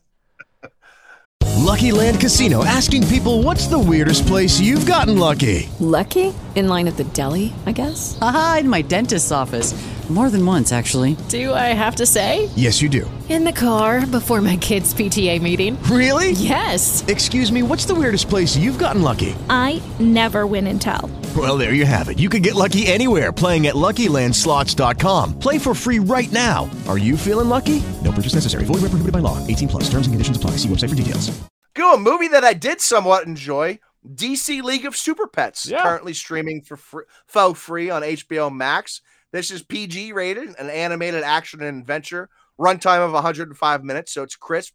Lucky 1.56 1.90
Land 1.90 2.20
Casino 2.20 2.64
asking 2.64 3.06
people 3.08 3.42
what's 3.42 3.66
the 3.66 3.78
weirdest 3.78 4.26
place 4.26 4.60
you've 4.60 4.86
gotten 4.86 5.18
lucky? 5.18 5.68
Lucky? 5.80 6.32
In 6.54 6.68
line 6.68 6.86
at 6.88 6.96
the 6.96 7.04
deli, 7.04 7.52
I 7.66 7.72
guess? 7.72 8.16
Aha, 8.22 8.58
in 8.60 8.68
my 8.68 8.82
dentist's 8.82 9.32
office. 9.32 9.74
More 10.08 10.30
than 10.30 10.46
once, 10.46 10.72
actually. 10.72 11.16
Do 11.28 11.52
I 11.52 11.74
have 11.74 11.96
to 11.96 12.06
say? 12.06 12.48
Yes, 12.54 12.80
you 12.80 12.88
do. 12.88 13.10
In 13.28 13.42
the 13.42 13.50
car 13.52 14.06
before 14.06 14.40
my 14.40 14.56
kids' 14.56 14.94
PTA 14.94 15.42
meeting. 15.42 15.76
Really? 15.90 16.30
Yes. 16.30 17.04
Excuse 17.08 17.50
me, 17.50 17.64
what's 17.64 17.86
the 17.86 17.94
weirdest 17.94 18.28
place 18.28 18.56
you've 18.56 18.78
gotten 18.78 19.02
lucky? 19.02 19.34
I 19.50 19.82
never 19.98 20.46
win 20.46 20.68
and 20.68 20.80
tell. 20.80 21.10
Well, 21.36 21.58
there 21.58 21.72
you 21.72 21.84
have 21.84 22.08
it. 22.08 22.20
You 22.20 22.28
can 22.28 22.40
get 22.40 22.54
lucky 22.54 22.86
anywhere 22.86 23.32
playing 23.32 23.66
at 23.66 23.74
LuckyLandSlots.com. 23.74 25.40
Play 25.40 25.58
for 25.58 25.74
free 25.74 25.98
right 25.98 26.30
now. 26.30 26.70
Are 26.86 26.98
you 26.98 27.16
feeling 27.16 27.48
lucky? 27.48 27.82
No 28.04 28.12
purchase 28.12 28.34
necessary. 28.34 28.62
Void 28.64 28.74
where 28.82 28.90
prohibited 28.90 29.12
by 29.12 29.18
law. 29.18 29.44
18 29.48 29.66
plus. 29.68 29.84
Terms 29.90 30.06
and 30.06 30.14
conditions 30.14 30.36
apply. 30.36 30.52
See 30.52 30.68
website 30.68 30.90
for 30.90 30.94
details. 30.94 31.36
Go 31.74 31.94
a 31.94 31.98
movie 31.98 32.28
that 32.28 32.44
I 32.44 32.54
did 32.54 32.80
somewhat 32.80 33.26
enjoy. 33.26 33.80
DC 34.08 34.62
League 34.62 34.86
of 34.86 34.96
Super 34.96 35.26
Pets, 35.26 35.66
Yeah. 35.66 35.82
currently 35.82 36.14
streaming 36.14 36.62
for 36.62 36.76
fr- 36.76 37.00
faux 37.26 37.58
free 37.60 37.90
on 37.90 38.02
HBO 38.04 38.48
Max. 38.54 39.00
This 39.32 39.50
is 39.50 39.62
PG 39.62 40.12
rated, 40.12 40.48
an 40.58 40.70
animated 40.70 41.22
action 41.22 41.62
and 41.62 41.80
adventure, 41.80 42.28
runtime 42.58 43.04
of 43.04 43.12
105 43.12 43.84
minutes, 43.84 44.12
so 44.12 44.22
it's 44.22 44.36
crisp. 44.36 44.74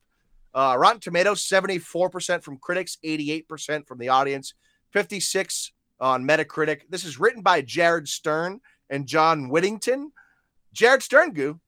Uh, 0.53 0.75
Rotten 0.77 0.99
Tomatoes, 0.99 1.47
74% 1.47 2.43
from 2.43 2.57
critics, 2.57 2.97
88% 3.05 3.87
from 3.87 3.97
the 3.97 4.09
audience, 4.09 4.53
56 4.91 5.71
on 5.99 6.25
Metacritic. 6.25 6.81
This 6.89 7.05
is 7.05 7.19
written 7.19 7.41
by 7.41 7.61
Jared 7.61 8.07
Stern 8.07 8.59
and 8.89 9.07
John 9.07 9.49
Whittington. 9.49 10.11
Jared 10.73 11.03
Stern, 11.03 11.33
goo, 11.33 11.59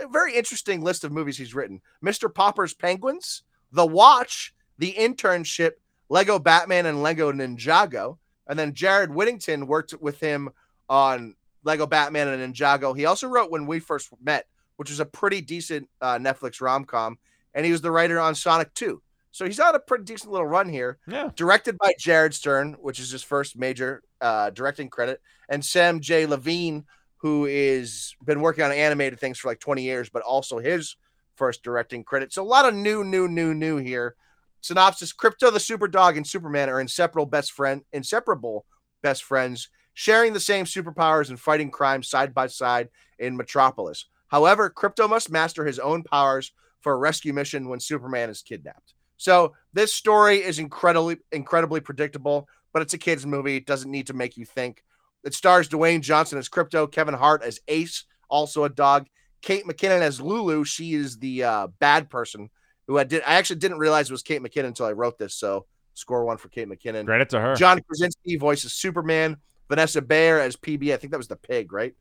a 0.00 0.08
very 0.08 0.34
interesting 0.34 0.82
list 0.82 1.04
of 1.04 1.12
movies 1.12 1.38
he's 1.38 1.54
written. 1.54 1.80
Mr. 2.04 2.32
Popper's 2.32 2.74
Penguins, 2.74 3.42
The 3.72 3.86
Watch, 3.86 4.54
The 4.78 4.92
Internship, 4.92 5.72
Lego 6.08 6.38
Batman, 6.38 6.86
and 6.86 7.02
Lego 7.02 7.32
Ninjago. 7.32 8.18
And 8.46 8.58
then 8.58 8.74
Jared 8.74 9.14
Whittington 9.14 9.66
worked 9.66 9.94
with 10.00 10.20
him 10.20 10.50
on 10.88 11.34
Lego 11.64 11.86
Batman 11.86 12.28
and 12.28 12.54
Ninjago. 12.54 12.96
He 12.96 13.04
also 13.04 13.28
wrote 13.28 13.50
When 13.50 13.66
We 13.66 13.80
First 13.80 14.08
Met, 14.22 14.46
which 14.76 14.90
was 14.90 15.00
a 15.00 15.06
pretty 15.06 15.40
decent 15.40 15.88
uh, 16.00 16.18
Netflix 16.18 16.60
rom 16.60 16.84
com. 16.84 17.18
And 17.54 17.64
he 17.66 17.72
was 17.72 17.80
the 17.80 17.90
writer 17.90 18.20
on 18.20 18.34
Sonic 18.34 18.72
2. 18.74 19.02
So 19.30 19.44
he's 19.44 19.60
on 19.60 19.74
a 19.74 19.78
pretty 19.80 20.04
decent 20.04 20.32
little 20.32 20.46
run 20.46 20.68
here 20.68 20.98
Yeah. 21.06 21.30
directed 21.36 21.76
by 21.78 21.92
Jared 21.98 22.34
Stern, 22.34 22.74
which 22.80 22.98
is 22.98 23.10
his 23.10 23.22
first 23.22 23.56
major 23.56 24.02
uh, 24.20 24.50
directing 24.50 24.88
credit, 24.88 25.20
and 25.48 25.64
Sam 25.64 26.00
J. 26.00 26.26
Levine, 26.26 26.84
who 27.18 27.46
is 27.46 28.14
been 28.24 28.40
working 28.40 28.64
on 28.64 28.72
animated 28.72 29.18
things 29.20 29.38
for 29.38 29.48
like 29.48 29.60
20 29.60 29.82
years, 29.82 30.08
but 30.08 30.22
also 30.22 30.58
his 30.58 30.96
first 31.36 31.62
directing 31.62 32.02
credit. 32.04 32.32
So 32.32 32.42
a 32.42 32.44
lot 32.44 32.66
of 32.66 32.74
new, 32.74 33.04
new, 33.04 33.28
new, 33.28 33.54
new 33.54 33.76
here. 33.76 34.14
Synopsis: 34.60 35.12
Krypto 35.12 35.52
the 35.52 35.60
Super 35.60 35.86
Dog 35.88 36.16
and 36.16 36.26
Superman 36.26 36.68
are 36.68 36.80
inseparable 36.80 37.26
best 37.26 37.52
friend, 37.52 37.82
inseparable 37.92 38.66
best 39.02 39.22
friends, 39.22 39.68
sharing 39.98 40.32
the 40.32 40.38
same 40.38 40.64
superpowers 40.64 41.28
and 41.28 41.40
fighting 41.40 41.72
crime 41.72 42.04
side 42.04 42.32
by 42.32 42.46
side 42.46 42.88
in 43.18 43.36
Metropolis. 43.36 44.04
However, 44.28 44.70
Krypto 44.70 45.10
must 45.10 45.28
master 45.28 45.64
his 45.64 45.80
own 45.80 46.04
powers 46.04 46.52
for 46.78 46.92
a 46.92 46.96
rescue 46.96 47.32
mission 47.32 47.68
when 47.68 47.80
Superman 47.80 48.30
is 48.30 48.40
kidnapped. 48.40 48.94
So 49.16 49.56
this 49.72 49.92
story 49.92 50.36
is 50.36 50.60
incredibly 50.60 51.16
incredibly 51.32 51.80
predictable, 51.80 52.48
but 52.72 52.80
it's 52.80 52.94
a 52.94 52.98
kids 52.98 53.26
movie. 53.26 53.56
It 53.56 53.66
doesn't 53.66 53.90
need 53.90 54.06
to 54.06 54.14
make 54.14 54.36
you 54.36 54.44
think. 54.44 54.84
It 55.24 55.34
stars 55.34 55.68
Dwayne 55.68 56.00
Johnson 56.00 56.38
as 56.38 56.48
Krypto, 56.48 56.88
Kevin 56.88 57.14
Hart 57.14 57.42
as 57.42 57.58
Ace, 57.66 58.04
also 58.28 58.62
a 58.62 58.68
dog, 58.68 59.08
Kate 59.42 59.66
McKinnon 59.66 60.02
as 60.02 60.20
Lulu. 60.20 60.62
She 60.62 60.94
is 60.94 61.18
the 61.18 61.42
uh, 61.42 61.66
bad 61.80 62.08
person 62.08 62.50
who 62.86 62.98
I 63.00 63.02
did. 63.02 63.24
I 63.26 63.34
actually 63.34 63.58
didn't 63.58 63.78
realize 63.78 64.10
it 64.10 64.12
was 64.12 64.22
Kate 64.22 64.40
McKinnon 64.40 64.66
until 64.66 64.86
I 64.86 64.92
wrote 64.92 65.18
this. 65.18 65.34
So 65.34 65.66
score 65.94 66.24
one 66.24 66.36
for 66.36 66.50
Kate 66.50 66.68
McKinnon. 66.68 67.04
Credit 67.04 67.28
to 67.30 67.40
her. 67.40 67.56
John 67.56 67.80
Krasinski 67.82 68.36
voices 68.36 68.74
Superman. 68.74 69.38
Vanessa 69.68 70.00
Bayer 70.02 70.38
as 70.38 70.56
PB. 70.56 70.92
I 70.92 70.96
think 70.96 71.10
that 71.10 71.18
was 71.18 71.28
the 71.28 71.36
pig, 71.36 71.72
right? 71.72 71.94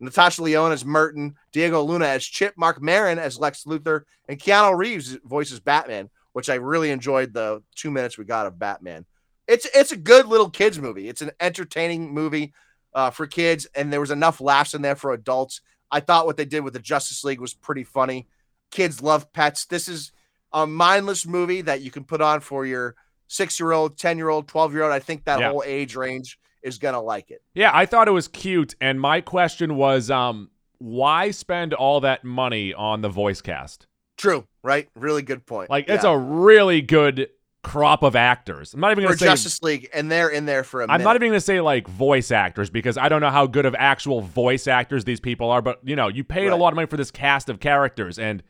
Natasha 0.00 0.42
Lyonne 0.42 0.72
as 0.72 0.84
Merton. 0.84 1.36
Diego 1.52 1.82
Luna 1.82 2.06
as 2.06 2.24
Chip. 2.24 2.54
Marc 2.56 2.82
Maron 2.82 3.18
as 3.18 3.38
Lex 3.38 3.64
Luthor. 3.64 4.02
And 4.28 4.38
Keanu 4.38 4.76
Reeves 4.76 5.16
voices 5.24 5.60
Batman, 5.60 6.10
which 6.32 6.50
I 6.50 6.54
really 6.56 6.90
enjoyed 6.90 7.32
the 7.32 7.62
two 7.74 7.90
minutes 7.90 8.18
we 8.18 8.24
got 8.24 8.46
of 8.46 8.58
Batman. 8.58 9.06
It's 9.46 9.66
it's 9.74 9.92
a 9.92 9.96
good 9.96 10.26
little 10.26 10.50
kids 10.50 10.78
movie. 10.78 11.08
It's 11.08 11.22
an 11.22 11.30
entertaining 11.40 12.12
movie 12.12 12.52
uh, 12.94 13.10
for 13.10 13.26
kids, 13.26 13.66
and 13.74 13.92
there 13.92 14.00
was 14.00 14.10
enough 14.10 14.40
laughs 14.40 14.74
in 14.74 14.82
there 14.82 14.96
for 14.96 15.12
adults. 15.12 15.60
I 15.90 16.00
thought 16.00 16.26
what 16.26 16.36
they 16.36 16.44
did 16.46 16.60
with 16.64 16.72
the 16.72 16.78
Justice 16.80 17.24
League 17.24 17.40
was 17.40 17.54
pretty 17.54 17.84
funny. 17.84 18.26
Kids 18.70 19.02
love 19.02 19.32
pets. 19.32 19.66
This 19.66 19.86
is 19.88 20.12
a 20.52 20.66
mindless 20.66 21.26
movie 21.26 21.60
that 21.62 21.82
you 21.82 21.90
can 21.90 22.04
put 22.04 22.20
on 22.20 22.40
for 22.40 22.64
your 22.64 22.94
six 23.28 23.60
year 23.60 23.72
old, 23.72 23.98
10 23.98 24.16
year 24.16 24.28
old, 24.30 24.48
12 24.48 24.72
year 24.72 24.82
old. 24.84 24.92
I 24.92 24.98
think 24.98 25.24
that 25.24 25.40
Yeah. 25.40 25.50
whole 25.50 25.62
age 25.66 25.94
range 25.94 26.38
is 26.64 26.78
going 26.78 26.94
to 26.94 27.00
like 27.00 27.30
it. 27.30 27.42
Yeah, 27.54 27.70
I 27.72 27.86
thought 27.86 28.08
it 28.08 28.12
was 28.12 28.26
cute, 28.26 28.74
and 28.80 29.00
my 29.00 29.20
question 29.20 29.76
was, 29.76 30.10
um, 30.10 30.50
why 30.78 31.30
spend 31.30 31.74
all 31.74 32.00
that 32.00 32.24
money 32.24 32.74
on 32.74 33.02
the 33.02 33.08
voice 33.08 33.40
cast? 33.40 33.86
True, 34.16 34.46
right? 34.62 34.88
Really 34.96 35.22
good 35.22 35.46
point. 35.46 35.70
Like, 35.70 35.88
it's 35.88 36.04
a 36.04 36.16
really 36.16 36.82
good 36.82 37.28
crop 37.62 38.02
of 38.02 38.14
actors. 38.14 38.74
I'm 38.74 38.80
not 38.80 38.92
even 38.92 39.04
gonna 39.04 39.16
say. 39.16 39.26
Justice 39.26 39.62
League, 39.62 39.88
and 39.94 40.10
they're 40.10 40.28
in 40.28 40.44
there 40.44 40.62
for 40.62 40.82
a 40.82 40.84
I'm 40.84 40.88
minute. 40.88 41.04
not 41.04 41.16
even 41.16 41.28
gonna 41.30 41.40
say 41.40 41.60
like 41.60 41.88
voice 41.88 42.30
actors 42.30 42.68
because 42.70 42.98
I 42.98 43.08
don't 43.08 43.22
know 43.22 43.30
how 43.30 43.46
good 43.46 43.64
of 43.64 43.74
actual 43.76 44.20
voice 44.20 44.66
actors 44.66 45.04
these 45.04 45.18
people 45.18 45.50
are. 45.50 45.62
But 45.62 45.80
you 45.82 45.96
know, 45.96 46.08
you 46.08 46.24
paid 46.24 46.48
a 46.48 46.56
lot 46.56 46.72
of 46.72 46.76
money 46.76 46.86
for 46.86 46.98
this 46.98 47.10
cast 47.10 47.48
of 47.48 47.60
characters, 47.60 48.18
and 48.18 48.42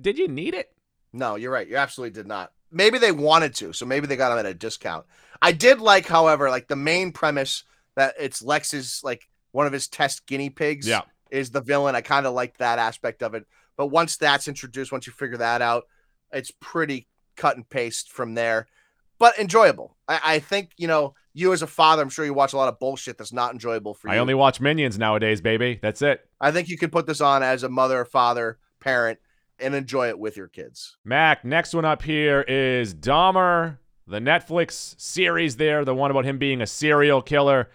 did 0.00 0.18
you 0.18 0.28
need 0.28 0.54
it? 0.54 0.72
No, 1.12 1.34
you're 1.36 1.52
right. 1.52 1.66
You 1.66 1.76
absolutely 1.76 2.14
did 2.14 2.26
not. 2.26 2.52
Maybe 2.74 2.98
they 2.98 3.12
wanted 3.12 3.54
to, 3.56 3.72
so 3.72 3.86
maybe 3.86 4.06
they 4.06 4.16
got 4.16 4.30
them 4.30 4.38
at 4.38 4.46
a 4.46 4.54
discount. 4.54 5.06
I 5.40 5.52
did 5.52 5.80
like, 5.80 6.06
however, 6.06 6.50
like 6.50 6.68
the 6.68 6.76
main 6.76 7.12
premise 7.12 7.64
that 7.96 8.14
it's 8.18 8.42
Lex's 8.42 9.00
like 9.04 9.28
one 9.52 9.66
of 9.66 9.72
his 9.72 9.88
test 9.88 10.26
guinea 10.26 10.50
pigs 10.50 10.86
Yeah. 10.86 11.02
is 11.30 11.50
the 11.50 11.60
villain. 11.60 11.94
I 11.94 12.00
kind 12.00 12.26
of 12.26 12.34
like 12.34 12.58
that 12.58 12.78
aspect 12.78 13.22
of 13.22 13.34
it. 13.34 13.46
But 13.76 13.86
once 13.86 14.16
that's 14.16 14.48
introduced, 14.48 14.92
once 14.92 15.06
you 15.06 15.12
figure 15.12 15.36
that 15.38 15.62
out, 15.62 15.84
it's 16.32 16.50
pretty 16.60 17.06
cut 17.36 17.56
and 17.56 17.68
paste 17.68 18.10
from 18.10 18.34
there. 18.34 18.66
But 19.18 19.38
enjoyable. 19.38 19.96
I, 20.08 20.20
I 20.24 20.38
think, 20.40 20.70
you 20.76 20.88
know, 20.88 21.14
you 21.32 21.52
as 21.52 21.62
a 21.62 21.66
father, 21.68 22.02
I'm 22.02 22.08
sure 22.08 22.24
you 22.24 22.34
watch 22.34 22.52
a 22.52 22.56
lot 22.56 22.68
of 22.68 22.78
bullshit 22.80 23.16
that's 23.18 23.32
not 23.32 23.52
enjoyable 23.52 23.94
for 23.94 24.08
you. 24.08 24.14
I 24.14 24.18
only 24.18 24.34
watch 24.34 24.60
Minions 24.60 24.98
nowadays, 24.98 25.40
baby. 25.40 25.78
That's 25.80 26.02
it. 26.02 26.20
I 26.40 26.50
think 26.50 26.68
you 26.68 26.76
could 26.78 26.90
put 26.92 27.06
this 27.06 27.20
on 27.20 27.42
as 27.42 27.62
a 27.62 27.68
mother, 27.68 28.04
father, 28.04 28.58
parent, 28.80 29.18
and 29.58 29.74
enjoy 29.74 30.08
it 30.08 30.18
with 30.18 30.36
your 30.36 30.48
kids. 30.48 30.96
Mac, 31.04 31.44
next 31.44 31.74
one 31.74 31.84
up 31.84 32.02
here 32.02 32.42
is 32.42 32.94
Dahmer, 32.94 33.78
the 34.06 34.18
Netflix 34.18 34.98
series 35.00 35.56
there, 35.56 35.84
the 35.84 35.94
one 35.94 36.10
about 36.10 36.24
him 36.24 36.38
being 36.38 36.60
a 36.60 36.66
serial 36.66 37.22
killer. 37.22 37.70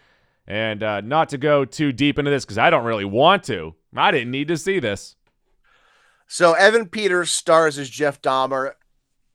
And 0.48 0.82
uh, 0.82 1.02
not 1.02 1.30
to 1.30 1.38
go 1.38 1.64
too 1.64 1.92
deep 1.92 2.18
into 2.18 2.32
this 2.32 2.44
because 2.44 2.58
I 2.58 2.70
don't 2.72 2.84
really 2.84 3.06
want 3.06 3.44
to. 3.46 3.76
I 3.96 4.10
didn't 4.12 4.32
need 4.32 4.48
to 4.48 4.58
see 4.58 4.80
this. 4.80 5.16
So 6.28 6.54
Evan 6.54 6.88
Peters 6.88 7.32
stars 7.32 7.78
as 7.78 7.90
Jeff 7.90 8.22
Dahmer. 8.22 8.74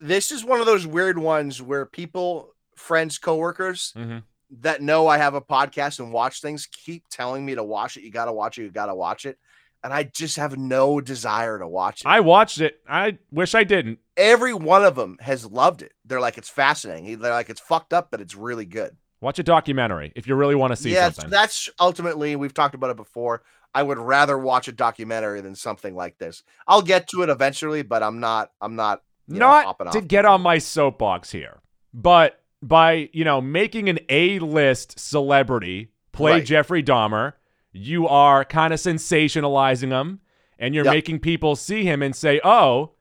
This 0.00 0.30
is 0.30 0.44
one 0.44 0.60
of 0.60 0.66
those 0.66 0.86
weird 0.86 1.18
ones 1.18 1.62
where 1.62 1.86
people, 1.86 2.54
friends, 2.76 3.18
coworkers 3.18 3.92
Mhm. 3.96 4.22
that 4.60 4.82
know 4.82 5.06
I 5.06 5.18
have 5.18 5.34
a 5.34 5.40
podcast 5.40 5.98
and 6.00 6.12
watch 6.12 6.40
things 6.40 6.66
keep 6.66 7.04
telling 7.08 7.44
me 7.44 7.54
to 7.54 7.62
watch 7.64 7.96
it. 7.96 8.02
You 8.02 8.10
got 8.10 8.26
to 8.26 8.32
watch 8.32 8.58
it. 8.58 8.62
You 8.62 8.70
got 8.70 8.86
to 8.86 8.94
watch 8.94 9.24
it. 9.24 9.38
And 9.84 9.92
I 9.92 10.04
just 10.04 10.36
have 10.36 10.56
no 10.56 11.00
desire 11.00 11.58
to 11.58 11.68
watch 11.68 12.00
it. 12.00 12.06
I 12.06 12.20
watched 12.20 12.60
it. 12.60 12.80
I 12.88 13.18
wish 13.30 13.54
I 13.54 13.62
didn't. 13.62 13.98
Every 14.16 14.54
one 14.54 14.82
of 14.82 14.96
them 14.96 15.18
has 15.20 15.44
loved 15.44 15.82
it. 15.82 15.92
They're 16.06 16.20
like, 16.20 16.38
it's 16.38 16.48
fascinating. 16.48 17.18
They're 17.18 17.32
like, 17.32 17.50
it's 17.50 17.60
fucked 17.60 17.92
up, 17.92 18.10
but 18.10 18.22
it's 18.22 18.34
really 18.34 18.64
good. 18.64 18.96
Watch 19.20 19.38
a 19.38 19.42
documentary 19.42 20.12
if 20.16 20.26
you 20.26 20.34
really 20.34 20.54
want 20.54 20.72
to 20.72 20.76
see 20.76 20.90
yes, 20.90 21.16
something. 21.16 21.30
that's 21.30 21.68
ultimately 21.78 22.34
we've 22.36 22.52
talked 22.52 22.74
about 22.74 22.90
it 22.90 22.96
before. 22.96 23.42
I 23.74 23.82
would 23.82 23.98
rather 23.98 24.38
watch 24.38 24.68
a 24.68 24.72
documentary 24.72 25.40
than 25.40 25.54
something 25.54 25.94
like 25.94 26.18
this. 26.18 26.42
I'll 26.66 26.82
get 26.82 27.08
to 27.08 27.22
it 27.22 27.28
eventually, 27.28 27.82
but 27.82 28.02
I'm 28.02 28.20
not. 28.20 28.52
I'm 28.60 28.76
not. 28.76 29.02
know, 29.26 29.46
not 29.46 29.64
hopping 29.64 29.90
to 29.90 30.00
get 30.00 30.24
on 30.24 30.42
my 30.42 30.58
soapbox 30.58 31.30
here, 31.30 31.60
but 31.92 32.40
by 32.62 33.10
you 33.12 33.24
know 33.24 33.40
making 33.40 33.88
an 33.88 33.98
A-list 34.08 34.98
celebrity 34.98 35.90
play 36.12 36.32
Right. 36.32 36.44
Jeffrey 36.44 36.82
Dahmer, 36.82 37.32
you 37.76 38.08
are 38.08 38.44
kind 38.44 38.72
of 38.72 38.78
sensationalizing 38.80 39.90
him, 39.90 40.20
and 40.58 40.74
you're 40.74 40.84
Yep. 40.84 40.94
making 40.94 41.18
people 41.18 41.56
see 41.56 41.82
him 41.84 42.02
and 42.02 42.14
say, 42.16 42.40
"Oh, 42.44 42.92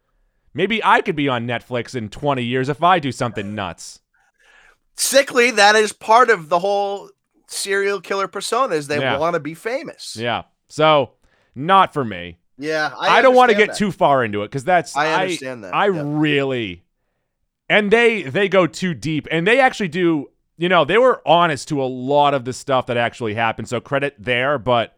maybe 0.54 0.84
I 0.84 1.00
could 1.02 1.16
be 1.16 1.30
on 1.30 1.46
Netflix 1.48 1.96
in 1.96 2.10
20 2.10 2.44
years 2.44 2.68
if 2.68 2.84
I 2.84 3.00
do 3.00 3.12
something 3.12 3.56
nuts." 3.56 4.00
sickly. 4.96 5.50
That 5.52 5.76
is 5.76 5.92
part 5.94 6.30
of 6.30 6.50
the 6.50 6.60
whole 6.60 7.10
serial 7.48 8.00
killer 8.02 8.28
persona. 8.28 8.76
Is 8.76 8.88
they 8.88 9.00
Yeah. 9.00 9.18
want 9.18 9.34
to 9.36 9.40
be 9.40 9.54
famous. 9.54 10.16
Yeah, 10.16 10.44
so 10.68 11.14
not 11.56 11.94
for 11.94 12.06
me. 12.06 12.38
Yeah, 12.60 12.92
I, 13.00 13.22
don't 13.24 13.36
want 13.36 13.50
to 13.50 13.58
get 13.58 13.70
that. 13.70 13.78
too 13.78 13.92
far 13.92 14.24
into 14.24 14.44
it 14.44 14.46
because 14.52 14.64
that's 14.64 14.96
I 14.96 15.22
understand 15.24 15.64
that, 15.64 15.74
I 15.74 15.88
yeah. 15.88 16.04
really, 16.06 16.84
and 17.68 17.90
they 17.90 18.22
they 18.22 18.48
go 18.48 18.68
too 18.68 18.94
deep, 18.94 19.28
and 19.32 19.48
they 19.48 19.60
actually 19.60 19.88
do. 19.88 20.28
You 20.64 20.70
know, 20.70 20.86
they 20.86 20.98
were 20.98 21.22
honest 21.26 21.68
to 21.68 21.84
a 21.84 21.84
lot 21.84 22.34
of 22.34 22.46
the 22.46 22.54
stuff 22.54 22.86
that 22.86 22.96
actually 22.96 23.34
happened. 23.34 23.68
So 23.68 23.82
credit 23.82 24.16
there, 24.18 24.58
but 24.58 24.98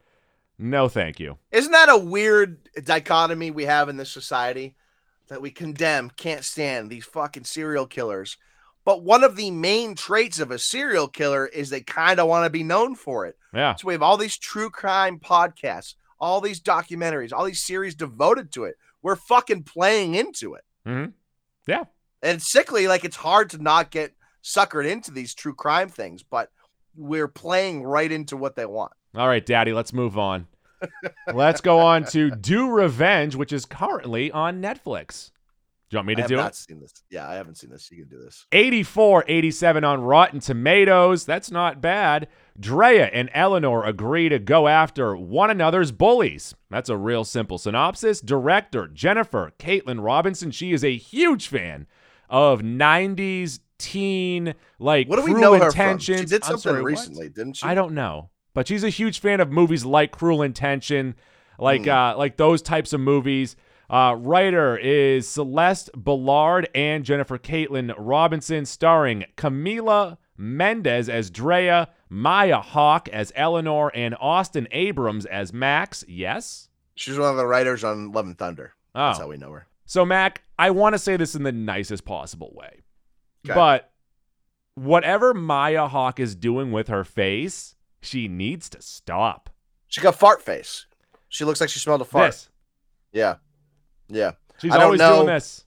no, 0.60 0.88
thank 0.88 1.20
you. 1.20 1.40
Isn't 1.52 1.72
that 1.72 1.90
a 1.90 1.98
weird 1.98 2.70
dichotomy 2.84 3.50
we 3.50 3.66
have 3.66 3.90
in 3.90 3.98
this 3.98 4.12
society 4.12 4.76
that 5.28 5.42
we 5.42 5.50
condemn, 5.50 6.12
can't 6.12 6.44
stand 6.44 6.92
these 6.92 7.06
fucking 7.06 7.46
serial 7.46 7.88
killers? 7.88 8.38
But 8.84 9.02
one 9.02 9.24
of 9.24 9.36
the 9.38 9.50
main 9.50 9.96
traits 9.96 10.40
of 10.40 10.52
a 10.52 10.60
serial 10.60 11.08
killer 11.08 11.48
is 11.48 11.72
they 11.72 11.82
kind 11.82 12.20
of 12.20 12.28
want 12.28 12.46
to 12.46 12.52
be 12.52 12.62
known 12.62 12.94
for 12.94 13.26
it. 13.26 13.36
Yeah, 13.52 13.74
So 13.74 13.88
we 13.88 13.96
have 13.96 14.04
all 14.04 14.18
these 14.18 14.38
true 14.38 14.70
crime 14.70 15.20
podcasts, 15.20 15.96
all 16.20 16.42
these 16.42 16.62
documentaries, 16.62 17.34
all 17.34 17.44
these 17.44 17.66
series 17.66 17.96
devoted 17.96 18.52
to 18.52 18.66
it. 18.66 18.76
We're 19.02 19.16
fucking 19.16 19.64
playing 19.64 20.14
into 20.14 20.54
it. 20.54 20.64
hmm 20.86 21.06
yeah. 21.66 21.86
And 22.22 22.40
sickly, 22.40 22.88
like 22.88 23.04
it's 23.04 23.16
hard 23.16 23.50
to 23.50 23.58
not 23.58 23.90
get 23.90 24.14
suckered 24.46 24.90
into 24.90 25.12
these 25.12 25.34
true 25.34 25.56
crime 25.56 25.90
things, 25.90 26.24
but 26.24 26.50
we're 26.96 27.28
playing 27.28 27.84
right 27.84 28.12
into 28.12 28.38
what 28.38 28.56
they 28.56 28.66
want. 28.66 28.94
All 29.16 29.28
right, 29.28 29.46
Daddy, 29.46 29.74
let's 29.74 29.92
move 29.92 30.18
on. 30.18 30.48
let's 31.34 31.62
go 31.62 31.80
on 31.80 32.06
to 32.06 32.30
Do 32.42 32.70
Revenge, 32.70 33.36
which 33.36 33.52
is 33.52 33.66
currently 33.66 34.32
on 34.32 34.62
Netflix. 34.62 35.32
Do 35.90 35.96
you 35.96 35.98
want 36.00 36.08
me 36.08 36.16
to 36.16 36.28
do 36.28 36.36
it? 36.36 36.38
I 36.38 36.42
have 36.42 36.46
not 36.48 36.56
seen 36.56 36.80
this. 36.80 37.04
Yeah, 37.12 37.28
I 37.30 37.36
haven't 37.36 37.56
seen 37.56 37.70
this. 37.70 37.92
You 37.92 38.06
can 38.06 38.18
do 38.18 38.24
this. 38.24 38.46
84, 38.52 39.26
87 39.28 39.84
on 39.84 40.02
Rotten 40.02 40.40
Tomatoes. 40.40 41.26
That's 41.26 41.52
not 41.52 41.80
bad. 41.80 42.28
Drea 42.60 43.06
and 43.06 43.30
Eleanor 43.34 43.86
agree 43.86 44.28
to 44.30 44.40
go 44.40 44.68
after 44.68 45.16
one 45.16 45.52
another's 45.52 45.92
bullies. 45.92 46.56
That's 46.72 46.90
a 46.90 46.98
real 46.98 47.24
simple 47.24 47.58
synopsis. 47.58 48.20
Director 48.20 48.88
Jennifer 48.88 49.54
Kaytin 49.60 50.04
Robinson. 50.04 50.52
She 50.52 50.74
is 50.74 50.84
a 50.84 50.98
huge 50.98 51.48
fan 51.48 51.86
of 52.30 52.62
90s 52.62 53.60
teen, 53.78 54.54
like, 54.80 55.08
What 55.08 55.18
do 55.18 55.24
we 55.24 55.32
cruel 55.32 55.42
know 55.42 55.54
her 55.54 55.60
from? 55.60 55.68
intentions. 55.68 56.20
She 56.22 56.26
did 56.26 56.44
something 56.44 56.60
sorry, 56.60 56.82
what? 56.82 56.90
recently, 56.90 57.30
didn't 57.30 57.58
she? 57.58 57.66
I 57.66 57.74
don't 57.76 57.94
know, 57.94 58.30
but 58.54 58.68
she's 58.68 58.84
a 58.84 58.90
huge 58.90 59.20
fan 59.20 59.40
of 59.40 59.52
movies 59.52 59.86
like 59.86 60.12
Cruel 60.12 60.42
Intention, 60.42 61.16
like 61.60 61.84
Hmm. 61.84 61.90
uh, 61.90 62.18
like 62.18 62.38
those 62.38 62.62
types 62.62 62.94
of 62.94 63.00
movies. 63.02 63.56
Uh, 63.90 64.16
writer 64.18 64.76
is 64.78 65.28
Celeste 65.28 65.92
Ballard 65.96 66.68
and 66.74 67.06
Jennifer 67.06 67.38
Kaytin 67.38 67.94
Robinson, 67.98 68.66
starring 68.66 69.26
Camila 69.38 70.18
Mendes 70.38 71.08
as 71.08 71.30
Drea, 71.30 71.90
Maya 72.10 72.60
Hawke 72.62 73.08
as 73.10 73.32
Eleanor, 73.36 73.92
and 73.94 74.16
Austin 74.20 74.68
Abrams 74.72 75.26
as 75.28 75.54
Max. 75.54 76.04
Yes. 76.08 76.70
She's 76.96 77.18
one 77.20 77.30
of 77.30 77.38
the 77.38 77.46
writers 77.46 77.84
on 77.84 78.12
Love 78.12 78.26
and 78.26 78.38
Thunder. 78.38 78.74
That's 78.96 79.20
how 79.20 79.26
Oh, 79.26 79.28
we 79.28 79.38
know 79.38 79.52
her. 79.52 79.68
so 79.86 80.04
Mac, 80.06 80.42
I 80.58 80.72
want 80.72 80.94
to 80.94 81.00
say 81.00 81.16
this 81.18 81.36
in 81.36 81.44
the 81.44 81.52
nicest 81.52 82.06
possible 82.06 82.54
way, 82.56 82.82
Okay. 83.46 83.54
but 83.54 83.92
whatever 84.76 85.34
Maya 85.34 85.88
Hawke 85.88 86.20
is 86.20 86.36
doing 86.36 86.72
with 86.72 86.88
her 86.90 87.04
face, 87.04 87.76
she 88.02 88.28
needs 88.28 88.70
to 88.70 88.82
stop. 88.82 89.50
She 89.88 90.02
got 90.02 90.16
fart 90.16 90.42
face. 90.42 90.86
She 91.30 91.46
looks 91.46 91.62
like 91.62 91.70
she 91.70 91.80
smelled 91.80 92.02
a 92.02 92.06
fart. 92.06 92.32
This. 92.32 92.50
Yeah. 93.12 93.36
Yeah. 94.10 94.32
She's 94.60 94.74
I 94.74 94.84
always 94.84 95.00
doing 95.00 95.28
this. 95.28 95.66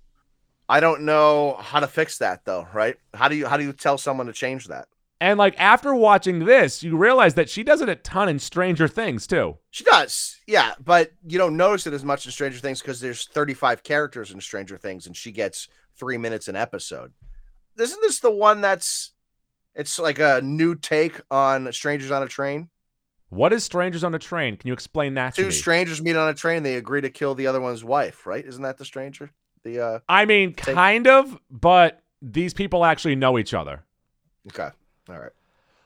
I 0.69 0.81
don't 0.81 1.03
know 1.03 1.57
how 1.61 1.81
to 1.81 1.87
fix 1.87 2.19
that 2.19 2.45
though, 2.45 2.69
right? 2.75 2.97
How 3.15 3.29
do 3.29 3.37
you 3.37 3.47
how 3.47 3.57
do 3.57 3.65
you 3.65 3.73
tell 3.73 3.97
someone 3.97 4.27
to 4.27 4.33
change 4.33 4.69
that? 4.69 4.87
And 5.21 5.39
like 5.39 5.59
after 5.59 5.95
watching 5.95 6.45
this, 6.45 6.83
you 6.83 6.97
realize 6.97 7.35
that 7.35 7.49
she 7.49 7.65
does 7.65 7.81
it 7.81 7.89
a 7.89 7.97
ton 7.97 8.29
in 8.29 8.39
Stranger 8.39 8.87
Things 8.87 9.27
too. 9.27 9.57
She 9.71 9.83
does. 9.85 10.37
Yeah, 10.47 10.75
but 10.85 11.13
you 11.27 11.39
don't 11.39 11.57
notice 11.57 11.87
it 11.87 11.93
as 11.93 12.05
much 12.05 12.27
in 12.27 12.33
Stranger 12.33 12.59
Things 12.59 12.81
because 12.81 13.01
there's 13.01 13.27
35 13.27 13.83
characters 13.83 14.31
in 14.31 14.41
Stranger 14.41 14.77
Things 14.77 15.07
and 15.07 15.17
she 15.17 15.33
gets 15.33 15.69
3 15.97 16.19
minutes 16.19 16.49
an 16.49 16.57
episode. 16.57 17.13
Isn't 17.79 18.01
this 18.03 18.21
the 18.21 18.31
one 18.31 18.61
that's 18.61 19.13
it's 19.75 19.99
like 19.99 20.19
a 20.19 20.41
new 20.43 20.75
take 20.75 21.21
on 21.31 21.73
Strangers 21.73 22.11
on 22.11 22.23
a 22.23 22.29
Train? 22.29 22.69
What 23.31 23.53
is 23.53 23.63
Strangers 23.65 24.03
on 24.05 24.15
a 24.15 24.19
Train? 24.19 24.57
Can 24.57 24.69
you 24.69 24.73
explain 24.73 25.15
that 25.15 25.35
to 25.35 25.43
Two 25.43 25.49
me? 25.49 25.53
strangers 25.53 26.01
meet 26.03 26.17
on 26.17 26.29
a 26.29 26.35
train, 26.35 26.63
they 26.63 26.77
agree 26.77 27.01
to 27.03 27.11
kill 27.11 27.35
the 27.35 27.47
other 27.47 27.61
one's 27.61 27.85
wife, 27.85 28.27
right? 28.27 28.45
Isn't 28.45 28.63
that 28.63 28.79
the 28.79 28.85
stranger? 28.85 29.31
The 29.65 29.81
uh 29.81 29.99
I 30.09 30.25
mean, 30.25 30.55
Take- 30.55 30.75
kind 30.75 31.07
of, 31.07 31.39
but 31.51 32.03
these 32.23 32.55
people 32.55 32.85
actually 32.85 33.17
know 33.17 33.39
each 33.39 33.53
other. 33.55 33.85
okay. 34.49 34.71
All 35.11 35.19
right. 35.19 35.33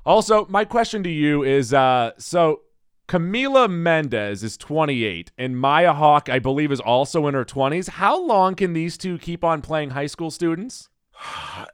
Also, 0.07 0.47
my 0.49 0.65
question 0.65 1.03
to 1.03 1.11
you 1.11 1.43
is 1.43 1.75
uh 1.75 2.13
so 2.17 2.61
Camila 3.09 3.69
Mendes 3.69 4.43
is 4.43 4.57
28 4.57 5.33
and 5.37 5.59
Maya 5.59 5.93
Hawke 5.93 6.29
I 6.29 6.39
believe 6.39 6.71
is 6.73 6.81
also 6.81 7.27
in 7.27 7.35
her 7.35 7.45
20s. 7.45 7.89
How 7.91 8.19
long 8.25 8.55
can 8.55 8.73
these 8.73 8.97
two 8.97 9.19
keep 9.19 9.43
on 9.45 9.61
playing 9.63 9.91
high 9.91 10.07
school 10.07 10.31
students? 10.31 10.89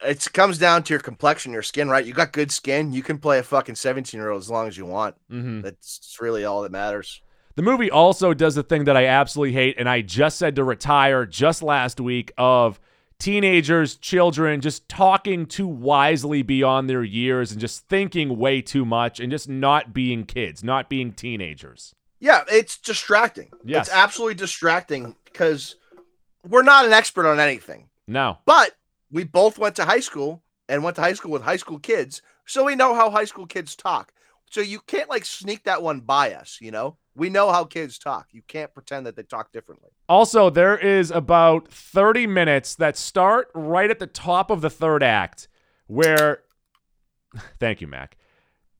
It 0.02 0.32
comes 0.32 0.58
down 0.58 0.82
to 0.84 0.92
your 0.94 1.00
complexion, 1.00 1.52
your 1.52 1.62
skin, 1.62 1.88
right? 1.88 2.04
You 2.04 2.12
got 2.12 2.32
good 2.32 2.50
skin, 2.52 2.92
you 2.92 3.02
can 3.02 3.18
play 3.18 3.38
a 3.38 3.42
fucking 3.42 3.74
17 3.74 4.18
year 4.20 4.30
old 4.30 4.42
as 4.42 4.50
long 4.50 4.68
as 4.68 4.76
you 4.76 4.86
want. 4.86 5.16
Mhm. 5.30 5.62
That's 5.62 6.16
really 6.20 6.44
all 6.44 6.62
that 6.62 6.72
matters. 6.72 7.20
The 7.56 7.62
movie 7.62 7.90
also 7.90 8.34
does 8.34 8.56
a 8.56 8.62
thing 8.62 8.84
that 8.84 8.96
I 8.96 9.06
absolutely 9.06 9.54
hate, 9.54 9.76
and 9.78 9.88
I 9.88 10.00
just 10.00 10.38
said 10.38 10.54
to 10.56 10.64
retire 10.64 11.26
just 11.26 11.62
last 11.62 12.00
week 12.00 12.32
of 12.38 12.78
teenagers, 13.18 13.96
children 13.96 14.60
just 14.60 14.88
talking 14.88 15.44
too 15.44 15.66
wisely 15.66 16.42
beyond 16.42 16.88
their 16.88 17.02
years 17.02 17.50
and 17.50 17.60
just 17.60 17.88
thinking 17.88 18.38
way 18.38 18.62
too 18.62 18.84
much 18.84 19.18
and 19.18 19.32
just 19.32 19.48
not 19.48 19.92
being 19.92 20.24
kids, 20.24 20.62
not 20.62 20.88
being 20.88 21.12
teenagers. 21.12 21.94
Yeah, 22.20 22.44
it's 22.48 22.78
distracting. 22.78 23.50
Yes. 23.64 23.88
It's 23.88 23.96
absolutely 23.96 24.36
distracting 24.36 25.16
because 25.24 25.74
we're 26.48 26.62
not 26.62 26.84
an 26.84 26.92
expert 26.92 27.26
on 27.26 27.40
anything. 27.40 27.88
No. 28.06 28.38
But 28.44 28.76
we 29.10 29.24
both 29.24 29.58
went 29.58 29.76
to 29.76 29.84
high 29.84 30.00
school 30.00 30.42
and 30.68 30.82
went 30.82 30.96
to 30.96 31.02
high 31.02 31.14
school 31.14 31.30
with 31.30 31.42
high 31.42 31.56
school 31.56 31.78
kids, 31.78 32.22
so 32.46 32.64
we 32.64 32.76
know 32.76 32.94
how 32.94 33.10
high 33.10 33.24
school 33.24 33.46
kids 33.46 33.74
talk. 33.74 34.12
So 34.50 34.60
you 34.60 34.80
can't 34.80 35.10
like 35.10 35.24
sneak 35.24 35.64
that 35.64 35.82
one 35.82 36.00
by 36.00 36.32
us, 36.32 36.58
you 36.60 36.70
know? 36.70 36.96
We 37.14 37.28
know 37.28 37.50
how 37.50 37.64
kids 37.64 37.98
talk. 37.98 38.28
You 38.30 38.42
can't 38.46 38.72
pretend 38.72 39.04
that 39.06 39.16
they 39.16 39.24
talk 39.24 39.52
differently. 39.52 39.90
Also, 40.08 40.50
there 40.50 40.78
is 40.78 41.10
about 41.10 41.68
30 41.68 42.26
minutes 42.26 42.74
that 42.76 42.96
start 42.96 43.48
right 43.54 43.90
at 43.90 43.98
the 43.98 44.06
top 44.06 44.50
of 44.50 44.60
the 44.60 44.70
third 44.70 45.02
act 45.02 45.48
where 45.86 46.42
Thank 47.60 47.80
you, 47.80 47.86
Mac. 47.86 48.16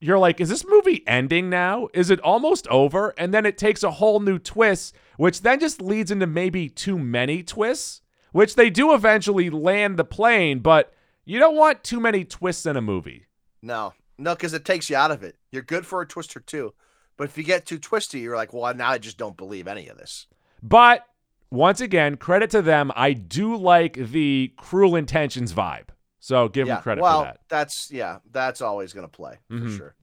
You're 0.01 0.19
like, 0.19 0.41
is 0.41 0.49
this 0.49 0.65
movie 0.67 1.03
ending 1.09 1.51
now? 1.51 1.89
Is 1.93 2.11
it 2.11 2.21
almost 2.21 2.69
over? 2.69 3.15
And 3.19 3.35
then 3.35 3.45
it 3.45 3.59
takes 3.59 3.83
a 3.83 3.91
whole 3.91 4.21
new 4.21 4.39
twist, 4.39 4.95
which 5.17 5.43
then 5.43 5.59
just 5.59 5.83
leads 5.83 6.11
into 6.11 6.27
maybe 6.27 6.69
too 6.69 6.99
many 6.99 7.43
twists, 7.43 8.01
which 8.33 8.55
they 8.55 8.71
do 8.71 8.93
eventually 8.95 9.51
land 9.51 9.97
the 9.97 10.05
plane, 10.05 10.61
but 10.61 10.93
you 11.25 11.39
don't 11.39 11.57
want 11.57 11.85
too 11.85 12.01
many 12.01 12.25
twists 12.25 12.67
in 12.67 12.77
a 12.77 12.81
movie. 12.81 13.27
No, 13.63 13.95
no, 14.17 14.35
because 14.35 14.55
it 14.55 14.65
takes 14.65 14.89
you 14.89 14.97
out 14.97 15.11
of 15.11 15.23
it. 15.23 15.37
You're 15.51 15.63
good 15.63 15.87
for 15.87 16.01
a 16.01 16.07
twist 16.07 16.37
or 16.37 16.41
two. 16.41 16.75
But 17.17 17.25
if 17.25 17.37
you 17.37 17.45
get 17.45 17.67
too 17.67 17.79
twisty, 17.79 18.21
you're 18.21 18.37
like, 18.37 18.53
well, 18.53 18.73
now 18.75 18.91
I 18.91 18.99
just 18.99 19.19
don't 19.19 19.37
believe 19.37 19.67
any 19.67 19.89
of 19.89 19.99
this. 19.99 20.27
But 20.63 21.05
once 21.51 21.81
again, 21.81 22.17
credit 22.17 22.51
to 22.51 22.63
them. 22.63 22.93
I 22.95 23.13
do 23.13 23.57
like 23.57 23.95
the 23.95 24.53
cruel 24.57 24.95
intentions 24.95 25.53
vibe. 25.53 25.89
So 26.21 26.49
give 26.49 26.67
yeah. 26.67 26.75
them 26.75 26.83
credit 26.83 27.03
well, 27.03 27.21
for 27.21 27.25
that. 27.25 27.35
Well, 27.35 27.45
that's 27.49 27.91
yeah, 27.91 28.19
that's 28.31 28.61
always 28.61 28.93
gonna 28.93 29.09
play 29.09 29.39
for 29.49 29.55
Mhm. 29.55 29.77
sure. 29.77 29.95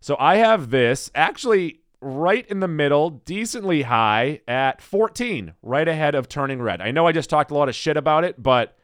So 0.00 0.16
I 0.18 0.36
have 0.36 0.70
this 0.70 1.10
actually 1.14 1.80
right 2.00 2.46
in 2.48 2.60
the 2.60 2.68
middle, 2.68 3.10
decently 3.10 3.82
high 3.82 4.40
at 4.48 4.80
14, 4.80 5.54
right 5.62 5.86
ahead 5.88 6.14
of 6.14 6.28
Turning 6.28 6.60
Red. 6.62 6.80
I 6.80 6.90
know 6.90 7.06
I 7.06 7.12
just 7.12 7.28
talked 7.30 7.50
a 7.50 7.54
lot 7.54 7.68
of 7.68 7.74
shit 7.74 7.96
about 7.96 8.24
it, 8.24 8.42
but 8.42 8.76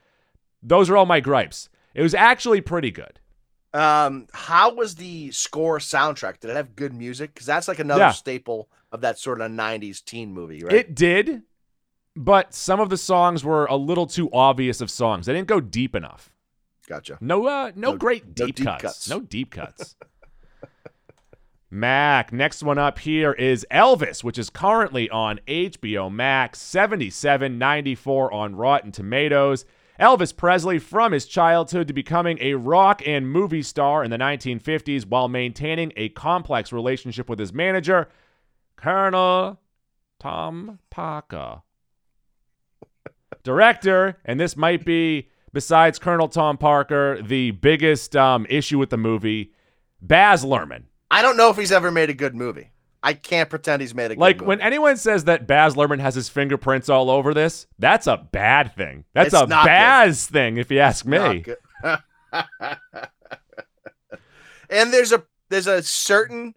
those 0.63 0.91
are 0.91 0.97
all 0.97 1.07
my 1.07 1.21
gripes. 1.21 1.69
It 1.95 2.03
was 2.03 2.15
actually 2.15 2.61
pretty 2.61 2.91
good. 2.91 3.19
Um, 3.73 4.27
how 4.33 4.75
was 4.75 4.95
the 4.97 5.31
score 5.33 5.79
soundtrack? 5.79 6.41
Did 6.41 6.51
it 6.51 6.57
have 6.57 6.77
good 6.77 6.95
music? 6.95 7.35
Because 7.35 7.47
that's 7.47 7.69
like 7.69 7.79
another 7.79 8.01
Yeah. 8.01 8.11
staple 8.13 8.69
of 8.93 9.01
that 9.03 9.19
sort 9.19 9.41
of 9.41 9.51
'90s 9.51 10.01
teen 10.03 10.33
movie, 10.33 10.63
right? 10.63 10.73
It 10.75 10.95
did, 10.95 11.43
but 12.15 12.55
some 12.55 12.81
of 12.81 12.89
the 12.89 12.97
songs 12.97 13.45
were 13.45 13.67
a 13.67 13.77
little 13.77 14.07
too 14.07 14.31
obvious 14.33 14.81
of 14.81 14.91
songs. 14.91 15.27
They 15.27 15.35
didn't 15.35 15.49
go 15.49 15.61
deep 15.61 15.95
enough. 15.95 16.31
gotcha. 16.89 17.19
No, 17.21 17.47
uh, 17.47 17.73
no, 17.75 17.91
No- 17.93 17.97
great 17.99 18.27
no 18.29 18.47
deep, 18.47 18.57
deep 18.57 18.67
cuts. 18.67 18.83
cuts. 18.83 19.09
No 19.11 19.21
deep 19.21 19.51
cuts. 19.51 19.97
Mac. 21.71 22.33
Next 22.33 22.63
one 22.63 22.79
up 22.79 22.99
here 22.99 23.33
is 23.33 23.67
Elvis, 23.71 24.23
which 24.23 24.39
is 24.39 24.51
currently 24.51 25.11
on 25.11 25.41
HBO 25.47 26.13
Max, 26.13 26.59
77.94 26.61 28.33
on 28.33 28.57
Rotten 28.57 28.93
Tomatoes. 28.93 29.65
Elvis 29.99 30.37
Presley 30.37 30.79
from 30.79 31.13
his 31.13 31.27
childhood 31.27 31.89
to 31.89 31.95
becoming 31.95 32.39
a 32.41 32.55
rock 32.55 33.03
and 33.07 33.31
movie 33.31 33.63
star 33.63 34.05
in 34.05 34.11
the 34.11 34.19
1950s 34.19 35.07
while 35.07 35.29
maintaining 35.29 35.93
a 35.97 36.11
complex 36.11 36.73
relationship 36.73 37.29
with 37.29 37.39
his 37.39 37.53
manager, 37.53 38.09
Colonel 38.77 39.59
Tom 40.21 40.79
Parker. 40.91 41.63
Director, 43.43 44.19
and 44.25 44.39
this 44.39 44.57
might 44.57 44.85
be, 44.85 45.29
besides 45.53 45.99
Colonel 45.99 46.29
Tom 46.29 46.59
Parker, 46.59 47.23
the 47.23 47.53
biggest 47.53 48.15
um, 48.15 48.47
issue 48.51 48.79
with 48.79 48.91
the 48.91 48.97
movie, 48.97 49.53
Baz 50.03 50.45
Luhrmann. 50.45 50.85
I 51.11 51.23
don't 51.23 51.37
know 51.37 51.51
if 51.51 51.57
he's 51.57 51.73
ever 51.73 51.91
made 51.91 52.11
a 52.11 52.15
good 52.15 52.35
movie. 52.35 52.71
I 53.03 53.13
can't 53.13 53.49
pretend 53.49 53.83
he's 53.83 53.95
made 53.95 54.07
a 54.11 54.15
good 54.17 54.21
Like 54.21 54.41
when 54.43 54.61
anyone 54.61 54.97
says 54.97 55.25
that 55.25 55.47
Baz 55.47 55.75
Luhrmann 55.77 56.01
has 56.01 56.15
his 56.17 56.29
fingerprints 56.29 56.89
all 56.89 57.09
over 57.11 57.33
this, 57.33 57.67
that's 57.79 58.07
a 58.09 58.17
bad 58.17 58.75
thing. 58.75 59.05
That's 59.13 59.33
It's 59.33 59.43
a 59.43 59.47
not 59.47 59.63
good. 59.65 59.69
Baz 59.69 60.27
thing, 60.27 60.57
if 60.57 60.71
you 60.71 60.81
ask 60.81 61.07
me. 61.07 61.45
And 64.69 64.93
there's 64.93 65.13
a 65.13 65.23
there's 65.49 65.69
a 65.69 65.81
certain 65.83 66.55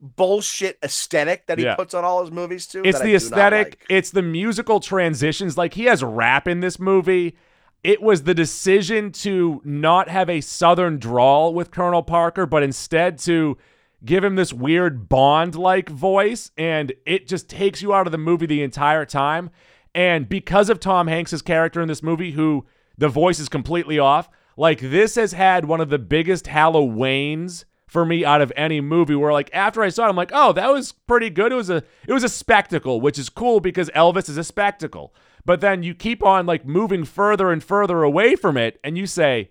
bullshit 0.00 0.78
aesthetic 0.82 1.46
that 1.48 1.58
he 1.58 1.64
Yeah. 1.64 1.74
puts 1.74 1.92
on 1.92 2.04
all 2.04 2.20
his 2.22 2.30
movies 2.30 2.68
too. 2.68 2.82
It's 2.84 3.00
the 3.00 3.16
aesthetic, 3.16 3.66
like. 3.66 3.86
it's 3.88 4.10
the 4.10 4.22
musical 4.22 4.78
transitions. 4.78 5.58
Like 5.58 5.74
he 5.74 5.84
has 5.86 6.04
rap 6.04 6.46
in 6.46 6.60
this 6.60 6.78
movie. 6.78 7.36
It 7.82 8.00
was 8.00 8.22
the 8.22 8.34
decision 8.34 9.10
to 9.12 9.60
not 9.64 10.08
have 10.08 10.30
a 10.30 10.40
southern 10.40 10.98
drawl 10.98 11.52
with 11.52 11.72
Colonel 11.72 12.02
Parker, 12.04 12.46
but 12.46 12.62
instead 12.62 13.18
to 13.20 13.58
give 14.04 14.24
him 14.24 14.36
this 14.36 14.52
weird 14.52 15.08
Bond 15.08 15.54
like 15.54 15.88
voice. 15.88 16.50
And 16.56 16.92
it 17.06 17.26
just 17.26 17.48
takes 17.48 17.82
you 17.82 17.92
out 17.94 18.06
of 18.06 18.12
the 18.12 18.18
movie 18.18 18.46
the 18.46 18.62
entire 18.62 19.04
time. 19.04 19.50
And 19.94 20.28
because 20.28 20.70
of 20.70 20.80
Tom 20.80 21.08
Hanks's 21.08 21.42
character 21.42 21.80
in 21.80 21.88
this 21.88 22.02
movie, 22.02 22.32
who 22.32 22.66
the 22.96 23.08
voice 23.08 23.38
is 23.40 23.48
completely 23.48 23.98
off, 23.98 24.28
like 24.56 24.80
this 24.80 25.14
has 25.14 25.32
had 25.32 25.64
one 25.64 25.80
of 25.80 25.88
the 25.88 25.98
biggest 25.98 26.46
Halloweens 26.46 27.64
for 27.86 28.04
me 28.04 28.24
out 28.24 28.42
of 28.42 28.52
any 28.54 28.80
movie 28.80 29.14
where 29.14 29.32
like 29.32 29.50
after 29.54 29.82
I 29.82 29.88
saw 29.88 30.06
it 30.06 30.10
I'm 30.10 30.16
like, 30.16 30.32
"Oh, 30.34 30.52
that 30.52 30.70
was 30.70 30.92
pretty 30.92 31.30
good. 31.30 31.52
It 31.52 31.56
was 31.56 31.70
a 31.70 31.82
it 32.06 32.12
was 32.12 32.24
a 32.24 32.28
spectacle, 32.28 33.00
which 33.00 33.18
is 33.18 33.30
cool 33.30 33.60
because 33.60 33.88
Elvis 33.90 34.28
is 34.28 34.36
a 34.36 34.44
spectacle." 34.44 35.14
But 35.44 35.60
then 35.60 35.82
you 35.82 35.94
keep 35.94 36.22
on 36.22 36.44
like 36.44 36.66
moving 36.66 37.04
further 37.04 37.50
and 37.50 37.64
further 37.64 38.02
away 38.02 38.36
from 38.36 38.56
it 38.56 38.78
and 38.84 38.98
you 38.98 39.06
say, 39.06 39.50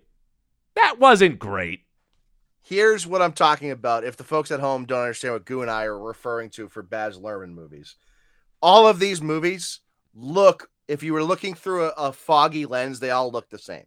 "That 0.75 0.99
wasn't 0.99 1.39
great." 1.39 1.86
Here's 2.67 3.07
what 3.07 3.21
I'm 3.21 3.31
talking 3.31 3.71
about. 3.71 4.03
If 4.03 4.17
the 4.17 4.25
folks 4.25 4.51
at 4.51 4.59
home 4.59 4.83
don't 4.85 4.99
understand 5.01 5.33
what 5.35 5.45
Goo 5.45 5.61
and 5.61 5.71
I 5.71 5.85
are 5.85 5.97
referring 5.97 6.49
to 6.51 6.67
for 6.67 6.83
Baz 6.83 7.17
Luhrmann 7.17 7.53
movies, 7.53 7.95
all 8.61 8.87
of 8.87 8.99
these 8.99 9.21
movies 9.21 9.79
look. 10.13 10.69
If 10.89 11.01
you 11.01 11.13
were 11.13 11.23
looking 11.23 11.53
through 11.53 11.85
a, 11.85 11.93
a 11.97 12.11
foggy 12.11 12.65
lens, 12.65 12.99
they 12.99 13.09
all 13.11 13.31
look 13.31 13.49
the 13.49 13.57
same. 13.57 13.85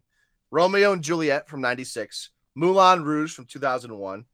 Romeo 0.50 0.92
and 0.92 1.02
Juliet 1.02 1.46
from 1.46 1.60
'96, 1.60 2.30
Moulin 2.54 3.04
Rouge 3.04 3.34
from 3.34 3.44
2001, 3.44 4.24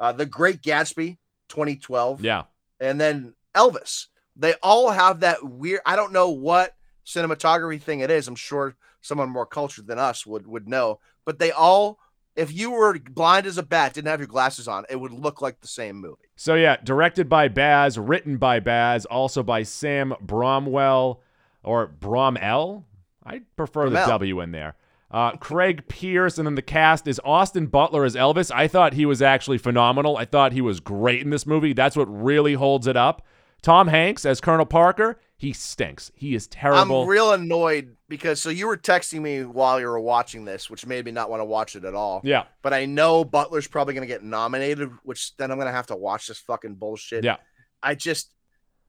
uh, 0.00 0.12
The 0.12 0.26
Great 0.26 0.62
Gatsby 0.62 1.18
2012, 1.48 2.24
Yeah. 2.24 2.42
and 2.80 3.00
then 3.00 3.34
Elvis. 3.54 4.06
They 4.34 4.54
all 4.62 4.90
have 4.90 5.20
that 5.20 5.44
weird. 5.44 5.80
I 5.86 5.94
don't 5.94 6.12
know 6.12 6.30
what 6.30 6.74
cinematography 7.06 7.80
thing 7.80 8.00
it 8.00 8.10
is. 8.10 8.26
I'm 8.26 8.34
sure 8.34 8.74
someone 9.00 9.28
more 9.30 9.46
cultured 9.46 9.86
than 9.86 9.98
us 10.00 10.26
would 10.26 10.46
would 10.48 10.68
know. 10.68 10.98
But 11.24 11.38
they 11.38 11.52
all, 11.52 11.98
if 12.36 12.52
you 12.52 12.70
were 12.70 12.98
blind 12.98 13.46
as 13.46 13.58
a 13.58 13.62
bat, 13.62 13.94
didn't 13.94 14.08
have 14.08 14.20
your 14.20 14.26
glasses 14.26 14.68
on, 14.68 14.84
it 14.88 14.96
would 14.96 15.12
look 15.12 15.42
like 15.42 15.60
the 15.60 15.68
same 15.68 15.96
movie. 15.96 16.28
So 16.36 16.54
yeah, 16.54 16.76
directed 16.82 17.28
by 17.28 17.48
Baz, 17.48 17.98
written 17.98 18.36
by 18.36 18.60
Baz, 18.60 19.04
also 19.04 19.42
by 19.42 19.62
Sam 19.62 20.14
Bromwell 20.20 21.20
or 21.62 21.86
Bromell. 21.86 22.84
I 23.24 23.42
prefer 23.56 23.88
the 23.88 24.04
W 24.06 24.40
in 24.40 24.52
there. 24.52 24.74
Uh, 25.10 25.32
Craig 25.36 25.86
Pearce, 25.88 26.38
and 26.38 26.46
then 26.46 26.54
the 26.54 26.62
cast 26.62 27.06
is 27.06 27.20
Austin 27.22 27.66
Butler 27.66 28.04
as 28.04 28.14
Elvis. 28.14 28.50
I 28.50 28.66
thought 28.66 28.94
he 28.94 29.04
was 29.04 29.20
actually 29.20 29.58
phenomenal. 29.58 30.16
I 30.16 30.24
thought 30.24 30.52
he 30.52 30.62
was 30.62 30.80
great 30.80 31.20
in 31.20 31.28
this 31.28 31.46
movie. 31.46 31.74
That's 31.74 31.96
what 31.96 32.06
really 32.06 32.54
holds 32.54 32.86
it 32.86 32.96
up. 32.96 33.22
Tom 33.60 33.88
Hanks 33.88 34.24
as 34.24 34.40
Colonel 34.40 34.64
Parker. 34.64 35.20
He 35.42 35.52
stinks. 35.52 36.12
He 36.14 36.36
is 36.36 36.46
terrible. 36.46 37.02
I'm 37.02 37.08
real 37.08 37.32
annoyed 37.32 37.96
because 38.08 38.40
so 38.40 38.48
you 38.48 38.68
were 38.68 38.76
texting 38.76 39.20
me 39.22 39.42
while 39.44 39.80
you 39.80 39.88
were 39.88 39.98
watching 39.98 40.44
this, 40.44 40.70
which 40.70 40.86
made 40.86 41.04
me 41.04 41.10
not 41.10 41.30
want 41.30 41.40
to 41.40 41.44
watch 41.44 41.74
it 41.74 41.84
at 41.84 41.96
all. 41.96 42.20
yeah, 42.22 42.44
But 42.62 42.72
I 42.72 42.86
know 42.86 43.24
Butler's 43.24 43.66
probably 43.66 43.92
going 43.92 44.06
to 44.06 44.14
get 44.14 44.22
nominated, 44.22 44.88
which 45.02 45.36
then 45.38 45.50
I'm 45.50 45.56
going 45.56 45.66
to 45.66 45.72
have 45.72 45.88
to 45.88 45.96
watch 45.96 46.28
this 46.28 46.38
fucking 46.38 46.76
bullshit. 46.76 47.24
yeah. 47.24 47.38
I 47.82 47.96
just 47.96 48.32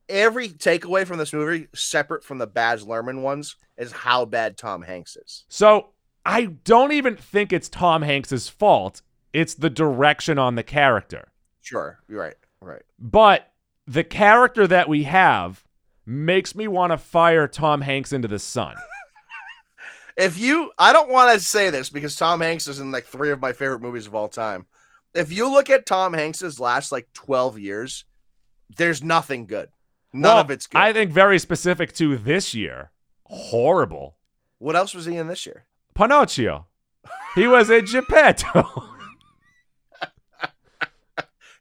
every 0.08 0.48
takeaway 0.48 1.08
from 1.08 1.18
this 1.18 1.34
movie, 1.34 1.70
separate 1.74 2.24
from 2.24 2.38
the 2.38 2.46
Baz 2.46 2.84
Luhrmann 2.84 3.24
ones, 3.24 3.56
is 3.76 3.92
how 3.92 4.26
bad 4.26 4.56
Tom 4.56 4.84
Hanks 4.84 5.16
is. 5.16 5.46
So 5.50 5.88
I 6.24 6.46
don't 6.46 6.92
even 6.92 7.16
think 7.16 7.52
it's 7.52 7.68
Tom 7.68 8.04
Hanks's 8.04 8.48
fault. 8.48 9.02
It's 9.34 9.56
the 9.56 9.72
direction 9.72 10.38
on 10.38 10.54
the 10.54 10.62
character. 10.62 11.32
Sure, 11.62 11.98
you're 12.08 12.20
right, 12.20 12.36
right. 12.62 12.84
But 13.00 13.52
the 13.88 14.04
character 14.04 14.68
that 14.68 14.88
we 14.88 15.06
have 15.06 15.64
makes 16.06 16.56
me 16.56 16.68
want 16.68 16.92
to 16.92 16.98
fire 16.98 17.48
Tom 17.48 17.82
Hanks 17.82 18.12
into 18.14 18.28
the 18.28 18.40
sun. 18.40 18.76
If 20.16 20.38
you, 20.38 20.70
I 20.78 20.94
don't 20.94 21.10
want 21.10 21.34
to 21.34 21.44
say 21.44 21.72
this 21.72 21.90
because 21.90 22.16
Tom 22.16 22.40
Hanks 22.42 22.68
is 22.68 22.80
in 22.80 22.92
like 22.92 23.06
three 23.06 23.32
of 23.32 23.42
my 23.42 23.52
favorite 23.52 23.82
movies 23.82 24.06
of 24.06 24.14
all 24.14 24.28
time. 24.28 24.68
If 25.16 25.32
you 25.32 25.50
look 25.52 25.72
at 25.72 25.88
Tom 25.88 26.14
Hanks's 26.14 26.60
last 26.60 26.92
like 26.92 27.08
12 27.14 27.58
years, 27.58 28.06
there's 28.78 29.04
nothing 29.04 29.48
good. 29.48 29.70
None 30.14 30.22
Well, 30.22 30.42
of 30.42 30.52
it's 30.52 30.68
good. 30.68 30.78
I 30.78 30.94
think 30.94 31.10
very 31.12 31.40
specific 31.40 31.94
to 31.94 32.16
this 32.16 32.54
year. 32.54 32.92
Horrible. 33.26 34.16
what 34.60 34.76
else 34.76 34.94
was 34.94 35.06
he 35.06 35.16
in 35.18 35.28
this 35.30 35.48
year? 35.48 35.66
Pinocchio. 35.96 36.68
He 37.34 37.48
was 37.48 37.72
a 37.72 37.82
Geppetto. 37.82 38.70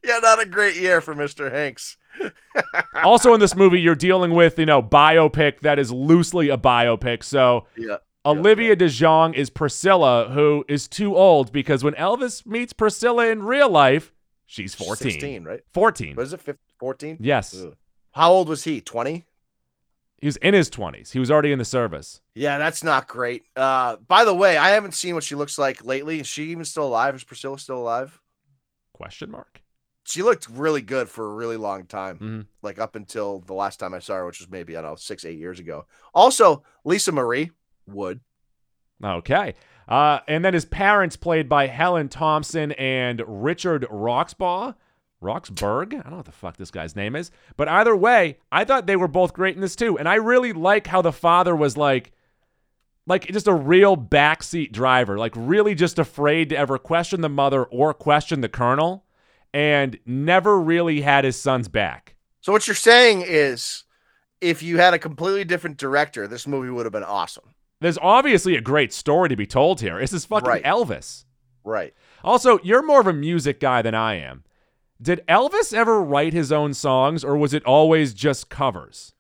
Yeah, 0.05 0.19
not 0.19 0.43
a 0.43 0.47
great 0.47 0.75
year 0.77 1.01
for 1.01 1.15
Mr. 1.15 1.53
Hanks. 1.53 1.97
Also 3.03 3.35
in 3.35 3.41
this 3.41 3.57
movie, 3.57 3.81
you're 3.81 3.95
dealing 3.95 4.33
with, 4.33 4.59
you 4.59 4.67
know, 4.67 4.83
biopic 4.83 5.61
that 5.61 5.79
is 5.79 5.91
loosely 5.91 6.49
a 6.51 6.57
biopic. 6.59 7.23
So 7.23 7.67
Yeah. 7.77 7.97
Olivia 8.25 8.77
DeJonge 8.77 9.35
is 9.35 9.51
Priscilla, 9.51 10.29
who 10.29 10.65
is 10.69 10.87
too 10.87 11.17
old 11.17 11.51
because 11.53 11.83
when 11.83 11.95
Elvis 11.95 12.47
meets 12.47 12.73
Priscilla 12.73 13.27
in 13.27 13.43
real 13.43 13.69
life, 13.69 14.13
she's 14.47 14.75
14. 14.75 15.11
16, 15.11 15.45
right? 15.45 15.61
14. 15.73 16.15
Was 16.15 16.33
it 16.33 16.41
15, 16.41 16.59
14? 16.79 17.17
Yes. 17.21 17.61
Ugh. 17.61 17.75
How 18.13 18.31
old 18.31 18.49
was 18.49 18.63
he? 18.65 18.81
20? 18.81 19.25
He 20.21 20.27
was 20.27 20.37
in 20.37 20.55
his 20.55 20.71
20s. 20.71 21.11
He 21.11 21.19
was 21.19 21.33
already 21.33 21.51
in 21.51 21.59
the 21.59 21.65
service. 21.65 22.21
Yeah, 22.37 22.59
that's 22.59 22.85
not 22.85 23.09
great. 23.09 23.43
Uh, 23.57 23.97
by 23.97 24.25
the 24.25 24.35
way, 24.35 24.57
I 24.57 24.69
haven't 24.71 24.95
seen 24.95 25.17
what 25.17 25.25
she 25.25 25.35
looks 25.35 25.59
like 25.59 25.85
lately. 25.85 26.21
Is 26.21 26.29
she 26.29 26.45
even 26.51 26.65
still 26.65 26.87
alive? 26.87 27.17
Is 27.17 27.25
Priscilla 27.25 27.59
still 27.59 27.79
alive? 27.79 28.21
Question 28.93 29.33
mark. 29.33 29.62
She 30.05 30.23
looked 30.23 30.49
really 30.49 30.83
good 30.83 31.09
for 31.09 31.27
a 31.31 31.35
really 31.35 31.57
long 31.57 31.87
time, 31.87 32.19
Mhm. 32.19 32.47
like 32.63 32.79
up 32.79 32.97
until 32.97 33.39
the 33.41 33.55
last 33.55 33.79
time 33.79 33.95
I 33.95 34.01
saw 34.01 34.15
her, 34.17 34.27
which 34.27 34.41
was 34.41 34.51
maybe 34.51 34.77
I 34.77 34.83
don't 34.83 34.91
know 34.93 34.97
six, 34.97 35.25
eight 35.25 35.39
years 35.39 35.61
ago. 35.61 35.87
Also, 36.15 36.65
Lisa 36.85 37.13
Marie 37.13 37.51
Wood. 37.87 38.21
Okay. 39.05 39.55
Uh, 39.89 40.21
and 40.29 40.45
then 40.45 40.55
his 40.55 40.65
parents, 40.65 41.17
played 41.17 41.49
by 41.49 41.67
Helen 41.67 42.09
Thomson 42.09 42.73
and 42.73 43.23
Richard 43.27 43.83
Roxbaugh. 43.91 44.75
Roxburgh? 45.21 45.95
I 45.95 45.99
don't 45.99 46.11
know 46.11 46.17
what 46.17 46.27
the 46.27 46.33
fuck 46.33 46.57
this 46.57 46.71
guy's 46.73 46.97
name 46.97 47.15
is. 47.15 47.31
But 47.57 47.69
either 47.69 47.95
way, 47.95 48.39
I 48.51 48.65
thought 48.65 48.87
they 48.87 48.97
were 48.97 49.07
both 49.09 49.33
great 49.33 49.55
in 49.55 49.61
this 49.61 49.77
too. 49.77 49.97
And 49.99 50.09
I 50.09 50.15
really 50.17 50.53
like 50.53 50.89
how 50.89 51.01
the 51.01 51.13
father 51.13 51.55
was 51.55 51.77
like, 51.77 52.13
like 53.07 53.27
just 53.29 53.47
a 53.47 53.55
real 53.55 53.97
backseat 53.97 54.73
driver, 54.73 55.19
like 55.19 55.33
really 55.37 55.75
just 55.77 55.99
afraid 56.01 56.49
to 56.49 56.57
ever 56.57 56.77
question 56.79 57.21
the 57.21 57.29
mother 57.29 57.65
or 57.65 57.95
question 57.95 58.41
the 58.41 58.49
colonel, 58.49 59.05
and 59.53 59.99
never 60.07 60.61
really 60.61 61.01
had 61.01 61.25
his 61.25 61.41
son's 61.41 61.69
back. 61.69 62.17
So 62.41 62.53
what 62.53 62.67
you're 62.67 62.75
saying 62.75 63.23
is, 63.27 63.85
if 64.41 64.63
you 64.63 64.79
had 64.79 64.95
a 64.95 64.99
completely 64.99 65.45
different 65.45 65.77
director, 65.77 66.27
this 66.27 66.47
movie 66.47 66.71
would 66.71 66.87
have 66.87 66.93
been 66.93 67.05
awesome. 67.05 67.45
There's 67.81 67.99
obviously 67.99 68.57
a 68.57 68.61
great 68.61 68.93
story 68.93 69.29
to 69.29 69.37
be 69.37 69.47
told 69.47 69.81
here. 69.81 69.99
This 70.01 70.13
is 70.13 70.25
fucking 70.25 70.49
Right. 70.49 70.65
Elvis. 70.65 71.25
Right. 71.65 71.95
Also, 72.25 72.59
you're 72.63 72.83
more 72.83 73.01
of 73.01 73.07
a 73.07 73.13
music 73.13 73.61
guy 73.61 73.83
than 73.83 73.95
I 73.95 74.15
am. 74.15 74.45
Did 75.01 75.25
Elvis 75.29 75.73
ever 75.75 76.03
write 76.03 76.33
his 76.33 76.53
own 76.53 76.75
songs, 76.75 77.25
or 77.25 77.37
was 77.37 77.53
it 77.53 77.65
always 77.65 78.15
just 78.15 78.49
covers? 78.49 79.15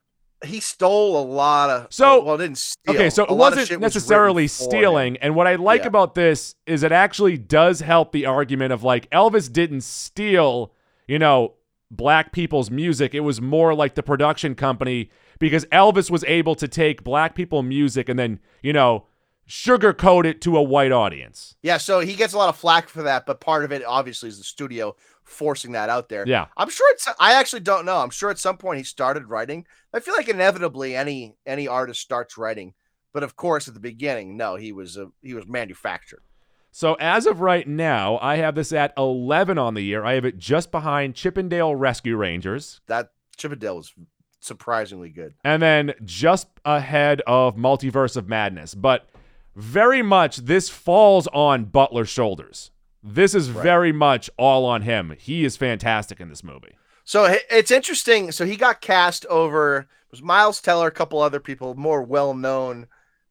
He 0.45 0.61
stole 0.61 1.20
a 1.20 1.24
lot 1.24 1.70
of. 1.70 1.86
So- 1.90 2.20
oh, 2.20 2.24
well, 2.24 2.38
didn't 2.38 2.59
steal. 2.59 2.95
Okay, 2.95 3.11
so 3.11 3.24
it 3.24 3.30
wasn't 3.30 3.70
was 3.70 3.80
necessarily 3.80 4.45
him. 4.45 4.49
stealing. 4.49 5.16
And 5.18 5.34
what 5.34 5.47
I 5.47 5.55
like 5.57 5.82
Yeah. 5.82 5.88
about 5.88 6.14
this 6.14 6.55
is 6.66 6.82
it 6.82 6.93
actually 6.93 7.36
does 7.38 7.80
help 7.80 8.12
the 8.12 8.26
argument 8.26 8.72
of 8.72 8.82
like 8.82 9.09
Elvis 9.11 9.53
didn't 9.53 9.82
steal, 9.82 10.72
you 11.07 11.18
know, 11.18 11.55
black 11.90 12.32
people's 12.32 12.70
music. 12.70 13.14
It 13.14 13.20
was 13.20 13.40
more 13.40 13.74
like 13.74 13.95
the 13.95 14.03
production 14.03 14.55
company 14.55 15.11
because 15.38 15.64
Elvis 15.66 16.11
was 16.11 16.24
able 16.24 16.55
to 16.57 16.66
take 16.66 17.05
black 17.05 17.34
people 17.34 17.62
music 17.62 18.09
and 18.09 18.18
then, 18.18 18.40
you 18.62 18.72
know, 18.72 19.05
sugarcoat 19.49 20.24
it 20.24 20.40
to 20.43 20.57
a 20.57 20.62
white 20.62 20.93
audience. 20.93 21.57
Yeah, 21.62 21.78
so 21.78 22.01
he 22.01 22.14
gets 22.14 22.32
a 22.32 22.38
lot 22.38 22.49
of 22.49 22.57
flack 22.57 22.88
for 22.88 23.03
that, 23.03 23.26
but 23.26 23.40
part 23.40 23.64
of 23.64 23.72
it 23.72 23.84
obviously 23.84 24.28
is 24.28 24.38
the 24.38 24.45
studio 24.45 24.97
forcing 25.24 25.72
that 25.72 25.88
out 25.88 26.09
there. 26.09 26.24
Yeah. 26.26 26.47
I'm 26.57 26.70
sure 26.70 26.90
it's 26.93 27.09
I 27.18 27.34
actually 27.34 27.61
don't 27.61 27.84
know. 27.84 27.99
I'm 27.99 28.11
sure 28.11 28.30
at 28.30 28.38
some 28.38 28.57
point 28.57 28.78
he 28.78 28.84
started 28.84 29.28
writing. 29.28 29.66
I 29.93 30.01
feel 30.01 30.14
like 30.14 30.28
inevitably 30.28 30.97
any 30.97 31.36
any 31.47 31.68
artist 31.68 32.01
starts 32.01 32.36
writing. 32.36 32.74
But 33.12 33.22
of 33.22 33.36
course 33.36 33.68
at 33.68 33.74
the 33.74 33.80
beginning, 33.80 34.36
no, 34.36 34.57
he 34.57 34.72
was 34.72 34.97
a, 34.97 35.09
he 35.22 35.34
was 35.34 35.47
manufactured. 35.47 36.22
So 36.70 36.95
as 36.95 37.26
of 37.26 37.40
right 37.43 37.68
now, 37.68 38.18
I 38.22 38.36
have 38.36 38.55
this 38.55 38.72
at 38.72 38.95
11 38.97 39.59
on 39.59 39.74
the 39.74 39.82
year. 39.82 40.05
I 40.05 40.14
have 40.14 40.24
it 40.24 40.38
just 40.38 40.70
behind 40.70 41.14
Chip 41.14 41.36
'n 41.36 41.49
Dale 41.51 41.74
Rescue 41.76 42.16
Rangers. 42.16 42.80
That 42.86 43.11
Chip 43.36 43.53
'n 43.53 43.59
Dale 43.59 43.76
was 43.76 43.93
surprisingly 44.40 45.11
good. 45.11 45.34
and 45.45 45.62
then 45.62 45.95
just 46.05 46.49
ahead 46.64 47.20
of 47.26 47.57
Multiverse 47.57 48.16
of 48.16 48.28
Madness. 48.28 48.74
But 48.74 49.07
very 49.55 50.03
much 50.03 50.38
this 50.38 50.68
falls 50.68 51.26
on 51.28 51.64
Butler's 51.66 52.09
shoulders. 52.09 52.70
This 53.03 53.34
is 53.34 53.48
very 53.48 53.92
much 53.92 54.30
all 54.36 54.64
on 54.64 54.82
him. 54.82 55.14
He 55.18 55.44
is 55.44 55.57
fantastic 55.57 56.20
in 56.20 56.28
this 56.28 56.44
movie. 56.44 56.76
So 57.05 57.36
it's 57.50 57.70
interesting. 57.72 58.30
So 58.30 58.44
he 58.46 58.57
got 58.57 58.80
cast 58.80 59.26
over 59.26 59.88
was 60.12 60.22
Miles 60.22 60.61
Teller, 60.61 60.86
a 60.88 60.92
couple 60.92 61.20
other 61.20 61.40
people, 61.40 61.74
more 61.74 62.03
well-known 62.03 62.86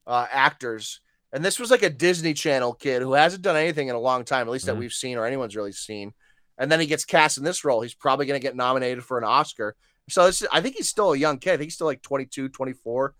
uh, 0.07 0.25
actors, 0.31 0.99
and 1.31 1.45
this 1.45 1.59
was 1.59 1.69
like 1.71 1.83
a 1.83 1.89
Disney 1.91 2.33
Channel 2.33 2.73
kid 2.73 3.01
who 3.03 3.13
hasn't 3.13 3.43
done 3.43 3.55
anything 3.55 3.87
in 3.87 3.95
a 3.95 3.99
long 3.99 4.25
time, 4.25 4.47
at 4.47 4.51
least 4.51 4.65
that 4.65 4.75
Mhm. 4.75 4.79
we've 4.79 4.91
seen 4.93 5.17
or 5.17 5.25
anyone's 5.25 5.55
really 5.55 5.71
seen. 5.71 6.13
And 6.57 6.71
then 6.71 6.79
he 6.81 6.87
gets 6.87 7.05
cast 7.05 7.37
in 7.37 7.43
this 7.43 7.63
role. 7.63 7.81
He's 7.81 7.93
probably 7.93 8.25
going 8.25 8.39
to 8.39 8.45
get 8.45 8.55
nominated 8.55 9.05
for 9.05 9.17
an 9.17 9.23
Oscar. 9.23 9.75
So 10.09 10.25
this, 10.25 10.43
I 10.51 10.59
think 10.59 10.75
he's 10.75 10.89
still 10.89 11.13
a 11.13 11.17
young 11.17 11.37
kid. 11.37 11.51
I 11.53 11.57
think 11.57 11.67
he's 11.67 11.75
still 11.75 11.87
like 11.87 12.01
22, 12.01 12.49
24. 12.49 13.13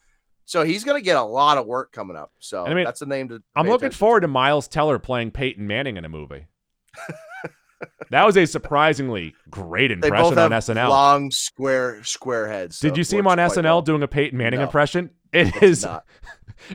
So 0.45 0.63
he's 0.63 0.83
going 0.83 0.97
to 0.99 1.03
get 1.05 1.15
a 1.17 1.23
lot 1.23 1.57
of 1.57 1.65
work 1.65 1.91
coming 1.91 2.17
up. 2.17 2.31
So 2.39 2.65
I 2.65 2.73
mean, 2.73 2.83
that's 2.85 3.01
a 3.01 3.05
name 3.05 3.29
to. 3.29 3.41
I'm 3.55 3.67
looking 3.67 3.91
forward 3.91 4.21
to 4.21 4.27
Miles 4.27 4.67
Teller 4.67 4.99
playing 4.99 5.31
Peyton 5.31 5.65
Manning 5.65 5.97
in 5.97 6.03
a 6.05 6.09
movie. 6.09 6.47
that 8.09 8.25
was 8.25 8.37
a 8.37 8.45
surprisingly 8.45 9.33
great 9.49 9.91
impression 9.91 10.37
on 10.37 10.51
SNL. 10.51 10.89
long, 10.89 11.31
square, 11.31 12.03
square 12.03 12.47
heads. 12.47 12.77
so 12.77 12.87
Did 12.87 12.97
you 12.97 13.03
see 13.03 13.17
him 13.17 13.27
on 13.27 13.37
SNL 13.37 13.63
well. 13.63 13.81
doing 13.81 14.03
a 14.03 14.07
Peyton 14.07 14.37
Manning 14.37 14.59
No. 14.59 14.65
impression? 14.65 15.11
It 15.33 15.47
It's 15.61 15.63
is. 15.83 15.87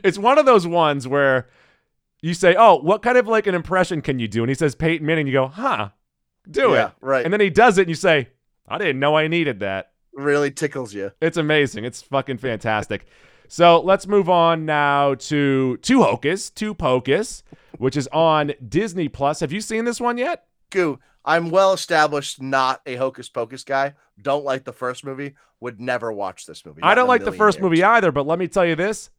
It's 0.03 0.17
one 0.17 0.37
of 0.37 0.45
those 0.45 0.67
ones 0.67 1.07
where 1.07 1.47
you 2.21 2.33
say, 2.33 2.55
"Oh, 2.57 2.75
what 2.81 3.01
kind 3.03 3.17
of 3.17 3.25
like 3.25 3.47
an 3.47 3.55
impression 3.55 4.01
can 4.01 4.19
you 4.19 4.27
do?" 4.27 4.41
And 4.43 4.49
he 4.49 4.53
says 4.55 4.75
Peyton 4.75 5.05
Manning. 5.07 5.27
You 5.27 5.33
go, 5.33 5.47
"Huh, 5.47 5.89
do 6.49 6.71
Yeah, 6.73 6.87
it." 6.87 6.91
right. 6.99 7.23
And 7.23 7.31
then 7.31 7.39
he 7.39 7.49
does 7.49 7.77
it, 7.77 7.83
and 7.83 7.89
you 7.89 7.95
say, 7.95 8.27
"I 8.67 8.79
didn't 8.79 8.99
know 8.99 9.15
I 9.15 9.27
needed 9.29 9.61
that." 9.61 9.93
Really 10.13 10.51
tickles 10.51 10.93
you. 10.93 11.11
It's 11.21 11.37
amazing. 11.37 11.85
It's 11.85 12.01
fucking 12.01 12.37
fantastic. 12.39 13.05
So 13.47 13.79
let's 13.81 14.07
move 14.07 14.29
on 14.29 14.65
now 14.65 15.15
to 15.15 15.77
Two 15.77 16.03
Hocus, 16.03 16.49
Two 16.49 16.73
Pocus, 16.73 17.43
which 17.77 17.97
is 17.97 18.07
on 18.13 18.53
Disney 18.67 19.07
Plus. 19.07 19.39
Have 19.39 19.51
you 19.51 19.61
seen 19.61 19.85
this 19.85 19.99
one 20.01 20.17
yet? 20.17 20.45
Goo, 20.69 20.99
I'm 21.23 21.49
well 21.49 21.73
established, 21.73 22.41
not 22.41 22.81
a 22.85 22.95
hocus 22.95 23.29
pocus 23.29 23.63
guy. 23.63 23.95
Don't 24.21 24.43
like 24.45 24.63
the 24.63 24.73
first 24.73 25.03
movie. 25.03 25.35
Would 25.59 25.79
never 25.79 26.11
watch 26.11 26.45
this 26.45 26.65
movie. 26.65 26.81
I 26.83 26.93
don't 26.93 27.07
like 27.07 27.23
the 27.23 27.31
first 27.31 27.57
years. 27.57 27.63
movie 27.63 27.83
either, 27.83 28.11
but 28.11 28.27
let 28.27 28.37
me 28.37 28.47
tell 28.47 28.65
you 28.65 28.75
this: 28.75 29.09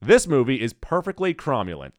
this 0.00 0.26
movie 0.28 0.60
is 0.60 0.72
perfectly 0.72 1.34
cromulent. 1.34 1.92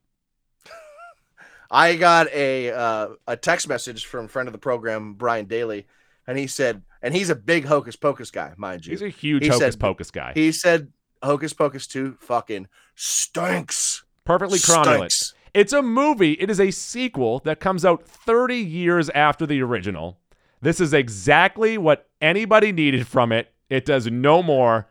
I 1.70 1.96
got 1.96 2.28
a 2.34 2.72
uh, 2.72 3.08
a 3.28 3.38
text 3.38 3.68
message 3.68 4.06
from 4.06 4.28
friend 4.28 4.48
of 4.48 4.54
the 4.54 4.60
program, 4.60 5.14
Brian 5.14 5.46
Daly, 5.46 5.88
and 6.28 6.38
he 6.38 6.48
said, 6.48 6.82
and 7.02 7.14
he's 7.16 7.30
a 7.30 7.36
big 7.36 7.66
hocus 7.66 7.96
pocus 7.96 8.30
guy, 8.32 8.54
mind 8.58 8.86
you. 8.86 8.92
He's 8.92 9.02
a 9.02 9.10
huge 9.10 9.44
He 9.44 9.50
Hocus 9.50 9.74
said- 9.74 9.80
Pocus 9.80 10.12
guy. 10.12 10.34
He 10.36 10.52
said 10.52 10.92
Hocus 11.24 11.54
Pocus 11.54 11.88
2 11.88 12.18
fucking 12.20 12.68
stinks. 12.96 14.04
perfectly. 14.24 14.58
Stinks. 14.58 15.34
It's 15.54 15.74
a 15.74 15.82
movie. 15.82 16.34
It 16.34 16.50
is 16.50 16.60
a 16.60 16.72
sequel 16.72 17.40
that 17.40 17.60
comes 17.60 17.84
out 17.84 18.04
30 18.06 18.56
years 18.56 19.10
after 19.10 19.46
the 19.46 19.62
original. 19.62 20.20
This 20.62 20.80
is 20.80 20.94
exactly 20.94 21.78
what 21.78 22.10
anybody 22.22 22.72
needed 22.72 23.08
from 23.08 23.32
it. 23.32 23.52
It 23.70 23.84
does 23.86 24.08
no 24.08 24.42
more, 24.44 24.88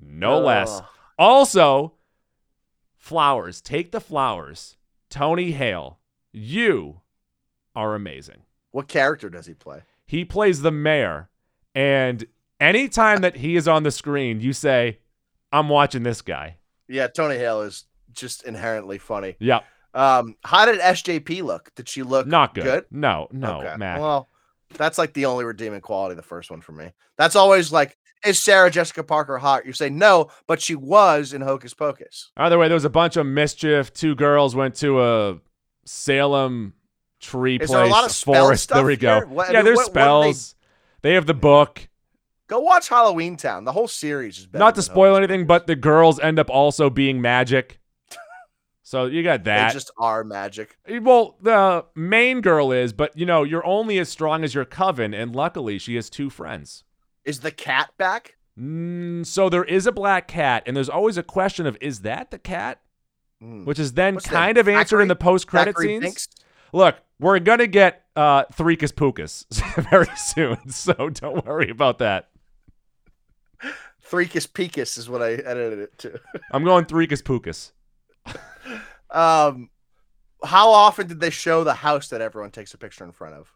no 0.00 0.38
less. 0.38 0.82
Also, 1.18 1.94
flowers. 2.96 3.60
Take 3.60 3.90
the 3.92 4.00
flowers. 4.00 4.76
Tony 5.10 5.52
Hale, 5.52 5.98
you 6.32 7.00
are 7.74 7.94
amazing. 7.94 8.42
What 8.70 8.88
character 8.88 9.28
does 9.30 9.46
he 9.46 9.54
play? 9.54 9.82
He 10.06 10.24
plays 10.24 10.62
the 10.62 10.72
mayor, 10.72 11.28
and 11.74 12.26
anytime 12.60 13.20
that 13.22 13.36
he 13.36 13.56
is 13.56 13.66
on 13.66 13.84
the 13.84 13.90
screen, 13.90 14.40
you 14.40 14.52
say, 14.52 14.98
I'm 15.54 15.68
watching 15.68 16.02
this 16.02 16.20
guy. 16.22 16.56
Yeah, 16.88 17.06
Tony 17.06 17.36
Hale 17.36 17.62
is 17.62 17.84
just 18.12 18.44
inherently 18.44 18.98
funny. 18.98 19.36
Yep. 19.38 19.64
Um, 19.94 20.34
how 20.44 20.66
did 20.66 20.80
SJP 20.80 21.42
look? 21.42 21.72
Did 21.76 21.88
she 21.88 22.02
look 22.02 22.26
Not 22.26 22.54
good. 22.54 22.64
good? 22.64 22.84
No, 22.90 23.28
no, 23.30 23.60
Okay. 23.62 23.76
Mac. 23.76 24.00
Well, 24.00 24.28
that's 24.76 24.98
like 24.98 25.12
the 25.14 25.26
only 25.26 25.44
redeeming 25.44 25.80
quality 25.80 26.16
the 26.16 26.22
first 26.22 26.50
one 26.50 26.60
for 26.60 26.72
me. 26.72 26.90
That's 27.16 27.36
always 27.36 27.70
like, 27.70 27.96
is 28.26 28.42
Sarah 28.42 28.70
Jessica 28.70 29.04
Parker 29.04 29.38
hot? 29.38 29.64
You 29.66 29.72
say 29.72 29.90
no, 29.90 30.30
but 30.48 30.60
she 30.60 30.74
was 30.74 31.32
in 31.32 31.42
Hocus 31.42 31.74
Pocus. 31.74 32.32
Either 32.36 32.58
way, 32.58 32.66
there 32.68 32.74
was 32.74 32.84
a 32.84 32.90
bunch 32.90 33.16
of 33.16 33.24
mischief. 33.26 33.92
Two 33.92 34.14
girls 34.16 34.56
went 34.56 34.74
to 34.76 35.00
a 35.02 35.38
Salem 35.84 36.74
tree 37.20 37.56
Is 37.56 37.68
place, 37.70 37.76
there 37.78 37.84
a 37.84 37.88
lot 37.88 38.04
of 38.04 38.12
forest. 38.14 38.70
There 38.70 38.84
we 38.84 38.96
go. 38.96 39.20
What- 39.26 39.48
I 39.48 39.52
yeah, 39.52 39.58
mean, 39.58 39.64
there's 39.66 39.76
what- 39.76 39.86
what 39.86 39.94
they- 39.94 40.00
spells. 40.32 40.54
they... 41.02 41.14
have 41.14 41.26
the 41.26 41.34
book. 41.34 41.88
Go 42.46 42.60
watch 42.60 42.88
Halloween 42.88 43.36
Town. 43.36 43.64
The 43.64 43.72
whole 43.72 43.88
series 43.88 44.38
is 44.38 44.46
better. 44.46 44.60
Not 44.62 44.74
to 44.74 44.82
spoil 44.82 45.16
anything, 45.16 45.46
but 45.46 45.66
the 45.66 45.76
girls 45.76 46.20
end 46.20 46.38
up 46.38 46.50
also 46.50 46.90
being 46.90 47.22
magic. 47.22 47.80
so 48.82 49.06
you 49.06 49.22
got 49.22 49.44
that. 49.44 49.68
They 49.68 49.74
just 49.74 49.90
are 49.98 50.24
magic. 50.24 50.76
Well, 50.88 51.38
the 51.40 51.86
main 51.94 52.42
girl 52.42 52.70
is, 52.70 52.92
but 52.92 53.16
you 53.16 53.24
know, 53.24 53.44
you're 53.44 53.66
only 53.66 53.98
as 53.98 54.10
strong 54.10 54.44
as 54.44 54.54
your 54.54 54.66
coven, 54.66 55.14
and 55.14 55.34
luckily 55.34 55.78
she 55.78 55.94
has 55.94 56.10
two 56.10 56.28
friends. 56.28 56.84
Is 57.24 57.40
the 57.40 57.50
cat 57.50 57.90
back? 57.96 58.36
Mm, 58.60 59.24
so 59.24 59.48
there 59.48 59.64
is 59.64 59.86
a 59.86 59.92
black 59.92 60.28
cat, 60.28 60.62
and 60.66 60.76
there's 60.76 60.90
always 60.90 61.16
a 61.16 61.22
question 61.22 61.66
of 61.66 61.78
is 61.80 62.00
that 62.00 62.30
the 62.30 62.38
cat? 62.38 62.80
Hmm. 63.40 63.64
Which 63.64 63.78
is 63.78 63.94
then 63.94 64.14
What's 64.14 64.26
that, 64.26 64.34
kind 64.34 64.58
of 64.58 64.68
answered 64.68 65.00
in 65.00 65.08
the 65.08 65.16
post-credit 65.16 65.72
Thackeray 65.72 65.88
scenes. 65.88 66.02
Binks? 66.02 66.28
Look, 66.72 66.96
we're 67.18 67.38
gonna 67.38 67.66
get 67.66 68.04
uh 68.14 68.44
Threekus 68.52 68.92
Pookus 68.92 69.46
very 69.90 70.14
soon, 70.16 70.68
so 70.70 71.08
don't 71.08 71.44
worry 71.46 71.70
about 71.70 71.98
that. 71.98 72.28
Threekus 74.10 74.46
Peakus 74.48 74.98
is 74.98 75.08
what 75.08 75.22
I 75.22 75.32
edited 75.32 75.78
it 75.78 75.98
to. 75.98 76.20
I'm 76.52 76.64
going 76.64 76.84
Threekus 76.84 77.22
Pookus. 77.22 77.72
Um, 79.10 79.70
how 80.42 80.70
often 80.70 81.06
did 81.06 81.20
they 81.20 81.30
show 81.30 81.64
the 81.64 81.74
house 81.74 82.08
that 82.08 82.20
everyone 82.20 82.50
takes 82.50 82.74
a 82.74 82.78
picture 82.78 83.04
in 83.04 83.12
front 83.12 83.34
of? 83.34 83.52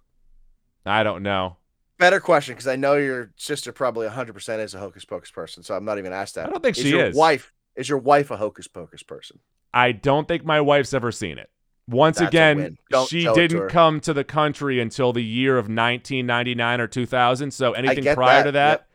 I 0.86 1.02
don't 1.02 1.22
know. 1.22 1.56
Better 1.98 2.20
question, 2.20 2.54
because 2.54 2.68
I 2.68 2.76
know 2.76 2.94
your 2.94 3.32
sister 3.36 3.72
probably 3.72 4.06
100% 4.08 4.58
is 4.60 4.74
a 4.74 4.78
hocus 4.78 5.04
pocus 5.04 5.30
person, 5.30 5.62
so 5.64 5.74
I'm 5.74 5.84
not 5.84 5.98
even 5.98 6.12
asked 6.12 6.36
that. 6.36 6.46
I 6.46 6.50
don't 6.50 6.62
think 6.62 6.76
is 6.78 6.84
she 6.84 6.90
your 6.90 7.06
is. 7.06 7.16
Wife 7.16 7.52
is 7.74 7.88
your 7.88 7.98
wife 7.98 8.30
a 8.30 8.36
hocus 8.36 8.68
pocus 8.68 9.02
person? 9.02 9.40
I 9.74 9.92
don't 9.92 10.26
think 10.28 10.44
my 10.44 10.60
wife's 10.60 10.94
ever 10.94 11.10
seen 11.12 11.38
it. 11.38 11.50
Once 11.88 12.18
That's 12.18 12.28
again, 12.28 12.78
she 13.08 13.24
to 13.24 13.32
didn't 13.34 13.58
her. 13.58 13.68
come 13.68 14.00
to 14.00 14.12
the 14.12 14.24
country 14.24 14.78
until 14.78 15.12
the 15.12 15.22
year 15.24 15.54
of 15.58 15.64
1999 15.64 16.80
or 16.80 16.86
2000. 16.86 17.50
So 17.50 17.72
anything 17.72 18.04
prior 18.14 18.40
that. 18.40 18.44
to 18.44 18.52
that, 18.52 18.70
Yep. 18.80 18.87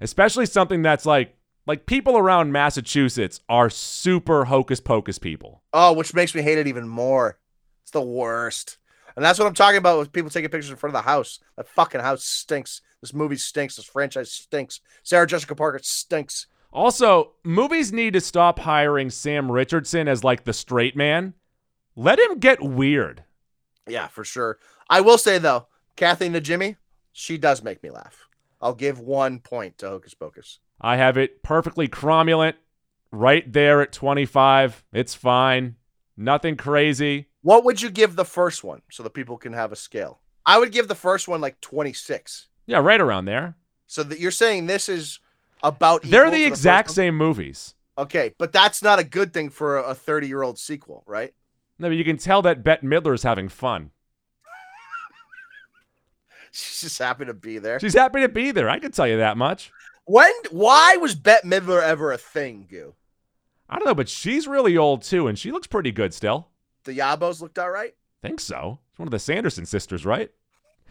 Especially 0.00 0.46
something 0.46 0.82
that's 0.82 1.06
like 1.06 1.36
like 1.66 1.86
people 1.86 2.16
around 2.16 2.52
Massachusetts 2.52 3.40
are 3.48 3.70
super 3.70 4.46
hocus 4.46 4.80
pocus 4.80 5.18
people. 5.18 5.62
Oh, 5.72 5.92
which 5.92 6.14
makes 6.14 6.34
me 6.34 6.42
hate 6.42 6.58
it 6.58 6.66
even 6.66 6.88
more. 6.88 7.38
It's 7.82 7.92
the 7.92 8.00
worst. 8.00 8.78
And 9.16 9.24
that's 9.24 9.38
what 9.38 9.46
I'm 9.46 9.54
talking 9.54 9.78
about 9.78 9.98
with 9.98 10.12
people 10.12 10.30
taking 10.30 10.50
pictures 10.50 10.70
in 10.70 10.76
front 10.76 10.94
of 10.94 11.02
the 11.02 11.08
house. 11.08 11.40
That 11.56 11.68
fucking 11.68 12.00
house 12.00 12.24
stinks. 12.24 12.80
This 13.00 13.12
movie 13.12 13.36
stinks. 13.36 13.76
This 13.76 13.84
franchise 13.84 14.32
stinks. 14.32 14.80
Sarah 15.02 15.26
Jessica 15.26 15.54
Parker 15.54 15.80
stinks. 15.82 16.46
Also, 16.72 17.32
movies 17.44 17.92
need 17.92 18.12
to 18.14 18.20
stop 18.20 18.60
hiring 18.60 19.10
Sam 19.10 19.50
Richardson 19.50 20.08
as 20.08 20.24
like 20.24 20.44
the 20.44 20.52
straight 20.52 20.96
man. 20.96 21.34
Let 21.96 22.18
him 22.18 22.38
get 22.38 22.62
weird. 22.62 23.24
Yeah, 23.88 24.06
for 24.06 24.24
sure. 24.24 24.58
I 24.88 25.00
will 25.00 25.18
say 25.18 25.38
though, 25.38 25.66
Kathy 25.96 26.26
and 26.26 26.44
Jimmy, 26.44 26.76
she 27.12 27.36
does 27.36 27.62
make 27.62 27.82
me 27.82 27.90
laugh. 27.90 28.28
I'll 28.60 28.74
give 28.74 29.00
one 29.00 29.38
point 29.40 29.78
to 29.78 29.88
Hocus 29.88 30.14
Pocus. 30.14 30.58
I 30.80 30.96
have 30.96 31.16
it 31.16 31.42
perfectly 31.42 31.88
cromulent 31.88 32.54
right 33.10 33.50
there 33.50 33.80
at 33.80 33.92
25. 33.92 34.84
It's 34.92 35.14
fine. 35.14 35.76
Nothing 36.16 36.56
crazy. 36.56 37.28
What 37.42 37.64
would 37.64 37.80
you 37.80 37.90
give 37.90 38.16
the 38.16 38.24
first 38.24 38.62
one 38.62 38.82
so 38.90 39.02
that 39.02 39.14
people 39.14 39.38
can 39.38 39.52
have 39.52 39.72
a 39.72 39.76
scale? 39.76 40.20
I 40.44 40.58
would 40.58 40.72
give 40.72 40.88
the 40.88 40.94
first 40.94 41.28
one 41.28 41.40
like 41.40 41.60
26. 41.60 42.48
Yeah, 42.66 42.78
right 42.78 43.00
around 43.00 43.24
there. 43.24 43.56
So 43.86 44.02
that 44.02 44.20
you're 44.20 44.30
saying 44.30 44.66
this 44.66 44.88
is 44.88 45.18
about 45.62 46.02
They're 46.02 46.26
equal 46.26 46.38
the 46.38 46.44
exact 46.44 46.90
same 46.90 47.16
movies. 47.16 47.74
Okay, 47.98 48.34
but 48.38 48.52
that's 48.52 48.82
not 48.82 48.98
a 48.98 49.04
good 49.04 49.32
thing 49.32 49.50
for 49.50 49.78
a 49.78 49.94
30 49.94 50.28
year 50.28 50.42
old 50.42 50.58
sequel, 50.58 51.02
right? 51.06 51.34
No, 51.78 51.88
but 51.88 51.96
you 51.96 52.04
can 52.04 52.18
tell 52.18 52.42
that 52.42 52.62
Bette 52.62 52.86
Midler 52.86 53.14
is 53.14 53.22
having 53.22 53.48
fun. 53.48 53.90
She's 56.52 56.80
just 56.82 56.98
happy 56.98 57.24
to 57.24 57.34
be 57.34 57.58
there. 57.58 57.78
She's 57.80 57.94
happy 57.94 58.20
to 58.20 58.28
be 58.28 58.50
there. 58.50 58.68
I 58.68 58.78
can 58.78 58.92
tell 58.92 59.06
you 59.06 59.18
that 59.18 59.36
much. 59.36 59.70
When? 60.04 60.32
Why 60.50 60.96
was 60.96 61.14
Bette 61.14 61.46
Midler 61.46 61.82
ever 61.82 62.12
a 62.12 62.18
thing, 62.18 62.66
Goo? 62.68 62.94
I 63.68 63.76
don't 63.76 63.86
know, 63.86 63.94
but 63.94 64.08
she's 64.08 64.48
really 64.48 64.76
old 64.76 65.02
too, 65.02 65.28
and 65.28 65.38
she 65.38 65.52
looks 65.52 65.68
pretty 65.68 65.92
good 65.92 66.12
still. 66.12 66.48
The 66.84 66.98
Yabos 66.98 67.40
looked 67.40 67.58
all 67.58 67.70
right. 67.70 67.94
Think 68.20 68.40
so. 68.40 68.80
It's 68.90 68.98
one 68.98 69.06
of 69.06 69.12
the 69.12 69.18
Sanderson 69.20 69.64
sisters, 69.66 70.04
right? 70.04 70.30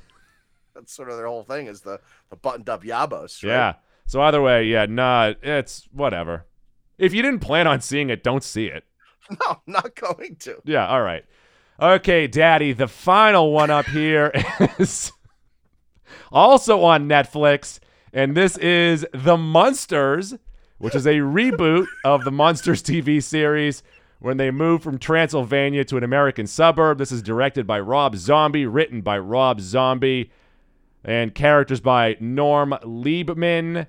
That's 0.74 0.94
sort 0.94 1.10
of 1.10 1.18
their 1.18 1.28
whole 1.28 1.44
thing 1.44 1.68
is 1.68 1.82
the, 1.82 2.00
the 2.30 2.38
buttoned 2.38 2.70
up 2.70 2.84
Yabos. 2.84 3.44
Right? 3.44 3.50
Yeah. 3.50 3.74
So 4.06 4.22
either 4.22 4.42
way, 4.42 4.66
yeah, 4.66 4.86
nah, 4.86 5.34
it's 5.44 5.88
whatever. 5.92 6.46
If 6.98 7.14
you 7.14 7.22
didn't 7.22 7.42
plan 7.42 7.68
on 7.68 7.82
seeing 7.82 8.10
it, 8.10 8.24
don't 8.24 8.44
see 8.44 8.66
it. 8.66 8.86
No, 9.30 9.38
I'm 9.52 9.58
not 9.68 9.96
going 9.96 10.38
to. 10.40 10.60
Yeah, 10.66 10.88
all 10.88 11.04
right. 11.04 11.24
Okay, 11.80 12.26
Daddy, 12.26 12.74
the 12.74 12.88
final 12.88 13.52
one 13.52 13.70
up 13.70 13.86
here 13.86 14.32
is 14.80 15.12
also 16.32 16.84
on 16.84 17.08
Netflix, 17.08 17.80
and 18.14 18.36
this 18.36 18.58
is 18.58 19.06
The 19.14 19.38
Munsters, 19.38 20.36
which 20.78 20.96
is 20.96 21.06
a 21.06 21.16
reboot 21.16 21.86
of 22.04 22.24
the 22.24 22.32
Munsters 22.32 22.82
TV 22.82 23.22
series 23.22 23.84
when 24.20 24.38
they 24.38 24.52
move 24.52 24.84
from 24.84 24.98
Transylvania 24.98 25.84
to 25.86 25.98
an 25.98 26.04
American 26.04 26.48
suburb. 26.48 26.98
This 26.98 27.12
is 27.12 27.22
directed 27.22 27.66
by 27.66 27.80
Rob 27.80 28.16
Zombie, 28.16 28.66
written 28.66 29.02
by 29.02 29.18
Rob 29.18 29.62
Zombie, 29.62 30.32
and 31.04 31.34
characters 31.34 31.80
by 31.80 32.18
Norm 32.20 32.76
Liebman. 32.84 33.88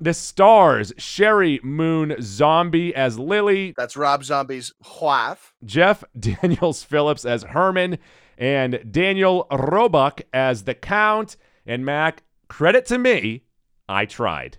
The 0.00 0.14
stars 0.14 0.92
Sheri 0.92 1.62
Moon 1.62 2.16
Zombie 2.20 2.94
as 2.94 3.18
Lily, 3.18 3.74
That's 3.76 3.96
Rob 3.96 4.24
Zombie's 4.24 4.72
wife. 5.00 5.54
Jeff 5.64 6.04
Daniels 6.18 6.82
Phillips 6.82 7.24
as 7.24 7.44
Herman, 7.44 7.98
and 8.36 8.84
Daniel 8.90 9.46
Roebuck 9.50 10.22
as 10.32 10.64
the 10.64 10.74
Count. 10.74 11.36
And 11.66 11.84
Mac, 11.84 12.22
credit 12.48 12.86
to 12.86 12.98
me, 12.98 13.44
I 13.88 14.06
tried. 14.06 14.58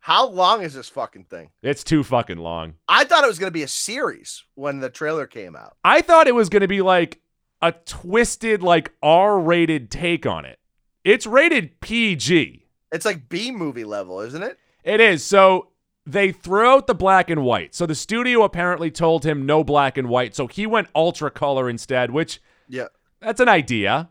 How 0.00 0.26
long 0.26 0.62
is 0.62 0.74
this 0.74 0.88
fucking 0.88 1.24
thing? 1.24 1.50
It's 1.62 1.84
too 1.84 2.02
fucking 2.02 2.38
long. 2.38 2.74
I 2.88 3.04
thought 3.04 3.22
it 3.22 3.28
was 3.28 3.38
going 3.38 3.50
to 3.50 3.54
be 3.54 3.62
a 3.62 3.68
series 3.68 4.42
when 4.54 4.80
the 4.80 4.90
trailer 4.90 5.26
came 5.26 5.54
out. 5.54 5.76
I 5.84 6.00
thought 6.00 6.26
it 6.26 6.34
was 6.34 6.48
going 6.48 6.62
to 6.62 6.68
be 6.68 6.80
like 6.82 7.20
a 7.62 7.70
twisted, 7.72 8.62
like 8.62 8.92
R 9.02 9.38
rated 9.38 9.90
take 9.90 10.26
on 10.26 10.44
it. 10.44 10.58
It's 11.04 11.26
rated 11.26 11.80
PG. 11.80 12.66
It's 12.90 13.04
like 13.04 13.28
B 13.28 13.52
movie 13.52 13.84
level, 13.84 14.20
isn't 14.20 14.42
it? 14.42 14.58
It 14.82 15.00
is. 15.00 15.24
So 15.24 15.68
they 16.06 16.32
threw 16.32 16.66
out 16.66 16.86
the 16.86 16.94
black 16.94 17.30
and 17.30 17.44
white. 17.44 17.74
So 17.74 17.86
the 17.86 17.94
studio 17.94 18.42
apparently 18.42 18.90
told 18.90 19.24
him 19.24 19.46
no 19.46 19.62
black 19.62 19.96
and 19.96 20.08
white. 20.08 20.34
So 20.34 20.46
he 20.46 20.66
went 20.66 20.88
ultra 20.94 21.30
color 21.30 21.70
instead, 21.70 22.10
which 22.10 22.40
Yeah. 22.70 22.86
that's 23.20 23.40
an 23.40 23.48
idea. 23.48 24.08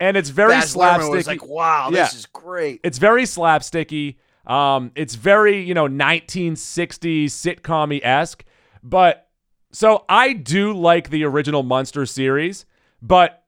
and 0.00 0.16
it's 0.16 0.30
very 0.30 0.52
Baz 0.52 0.74
slapsticky. 0.74 1.10
was 1.10 1.26
like, 1.26 1.46
wow, 1.46 1.90
Yeah. 1.92 2.04
this 2.04 2.14
is 2.14 2.26
great. 2.26 2.80
It's 2.82 2.98
very 2.98 3.22
slapsticky. 3.24 4.16
Um, 4.46 4.90
it's 4.96 5.14
very, 5.14 5.62
you 5.62 5.74
know, 5.74 5.86
1960s 5.86 7.26
sitcom 7.26 8.00
esque. 8.02 8.44
But 8.82 9.28
so 9.70 10.04
I 10.08 10.32
do 10.32 10.72
like 10.72 11.10
the 11.10 11.24
original 11.24 11.62
Munster 11.62 12.04
series, 12.06 12.66
but 13.00 13.44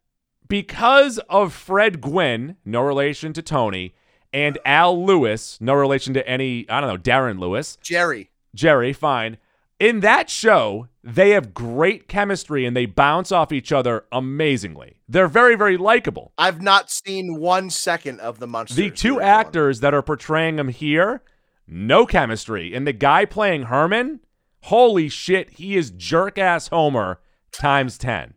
because 0.48 1.18
of 1.28 1.52
Fred 1.52 2.00
Gwynne, 2.00 2.56
no 2.64 2.82
relation 2.82 3.32
to 3.32 3.42
Tony, 3.42 3.94
and 4.32 4.58
Al 4.64 5.04
Lewis, 5.04 5.58
no 5.60 5.74
relation 5.74 6.14
to 6.14 6.28
any, 6.28 6.68
I 6.68 6.80
don't 6.80 6.90
know, 6.90 6.98
Darren 6.98 7.38
Lewis, 7.40 7.76
Jerry. 7.82 8.30
Jerry, 8.54 8.92
fine. 8.92 9.38
In 9.84 10.00
that 10.00 10.30
show, 10.30 10.88
they 11.02 11.32
have 11.32 11.52
great 11.52 12.08
chemistry 12.08 12.64
and 12.64 12.74
they 12.74 12.86
bounce 12.86 13.30
off 13.30 13.52
each 13.52 13.70
other 13.70 14.06
amazingly. 14.10 14.96
They're 15.06 15.28
very, 15.28 15.56
very 15.56 15.76
likable. 15.76 16.32
I've 16.38 16.62
not 16.62 16.90
seen 16.90 17.38
one 17.38 17.68
second 17.68 18.20
of 18.20 18.38
the 18.38 18.46
monster. 18.46 18.76
The 18.76 18.90
two 18.90 19.20
actors 19.20 19.80
that 19.80 19.92
are 19.92 20.00
portraying 20.00 20.56
them 20.56 20.68
here, 20.68 21.20
no 21.68 22.06
chemistry. 22.06 22.74
And 22.74 22.86
the 22.86 22.94
guy 22.94 23.26
playing 23.26 23.64
Herman, 23.64 24.20
holy 24.62 25.10
shit, 25.10 25.50
he 25.50 25.76
is 25.76 25.90
jerk 25.90 26.38
ass 26.38 26.68
Homer 26.68 27.20
times 27.52 27.98
10. 27.98 28.32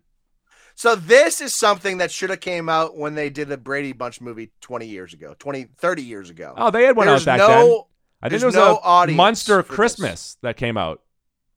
So 0.76 0.96
this 0.96 1.40
is 1.40 1.56
something 1.56 2.00
that 2.00 2.12
should 2.12 2.30
have 2.30 2.42
came 2.42 2.68
out 2.68 2.98
when 2.98 3.16
they 3.16 3.30
did 3.30 3.48
the 3.48 3.56
Brady 3.56 3.94
Bunch 3.94 4.20
movie 4.20 4.52
20 4.60 4.86
years 4.86 5.14
ago, 5.14 5.34
20, 5.40 5.70
30 5.78 6.02
years 6.04 6.30
ago. 6.30 6.56
Oh, 6.58 6.72
they 6.72 6.84
had 6.84 6.98
one 6.98 7.08
There's 7.08 7.26
out 7.26 7.38
back 7.38 7.38
no, 7.38 7.48
then. 7.48 7.82
I 8.22 8.30
think 8.30 8.42
there's 8.42 8.54
there 8.54 8.64
was 8.66 8.84
no 8.84 8.84
a 8.84 9.08
Munster 9.08 9.64
for 9.64 9.70
this. 9.70 9.76
Christmas 9.78 10.38
that 10.42 10.58
came 10.58 10.76
out. 10.76 11.04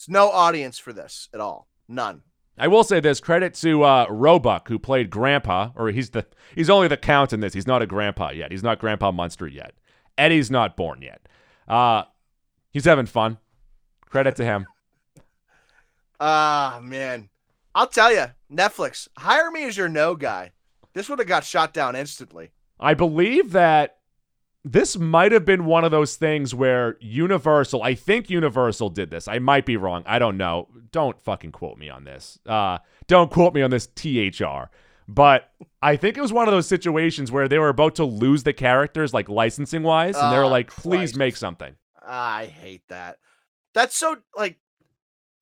There's 0.00 0.08
no 0.08 0.30
audience 0.30 0.78
for 0.78 0.94
this 0.94 1.28
at 1.34 1.40
all. 1.40 1.68
None. 1.86 2.22
I 2.56 2.68
will 2.68 2.84
say 2.84 3.00
this 3.00 3.20
credit 3.20 3.52
to 3.56 3.82
uh, 3.82 4.06
Roebuck, 4.08 4.68
who 4.68 4.78
played 4.78 5.10
Grandpa, 5.10 5.72
or 5.76 5.90
he's 5.90 6.10
the 6.10 6.24
he's 6.54 6.70
only 6.70 6.88
the 6.88 6.96
count 6.96 7.34
in 7.34 7.40
this. 7.40 7.52
He's 7.52 7.66
not 7.66 7.82
a 7.82 7.86
grandpa 7.86 8.30
yet. 8.30 8.50
He's 8.50 8.62
not 8.62 8.78
Grandpa 8.78 9.12
Munster 9.12 9.46
yet. 9.46 9.74
Eddie's 10.16 10.50
not 10.50 10.74
born 10.74 11.02
yet. 11.02 11.28
Uh, 11.68 12.04
he's 12.70 12.86
having 12.86 13.04
fun. 13.04 13.38
Credit 14.06 14.36
to 14.36 14.44
him. 14.44 14.66
Ah, 16.22 16.80
man. 16.82 17.30
I'll 17.74 17.86
tell 17.86 18.12
you, 18.12 18.26
Netflix, 18.52 19.08
hire 19.16 19.50
me 19.50 19.64
as 19.64 19.74
your 19.74 19.88
no 19.88 20.14
guy. 20.14 20.52
This 20.92 21.08
would 21.08 21.18
have 21.18 21.26
got 21.28 21.44
shot 21.44 21.72
down 21.72 21.96
instantly. 21.96 22.50
I 22.78 22.92
believe 22.92 23.52
that 23.52 23.99
this 24.64 24.98
might 24.98 25.32
have 25.32 25.44
been 25.44 25.64
one 25.64 25.84
of 25.84 25.90
those 25.90 26.16
things 26.16 26.54
where 26.54 26.96
Universal, 27.00 27.82
I 27.82 27.94
think 27.94 28.28
Universal 28.28 28.90
did 28.90 29.10
this. 29.10 29.26
I 29.28 29.38
might 29.38 29.64
be 29.64 29.76
wrong. 29.76 30.02
I 30.06 30.18
don't 30.18 30.36
know. 30.36 30.68
Don't 30.92 31.20
fucking 31.22 31.52
quote 31.52 31.78
me 31.78 31.88
on 31.88 32.04
this. 32.04 32.38
Uh, 32.46 32.78
don't 33.06 33.30
quote 33.30 33.54
me 33.54 33.62
on 33.62 33.70
this 33.70 33.86
THR. 33.86 34.70
But 35.08 35.50
I 35.82 35.96
think 35.96 36.16
it 36.16 36.20
was 36.20 36.32
one 36.32 36.46
of 36.46 36.52
those 36.52 36.68
situations 36.68 37.32
where 37.32 37.48
they 37.48 37.58
were 37.58 37.68
about 37.70 37.96
to 37.96 38.04
lose 38.04 38.42
the 38.44 38.52
characters, 38.52 39.12
like 39.14 39.28
licensing 39.28 39.82
wise, 39.82 40.16
and 40.16 40.32
they 40.32 40.36
were 40.38 40.44
Oh, 40.44 40.48
like, 40.48 40.70
please 40.70 41.10
Christ. 41.12 41.16
make 41.16 41.36
something. 41.36 41.74
I 42.06 42.46
hate 42.46 42.82
that. 42.88 43.18
That's 43.74 43.96
so 43.96 44.16
like 44.36 44.58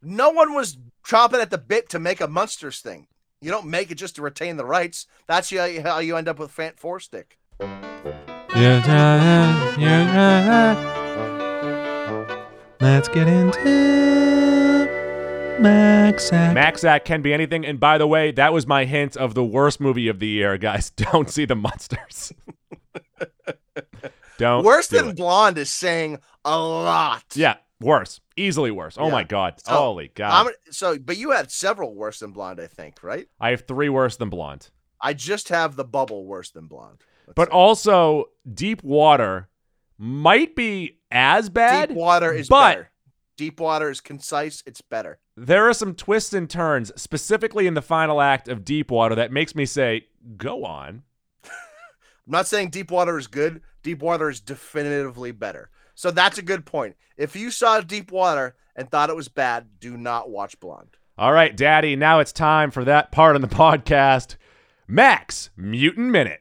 no 0.01 0.31
one 0.31 0.55
was 0.55 0.79
chomping 1.07 1.43
at 1.43 1.51
the 1.51 1.59
bit 1.59 1.89
to 1.91 1.99
make 1.99 2.21
a 2.21 2.29
Munsters 2.29 2.81
thing. 2.81 3.09
You 3.41 3.51
don't 3.51 3.66
make 3.66 3.91
it 3.91 3.97
just 3.97 4.16
to 4.16 4.23
retain 4.23 4.57
the 4.57 4.64
rights. 4.64 5.07
That's 5.27 5.51
how 5.51 5.64
you, 5.64 5.83
how 5.83 5.99
you 5.99 6.16
end 6.16 6.29
up 6.29 6.39
with 6.39 6.55
Fant 6.55 6.79
Four 6.79 7.01
Stick. 7.01 7.39
Let's 12.81 13.09
get 13.09 13.29
into 13.29 14.89
Maxac. 15.61 16.55
Maxac 16.55 17.05
can 17.05 17.23
be 17.23 17.33
anything. 17.33 17.65
And 17.65 17.79
by 17.79 17.99
the 17.99 18.07
way, 18.09 18.33
that 18.33 18.53
was 18.53 18.67
my 18.67 18.85
hint 18.85 19.17
of 19.17 19.35
the 19.35 19.45
worst 19.45 19.79
movie 19.81 20.09
of 20.09 20.19
the 20.19 20.27
year, 20.27 20.59
guys. 20.59 20.91
Don't 20.97 21.31
see 21.31 21.45
the 21.45 21.55
Munsters. 21.55 22.33
Don't 24.39 24.65
Worse 24.65 24.89
do 24.89 24.97
than 24.99 25.09
it. 25.11 25.17
blonde 25.17 25.57
is 25.59 25.73
saying 25.73 26.19
a 26.45 26.59
lot. 26.59 27.23
Yeah, 27.35 27.57
worse. 27.81 28.21
Easily 28.37 28.71
worse. 28.73 28.97
Oh 28.99 29.07
Yeah. 29.07 29.13
my 29.13 29.23
god. 29.25 29.55
So, 29.65 29.73
Holy 29.73 30.11
god. 30.15 30.47
I'm, 30.49 30.53
so, 30.73 30.97
but 30.99 31.17
you 31.17 31.31
had 31.33 31.51
several 31.53 31.95
worse 31.95 32.19
than 32.21 32.33
blonde, 32.33 32.61
I 32.61 32.67
think, 32.67 33.03
right? 33.05 33.27
I 33.41 33.51
have 33.51 33.67
three 33.69 33.89
worse 33.89 34.17
than 34.17 34.31
blonde. 34.31 34.71
I 35.01 35.13
just 35.15 35.49
have 35.51 35.77
the 35.77 35.85
bubble 35.85 36.27
worse 36.27 36.51
than 36.51 36.67
blonde. 36.67 37.05
Let's 37.29 37.35
But 37.37 37.49
see. 37.49 37.53
also, 37.53 38.24
deep 38.53 38.83
water 38.83 39.49
might 39.99 40.57
be 40.57 40.99
as 41.11 41.49
bad. 41.51 41.91
deep 41.91 41.97
water 41.97 42.33
is 42.33 42.49
but 42.49 42.70
better. 42.74 42.91
Deep 43.37 43.61
water 43.61 43.89
is 43.91 44.01
concise. 44.01 44.62
It's 44.66 44.81
better. 44.81 45.20
there 45.37 45.68
are 45.68 45.72
some 45.74 45.95
twists 45.95 46.33
and 46.33 46.51
turns, 46.51 46.91
specifically 47.01 47.66
in 47.68 47.74
the 47.74 47.83
final 47.83 48.20
act 48.20 48.49
of 48.49 48.64
Deep 48.64 48.91
Water, 48.91 49.14
that 49.14 49.31
makes 49.31 49.55
me 49.55 49.64
say, 49.64 50.07
"Go 50.37 50.64
on." 50.64 51.03
I'm 51.45 51.51
not 52.26 52.49
saying 52.49 52.70
deep 52.70 52.91
water 52.91 53.16
is 53.16 53.29
good. 53.29 53.62
Deep 53.85 54.03
water 54.03 54.29
is 54.29 54.41
definitively 54.41 55.31
better. 55.31 55.70
So 55.95 56.11
that's 56.11 56.39
a 56.39 56.43
good 56.43 56.66
point. 56.66 56.97
If 57.16 57.37
you 57.37 57.51
saw 57.53 57.81
deep 57.81 58.11
water 58.11 58.57
and 58.74 58.91
thought 58.91 59.11
it 59.11 59.16
was 59.16 59.29
bad, 59.29 59.68
do 59.79 59.97
not 59.97 60.29
watch 60.31 60.59
Blonde. 60.59 60.97
All 61.16 61.33
right, 61.33 61.57
Daddy. 61.57 61.95
Now 61.97 62.18
it's 62.20 62.33
time 62.33 62.70
for 62.72 62.85
that 62.85 63.12
part 63.12 63.37
of 63.37 63.43
the 63.43 63.49
podcast. 63.57 64.35
Max 64.89 65.51
Mutant 65.57 66.09
Minute. 66.11 66.41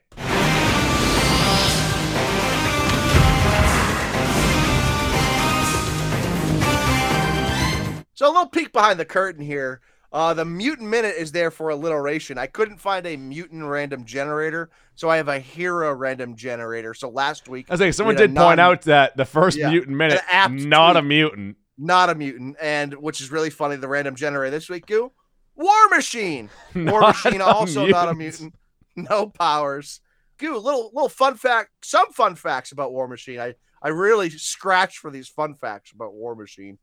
So 8.18 8.26
a 8.26 8.32
little 8.34 8.48
peek 8.48 8.74
behind 8.74 9.00
the 9.00 9.06
curtain 9.06 9.44
here. 9.46 9.80
Uh, 10.12 10.34
the 10.34 10.44
mutant 10.44 10.90
minute 10.90 11.14
is 11.20 11.32
there 11.32 11.52
for 11.52 11.70
alliteration. 11.70 12.40
I 12.40 12.48
couldn't 12.48 12.80
find 12.80 13.06
a 13.06 13.16
mutant 13.16 13.64
random 13.64 14.06
generator, 14.06 14.72
so 14.96 15.08
I 15.08 15.18
have 15.18 15.28
a 15.28 15.40
hero 15.40 15.94
random 15.94 16.36
generator. 16.36 16.96
So 16.96 17.10
last 17.10 17.48
week, 17.48 17.68
I 17.70 17.74
was 17.76 17.80
like, 17.82 17.94
someone 17.94 18.16
did 18.16 18.32
a 18.32 18.34
point 18.34 18.60
out 18.60 18.82
that 18.84 19.16
the 19.18 19.26
first 19.26 19.56
Yeah, 19.56 19.70
mutant 19.70 19.96
minute, 19.96 20.20
not 20.50 20.98
a 20.98 21.04
mutant. 21.04 21.58
not 21.78 22.10
a 22.10 22.16
mutant, 22.16 22.56
and 22.60 22.96
which 22.96 23.22
is 23.22 23.32
really 23.32 23.52
funny. 23.52 23.76
The 23.76 23.88
random 23.88 24.16
generator 24.16 24.50
this 24.50 24.68
week, 24.68 24.88
goo, 24.88 25.12
War 25.56 25.88
Machine. 25.92 26.50
War 26.76 27.02
Machine 27.02 27.42
also 27.42 27.86
not 27.86 28.10
a 28.10 28.16
mutant. 28.16 28.56
mutant. 28.96 29.12
No 29.12 29.28
powers. 29.28 30.02
Goo, 30.40 30.58
little 30.58 30.90
little 30.92 31.10
fun 31.10 31.36
fact. 31.36 31.70
Some 31.84 32.12
fun 32.14 32.34
facts 32.34 32.72
about 32.72 32.94
War 32.94 33.08
Machine. 33.08 33.40
I 33.40 33.54
I 33.84 33.90
really 33.90 34.32
scratch 34.32 34.98
for 34.98 35.12
these 35.12 35.28
fun 35.28 35.54
facts 35.54 35.92
about 35.92 36.16
War 36.16 36.34
Machine. 36.36 36.80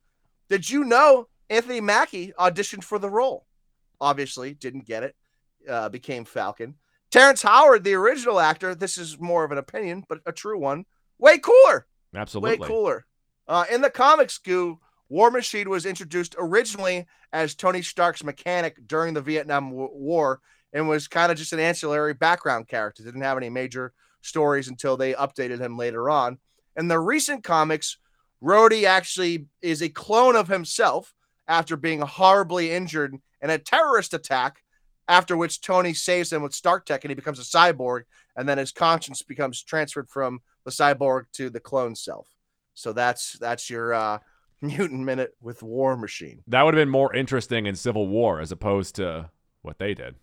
Did 0.54 0.70
you 0.70 0.84
know 0.84 1.26
Anthony 1.50 1.80
Mackie 1.80 2.32
auditioned 2.38 2.84
for 2.84 3.00
the 3.00 3.10
role? 3.10 3.44
Obviously, 4.00 4.54
didn't 4.54 4.86
get 4.86 5.02
it. 5.02 5.16
Uh, 5.68 5.88
became 5.88 6.24
Falcon. 6.24 6.76
Terrence 7.10 7.42
Howard, 7.42 7.82
the 7.82 7.94
original 7.94 8.38
actor. 8.38 8.72
This 8.72 8.96
is 8.96 9.18
more 9.18 9.42
of 9.42 9.50
an 9.50 9.58
opinion, 9.58 10.04
but 10.08 10.20
a 10.26 10.30
true 10.30 10.56
one. 10.56 10.84
Way 11.18 11.38
cooler. 11.38 11.88
Absolutely. 12.14 12.56
Way 12.56 12.68
cooler. 12.68 13.04
Uh, 13.48 13.64
in 13.68 13.80
the 13.80 13.90
comics, 13.90 14.38
Goo, 14.38 14.78
War 15.08 15.32
Machine 15.32 15.68
was 15.68 15.86
introduced 15.86 16.36
originally 16.38 17.08
as 17.32 17.56
Tony 17.56 17.82
Stark's 17.82 18.22
mechanic 18.22 18.76
during 18.86 19.12
the 19.12 19.22
Vietnam 19.22 19.72
War 19.72 20.40
and 20.72 20.88
was 20.88 21.08
kind 21.08 21.32
of 21.32 21.38
just 21.38 21.52
an 21.52 21.58
ancillary 21.58 22.14
background 22.14 22.68
character. 22.68 23.02
Didn't 23.02 23.22
have 23.22 23.38
any 23.38 23.50
major 23.50 23.92
stories 24.20 24.68
until 24.68 24.96
they 24.96 25.14
updated 25.14 25.58
him 25.58 25.76
later 25.76 26.08
on. 26.08 26.38
In 26.76 26.86
the 26.86 27.00
recent 27.00 27.42
comics, 27.42 27.98
Rhodey 28.44 28.84
actually 28.84 29.46
is 29.62 29.82
a 29.82 29.88
clone 29.88 30.36
of 30.36 30.48
himself 30.48 31.14
after 31.48 31.76
being 31.76 32.00
horribly 32.00 32.70
injured 32.70 33.16
in 33.40 33.50
a 33.50 33.58
terrorist 33.58 34.12
attack. 34.14 34.58
After 35.06 35.36
which 35.36 35.60
Tony 35.60 35.92
saves 35.92 36.32
him 36.32 36.42
with 36.42 36.54
Stark 36.54 36.86
Tech 36.86 37.04
and 37.04 37.10
he 37.10 37.14
becomes 37.14 37.38
a 37.38 37.42
cyborg, 37.42 38.04
and 38.36 38.48
then 38.48 38.56
his 38.56 38.72
conscience 38.72 39.20
becomes 39.20 39.62
transferred 39.62 40.08
from 40.08 40.40
the 40.64 40.70
cyborg 40.70 41.24
to 41.34 41.50
the 41.50 41.60
clone 41.60 41.94
self. 41.94 42.26
So 42.72 42.94
that's 42.94 43.38
that's 43.38 43.68
your 43.68 43.92
uh, 43.92 44.18
mutant 44.62 45.02
minute 45.02 45.34
with 45.42 45.62
War 45.62 45.94
Machine. 45.94 46.42
That 46.46 46.62
would 46.62 46.72
have 46.72 46.80
been 46.80 46.88
more 46.88 47.14
interesting 47.14 47.66
in 47.66 47.74
Civil 47.74 48.08
War 48.08 48.40
as 48.40 48.50
opposed 48.50 48.94
to 48.96 49.28
what 49.60 49.78
they 49.78 49.92
did. 49.92 50.14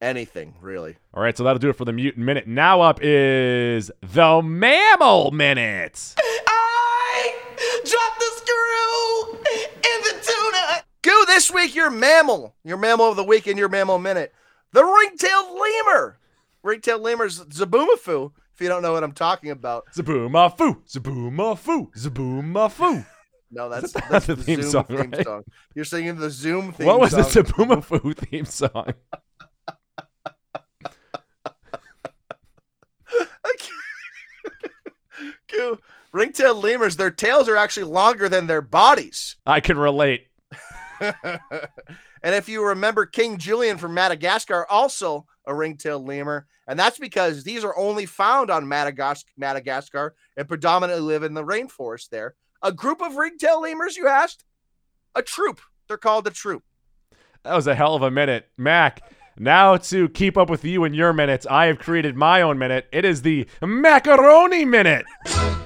Anything 0.00 0.54
really. 0.60 0.96
All 1.12 1.22
right, 1.22 1.36
so 1.36 1.42
that'll 1.42 1.58
do 1.58 1.68
it 1.70 1.76
for 1.76 1.84
the 1.84 1.92
mutant 1.92 2.24
minute. 2.24 2.46
Now 2.46 2.82
up 2.82 3.00
is 3.02 3.90
the 4.00 4.40
mammal 4.42 5.32
minute. 5.32 6.14
Go 11.02 11.24
this 11.26 11.50
week, 11.50 11.74
your 11.74 11.90
mammal, 11.90 12.54
your 12.62 12.76
mammal 12.76 13.08
of 13.10 13.16
the 13.16 13.24
week, 13.24 13.46
and 13.46 13.58
your 13.58 13.70
mammal 13.70 13.98
minute, 13.98 14.32
the 14.72 14.84
ring-tailed 14.84 15.58
lemur. 15.58 16.18
Ring-tailed 16.62 17.00
lemur's 17.02 17.40
Zoboomafoo. 17.46 18.32
If 18.54 18.60
you 18.60 18.68
don't 18.68 18.82
know 18.82 18.92
what 18.92 19.02
I'm 19.02 19.12
talking 19.12 19.50
about, 19.50 19.86
Zoboomafoo, 19.94 20.82
Zoboomafoo, 20.86 20.92
zabooma 20.92 21.58
foo, 21.58 21.90
zabooma 21.96 22.70
foo. 22.70 23.04
no, 23.50 23.68
that's 23.70 23.92
That's 23.92 24.08
that's 24.08 24.26
the 24.26 24.34
the, 24.34 24.42
theme 24.44 24.62
Zoom 24.62 24.70
song, 24.70 24.84
theme 24.84 25.10
right? 25.10 25.24
song. 25.24 25.42
You're 25.74 25.84
singing 25.86 26.16
the 26.16 26.30
Zoom 26.30 26.72
theme. 26.72 26.86
Song. 26.86 26.86
What 26.86 27.00
was 27.00 27.12
the 27.12 27.22
song. 27.22 27.44
Zabooma 27.44 27.82
foo 27.82 28.12
theme 28.12 28.44
song? 28.44 28.92
Goo. 35.50 35.78
Ring-tailed 36.12 36.62
lemurs, 36.62 36.96
their 36.96 37.10
tails 37.10 37.48
are 37.48 37.56
actually 37.56 37.84
longer 37.84 38.28
than 38.28 38.46
their 38.48 38.62
bodies. 38.62 39.36
I 39.46 39.60
can 39.60 39.78
relate. 39.78 40.26
and 41.00 42.34
if 42.34 42.48
you 42.48 42.64
remember 42.64 43.06
King 43.06 43.38
Julien 43.38 43.78
from 43.78 43.94
Madagascar, 43.94 44.66
also 44.68 45.26
a 45.46 45.54
ring-tailed 45.54 46.06
lemur, 46.06 46.46
and 46.66 46.78
that's 46.78 46.98
because 46.98 47.42
these 47.42 47.64
are 47.64 47.76
only 47.76 48.06
found 48.06 48.50
on 48.50 48.66
Madagas- 48.66 49.24
Madagascar 49.36 50.14
and 50.36 50.48
predominantly 50.48 51.02
live 51.02 51.22
in 51.22 51.34
the 51.34 51.44
rainforest 51.44 52.10
there. 52.10 52.34
A 52.62 52.72
group 52.72 53.00
of 53.00 53.16
ring-tailed 53.16 53.62
lemurs, 53.62 53.96
you 53.96 54.06
asked? 54.06 54.44
A 55.14 55.22
troop. 55.22 55.60
They're 55.88 55.96
called 55.96 56.26
a 56.26 56.30
troop. 56.30 56.62
That 57.42 57.54
was 57.54 57.66
a 57.66 57.74
hell 57.74 57.94
of 57.94 58.02
a 58.02 58.10
minute. 58.10 58.48
Mac, 58.56 59.02
now 59.38 59.76
to 59.78 60.08
keep 60.10 60.36
up 60.36 60.50
with 60.50 60.64
you 60.64 60.84
and 60.84 60.94
your 60.94 61.12
minutes, 61.12 61.46
I 61.50 61.66
have 61.66 61.78
created 61.78 62.16
my 62.16 62.42
own 62.42 62.58
minute. 62.58 62.86
It 62.92 63.04
is 63.04 63.22
the 63.22 63.46
macaroni 63.62 64.64
minute. 64.64 65.06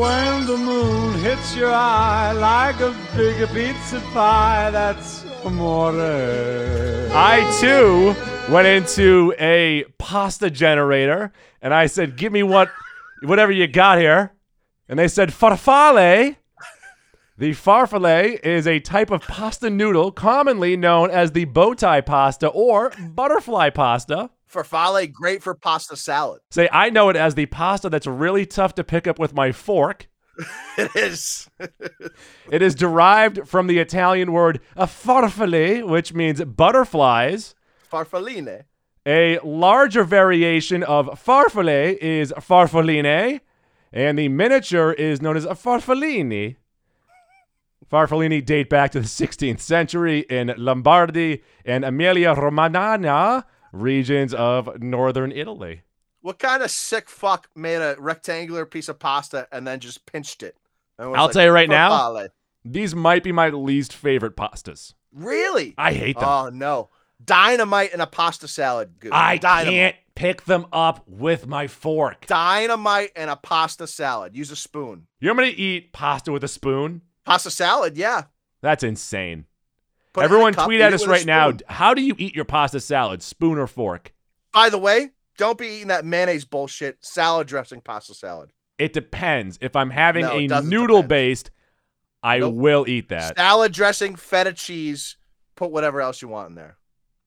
When 0.00 0.46
the 0.46 0.56
moon 0.56 1.12
hits 1.20 1.54
your 1.54 1.70
eye 1.70 2.32
like 2.32 2.80
a 2.80 2.96
big 3.14 3.46
pizza 3.48 4.00
pie, 4.14 4.70
that's 4.70 5.26
amore. 5.44 5.92
I 7.12 7.58
too 7.60 8.14
went 8.50 8.66
into 8.66 9.34
a 9.38 9.84
pasta 9.98 10.48
generator 10.48 11.32
and 11.60 11.74
I 11.74 11.84
said, 11.84 12.16
"Give 12.16 12.32
me 12.32 12.42
what, 12.42 12.70
whatever 13.24 13.52
you 13.52 13.66
got 13.66 13.98
here," 13.98 14.32
and 14.88 14.98
they 14.98 15.06
said 15.06 15.32
farfalle. 15.32 16.36
The 17.36 17.50
farfalle 17.50 18.40
is 18.42 18.66
a 18.66 18.80
type 18.80 19.10
of 19.10 19.20
pasta 19.20 19.68
noodle 19.68 20.12
commonly 20.12 20.78
known 20.78 21.10
as 21.10 21.32
the 21.32 21.44
bow 21.44 21.74
tie 21.74 22.00
pasta 22.00 22.48
or 22.48 22.90
butterfly 22.98 23.68
pasta. 23.68 24.30
Farfalle, 24.52 25.10
great 25.12 25.42
for 25.42 25.54
pasta 25.54 25.96
salad. 25.96 26.40
Say, 26.50 26.68
I 26.72 26.90
know 26.90 27.08
it 27.08 27.16
as 27.16 27.34
the 27.34 27.46
pasta 27.46 27.88
that's 27.88 28.06
really 28.06 28.46
tough 28.46 28.74
to 28.74 28.84
pick 28.84 29.06
up 29.06 29.18
with 29.18 29.34
my 29.34 29.52
fork. 29.52 30.08
It 30.78 30.96
is. 30.96 31.48
It 32.50 32.62
is 32.62 32.74
derived 32.74 33.46
from 33.46 33.66
the 33.66 33.78
Italian 33.78 34.32
word 34.32 34.60
farfalle, 34.76 35.86
which 35.86 36.14
means 36.14 36.42
butterflies. 36.42 37.54
Farfalline. 37.92 38.64
A 39.06 39.38
larger 39.44 40.04
variation 40.04 40.82
of 40.82 41.06
farfalle 41.22 41.96
is 41.98 42.32
farfalline, 42.38 43.40
and 43.92 44.18
the 44.18 44.28
miniature 44.28 44.92
is 44.92 45.22
known 45.22 45.36
as 45.36 45.44
a 45.44 45.54
farfallini. 45.54 46.56
Farfallini 47.90 48.44
date 48.44 48.68
back 48.68 48.92
to 48.92 49.00
the 49.00 49.06
16th 49.06 49.60
century 49.60 50.20
in 50.30 50.54
Lombardy 50.56 51.42
and 51.64 51.84
Emilia 51.84 52.34
Romagna 52.34 53.44
regions 53.72 54.34
of 54.34 54.82
northern 54.82 55.32
Italy. 55.32 55.82
What 56.22 56.38
kind 56.38 56.62
of 56.62 56.70
sick 56.70 57.08
fuck 57.08 57.48
made 57.54 57.76
a 57.76 57.96
rectangular 57.98 58.66
piece 58.66 58.88
of 58.88 58.98
pasta 58.98 59.48
and 59.50 59.66
then 59.66 59.80
just 59.80 60.04
pinched 60.06 60.42
it? 60.42 60.56
I'll 60.98 61.12
like, 61.12 61.32
tell 61.32 61.44
you 61.44 61.50
right 61.50 61.68
now, 61.68 62.26
these 62.64 62.94
might 62.94 63.22
be 63.22 63.32
my 63.32 63.48
least 63.48 63.94
favorite 63.94 64.36
pastas. 64.36 64.92
Really? 65.12 65.74
I 65.78 65.92
hate 65.92 66.18
them. 66.18 66.28
Oh 66.28 66.50
no. 66.52 66.90
Dynamite 67.24 67.92
in 67.92 68.00
a 68.00 68.06
pasta 68.06 68.48
salad. 68.48 68.94
Good. 68.98 69.12
I 69.12 69.36
Dynamite. 69.38 69.74
can't 69.74 69.96
pick 70.14 70.44
them 70.44 70.66
up 70.72 71.06
with 71.08 71.46
my 71.46 71.66
fork. 71.66 72.26
Dynamite 72.26 73.12
and 73.16 73.30
a 73.30 73.36
pasta 73.36 73.86
salad. 73.86 74.36
Use 74.36 74.50
a 74.50 74.56
spoon. 74.56 75.06
You 75.20 75.28
want 75.28 75.38
me 75.40 75.52
to 75.52 75.58
eat 75.58 75.92
pasta 75.92 76.32
with 76.32 76.44
a 76.44 76.48
spoon? 76.48 77.02
Pasta 77.24 77.50
salad, 77.50 77.96
yeah. 77.96 78.24
That's 78.62 78.82
insane. 78.82 79.46
Put 80.12 80.20
it 80.22 80.24
in 80.24 80.30
a 80.30 80.34
Everyone 80.34 80.54
cup, 80.54 80.66
tweet 80.66 80.80
at 80.80 80.92
us 80.92 81.06
right 81.06 81.24
now. 81.26 81.52
How 81.68 81.94
do 81.94 82.02
you 82.02 82.14
eat 82.18 82.34
your 82.34 82.44
pasta 82.44 82.80
salad? 82.80 83.22
Spoon 83.22 83.58
or 83.58 83.66
fork? 83.66 84.12
By 84.52 84.68
the 84.70 84.78
way, 84.78 85.10
don't 85.38 85.56
be 85.58 85.66
eating 85.68 85.88
that 85.88 86.04
mayonnaise 86.04 86.44
bullshit. 86.44 86.98
Salad 87.00 87.46
dressing 87.46 87.80
pasta 87.80 88.14
salad. 88.14 88.50
It 88.78 88.92
depends. 88.92 89.58
If 89.60 89.76
I'm 89.76 89.90
having 89.90 90.22
No, 90.22 90.36
a 90.36 90.62
noodle 90.62 90.96
depend. 91.02 91.08
based, 91.08 91.50
I 92.22 92.38
Nope. 92.38 92.54
will 92.54 92.88
eat 92.88 93.08
that. 93.10 93.36
Salad 93.36 93.72
dressing, 93.72 94.16
feta 94.16 94.52
cheese. 94.52 95.16
Put 95.54 95.70
whatever 95.70 96.00
else 96.00 96.22
you 96.22 96.28
want 96.28 96.48
in 96.50 96.54
there. 96.54 96.78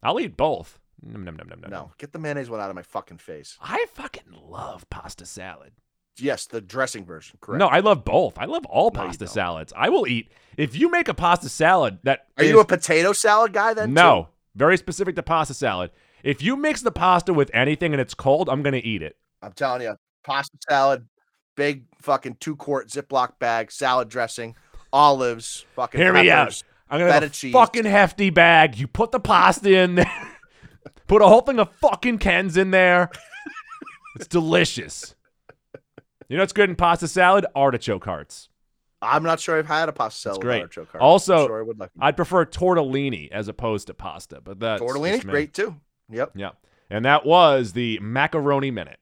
I'll 0.01 0.19
eat 0.19 0.35
both. 0.35 0.79
Nom, 1.01 1.23
nom, 1.23 1.37
nom. 1.37 1.69
No, 1.69 1.91
get 1.97 2.11
the 2.11 2.19
mayonnaise 2.19 2.49
one 2.49 2.59
out 2.59 2.69
of 2.69 2.75
my 2.75 2.81
fucking 2.81 3.17
face. 3.17 3.57
I 3.61 3.85
fucking 3.93 4.31
love 4.31 4.89
pasta 4.89 5.25
salad. 5.25 5.73
Yes, 6.17 6.45
the 6.45 6.61
dressing 6.61 7.05
version. 7.05 7.37
Correct. 7.41 7.59
No, 7.59 7.67
I 7.67 7.79
love 7.79 8.05
both. 8.05 8.37
I 8.37 8.45
love 8.45 8.65
all 8.65 8.91
No, 8.93 8.99
pasta 9.01 9.27
salads. 9.27 9.73
I 9.75 9.89
will 9.89 10.07
eat 10.07 10.31
if 10.57 10.75
you 10.77 10.91
make 10.91 11.07
a 11.07 11.13
pasta 11.13 11.49
salad 11.49 11.97
that 12.03 12.27
Are 12.37 12.43
you 12.43 12.59
a 12.59 12.65
potato 12.65 13.13
salad 13.13 13.53
guy 13.53 13.73
then? 13.73 13.93
no 13.93 14.23
too? 14.23 14.27
very 14.55 14.77
specific 14.77 15.15
to 15.15 15.23
pasta 15.23 15.53
salad. 15.53 15.91
If 16.23 16.41
you 16.41 16.55
mix 16.55 16.81
the 16.81 16.91
pasta 16.91 17.33
with 17.33 17.49
anything 17.53 17.93
and 17.93 17.99
it's 18.01 18.13
cold, 18.13 18.47
I'm 18.49 18.61
gonna 18.61 18.81
eat 18.83 19.01
it. 19.01 19.17
I'm 19.41 19.53
telling 19.53 19.81
you, 19.81 19.95
pasta 20.23 20.55
salad, 20.69 21.07
big 21.55 21.85
fucking 22.01 22.37
two 22.39 22.55
quart 22.55 22.89
Ziploc 22.89 23.39
bag, 23.39 23.71
salad 23.71 24.07
dressing, 24.09 24.55
olives, 24.93 25.65
fucking. 25.75 25.99
Hear 25.99 26.13
me 26.13 26.29
out. 26.29 26.61
I'm 26.89 26.99
gonna 26.99 27.11
have 27.11 27.23
a 27.23 27.29
cheese. 27.29 27.51
fucking 27.53 27.85
hefty 27.85 28.29
bag. 28.29 28.77
You 28.77 28.87
put 28.87 29.11
the 29.11 29.19
pasta 29.19 29.75
in 29.75 29.95
there. 29.95 30.29
put 31.07 31.23
a 31.23 31.27
whole 31.27 31.41
thing 31.41 31.59
of 31.59 31.73
fucking 31.77 32.19
Ken's 32.19 32.55
in 32.55 32.69
there. 32.71 33.09
It's 34.15 34.27
delicious. 34.27 35.15
You 36.33 36.37
know 36.37 36.41
what's 36.41 36.53
good 36.53 36.71
in 36.71 36.75
pasta 36.75 37.07
salad? 37.07 37.45
Artichoke 37.55 38.05
hearts. 38.05 38.49
I'm 39.03 39.21
not 39.21 39.39
sure 39.39 39.59
I've 39.59 39.67
had 39.67 39.87
a 39.87 39.91
pasta 39.91 40.19
salad. 40.19 40.37
It's 40.37 40.39
with 40.39 40.47
great. 40.47 40.61
artichoke 40.61 40.91
heart. 40.91 41.01
Also, 41.03 41.41
I'm 41.41 41.45
sure 41.45 41.59
I 41.59 41.61
would 41.61 41.79
like 41.79 41.91
I'd 41.99 42.15
prefer 42.15 42.43
tortellini 42.43 43.31
as 43.31 43.47
opposed 43.47 43.85
to 43.85 43.93
pasta, 43.93 44.41
but 44.43 44.59
that's 44.59 44.81
tortellini. 44.81 45.17
just. 45.17 45.27
Great 45.27 45.53
too. 45.53 45.75
Yep. 46.09 46.31
Yeah. 46.33 46.49
And 46.89 47.05
that 47.05 47.23
was 47.23 47.73
the 47.73 47.99
macaroni 47.99 48.71
minute. 48.71 48.97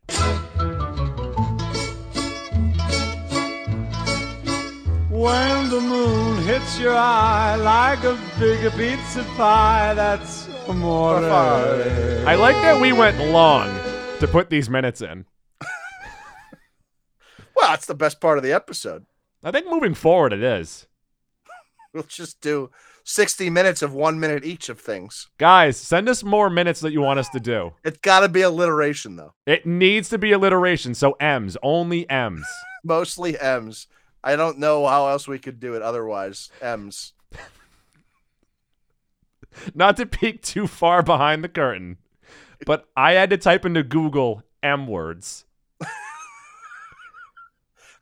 When 5.08 5.70
the 5.70 5.80
moon 5.80 6.44
hits 6.44 6.78
your 6.82 6.98
eye 6.98 7.56
like 7.56 8.04
a 8.04 8.20
big 8.42 8.70
pizza 8.74 9.24
pie, 9.38 9.94
that's 9.94 10.50
amore. 10.68 11.20
I 11.20 12.36
like 12.36 12.56
that 12.56 12.82
we 12.82 12.92
went 12.92 13.18
long 13.32 13.74
to 14.20 14.28
put 14.28 14.50
these 14.50 14.70
minutes 14.70 15.02
in. 15.02 15.24
That's 17.72 17.86
the 17.86 17.96
best 17.96 18.20
part 18.20 18.38
of 18.38 18.44
the 18.44 18.52
episode. 18.52 19.06
I 19.46 19.52
think 19.52 19.66
moving 19.66 19.94
forward 19.94 20.34
it 20.34 20.44
is. 20.44 20.88
We'll 21.94 22.04
just 22.04 22.42
do 22.42 22.70
60 23.04 23.50
minutes 23.50 23.82
of 23.82 23.94
one 23.94 24.20
minute 24.20 24.46
each 24.46 24.70
of 24.70 24.80
things. 24.80 25.30
Guys, 25.38 25.78
send 25.78 26.08
us 26.08 26.24
more 26.24 26.50
minutes 26.50 26.82
that 26.82 26.92
you 26.92 27.02
want 27.02 27.20
us 27.20 27.30
to 27.30 27.40
do. 27.40 27.74
It's 27.84 28.00
got 28.00 28.22
to 28.22 28.30
be 28.30 28.42
alliteration 28.42 29.16
though. 29.16 29.34
It 29.46 29.66
needs 29.66 30.10
to 30.10 30.18
be 30.18 30.34
alliteration, 30.34 30.96
so 30.96 31.14
M's, 31.20 31.56
only 31.64 32.10
M's. 32.10 32.46
Mostly 32.84 33.40
M's. 33.40 33.88
I 34.22 34.36
don't 34.36 34.60
know 34.60 34.86
how 34.86 35.08
else 35.08 35.28
we 35.28 35.40
could 35.40 35.62
do 35.62 35.74
it 35.74 35.82
otherwise. 35.82 36.50
M's. 36.62 37.14
Not 39.74 39.96
to 39.98 40.06
peek 40.06 40.42
too 40.42 40.68
far 40.68 41.04
behind 41.04 41.42
the 41.42 41.50
curtain, 41.50 41.98
but 42.66 42.90
I 42.98 43.14
had 43.14 43.30
to 43.30 43.38
type 43.38 43.66
into 43.66 43.84
Google 43.84 44.44
M 44.62 44.88
words. 44.88 45.46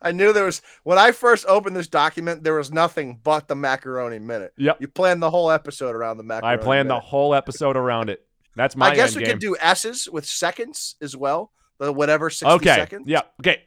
I 0.02 0.12
knew 0.12 0.32
there 0.32 0.44
was 0.46 0.62
when 0.82 0.98
I 0.98 1.12
first 1.12 1.44
opened 1.46 1.76
this 1.76 1.88
document, 1.88 2.42
there 2.42 2.54
was 2.54 2.72
nothing 2.72 3.20
but 3.22 3.48
the 3.48 3.54
macaroni 3.54 4.18
minute. 4.18 4.52
Yep. 4.56 4.78
You 4.80 4.88
planned 4.88 5.22
the 5.22 5.30
whole 5.30 5.50
episode 5.50 5.94
around 5.94 6.16
the 6.16 6.22
macaroni. 6.22 6.54
I 6.54 6.56
planned 6.56 6.88
the 6.88 7.00
whole 7.00 7.34
episode 7.34 7.76
around 7.76 8.08
it. 8.10 8.26
That's 8.56 8.76
my 8.76 8.90
I 8.90 8.94
guess 8.94 9.14
we 9.14 9.22
game. 9.22 9.32
could 9.32 9.40
do 9.40 9.56
S's 9.60 10.08
with 10.10 10.24
seconds 10.26 10.96
as 11.00 11.16
well. 11.16 11.52
The 11.78 11.92
whatever 11.92 12.30
60 12.30 12.46
okay. 12.56 12.74
seconds. 12.74 13.04
Yeah. 13.06 13.22
Okay. 13.40 13.62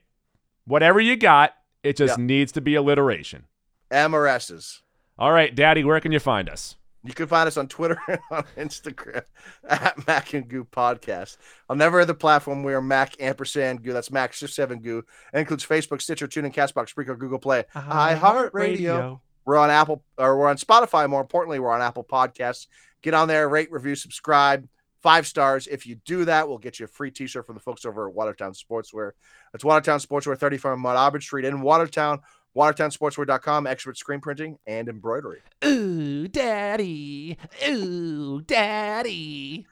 Whatever 0.65 0.99
you 0.99 1.15
got, 1.15 1.53
it 1.83 1.97
just 1.97 2.17
Yeah. 2.17 2.25
needs 2.25 2.51
to 2.53 2.61
be 2.61 2.75
alliteration. 2.75 3.45
M 3.91 4.13
or 4.15 4.27
S's. 4.27 4.81
All 5.19 5.31
right, 5.31 5.53
Daddy, 5.53 5.83
where 5.83 5.99
can 5.99 6.11
you 6.11 6.19
find 6.19 6.49
us? 6.49 6.75
You 7.05 7.13
can 7.13 7.27
find 7.27 7.47
us 7.47 7.57
on 7.57 7.67
Twitter 7.67 7.99
and 8.07 8.19
on 8.31 8.43
Instagram 8.57 9.23
at 9.67 10.07
Mac 10.07 10.33
and 10.33 10.47
Goo 10.47 10.65
Podcast. 10.65 11.37
On 11.69 11.81
every 11.81 12.01
other 12.01 12.13
platform, 12.13 12.63
we 12.63 12.73
are 12.73 12.81
Mac 12.81 13.15
ampersand 13.19 13.83
Goo. 13.83 13.91
That's 13.93 14.11
Mac 14.11 14.31
Shift 14.33 14.53
7 14.53 14.79
Goo. 14.79 15.03
It 15.33 15.39
includes 15.39 15.65
Facebook, 15.65 16.01
Stitcher, 16.01 16.27
TuneIn, 16.27 16.53
Castbox, 16.53 16.93
Spreaker, 16.93 17.17
Google 17.17 17.39
Play, 17.39 17.65
iHeartRadio. 17.75 19.19
We're 19.45 19.57
on 19.57 19.69
Apple 19.69 20.03
or 20.17 20.37
we're 20.37 20.47
on 20.49 20.57
Spotify. 20.57 21.09
More 21.09 21.19
importantly, 21.21 21.59
we're 21.59 21.71
on 21.73 21.81
Apple 21.81 22.05
Podcasts. 22.05 22.67
Get 23.01 23.13
on 23.13 23.27
there, 23.27 23.49
rate, 23.49 23.71
review, 23.71 23.95
subscribe. 23.95 24.67
Five 25.01 25.27
stars. 25.27 25.67
If 25.67 25.85
you 25.85 25.95
do 26.05 26.23
that, 26.23 26.47
we'll 26.47 26.57
get 26.59 26.79
you 26.79 26.85
a 26.85 26.87
free 26.87 27.11
t-shirt 27.11 27.45
from 27.45 27.55
the 27.55 27.61
folks 27.61 27.83
over 27.83 28.07
at 28.07 28.15
Watertown 28.15 28.53
Sportswear. 28.53 29.11
That's 29.51 29.65
Watertown 29.65 29.99
Sportswear, 29.99 30.37
35 30.37 30.77
Mount 30.77 30.97
Auburn 30.97 31.19
Street 31.19 31.43
in 31.43 31.59
Watertown. 31.59 32.21
WatertownSportswear.com, 32.55 33.67
expert 33.67 33.97
screen 33.97 34.19
printing 34.19 34.57
and 34.67 34.87
embroidery. 34.87 35.41
Ooh, 35.65 36.27
Daddy. 36.27 37.37
Ooh, 37.67 38.41
Daddy. 38.41 39.65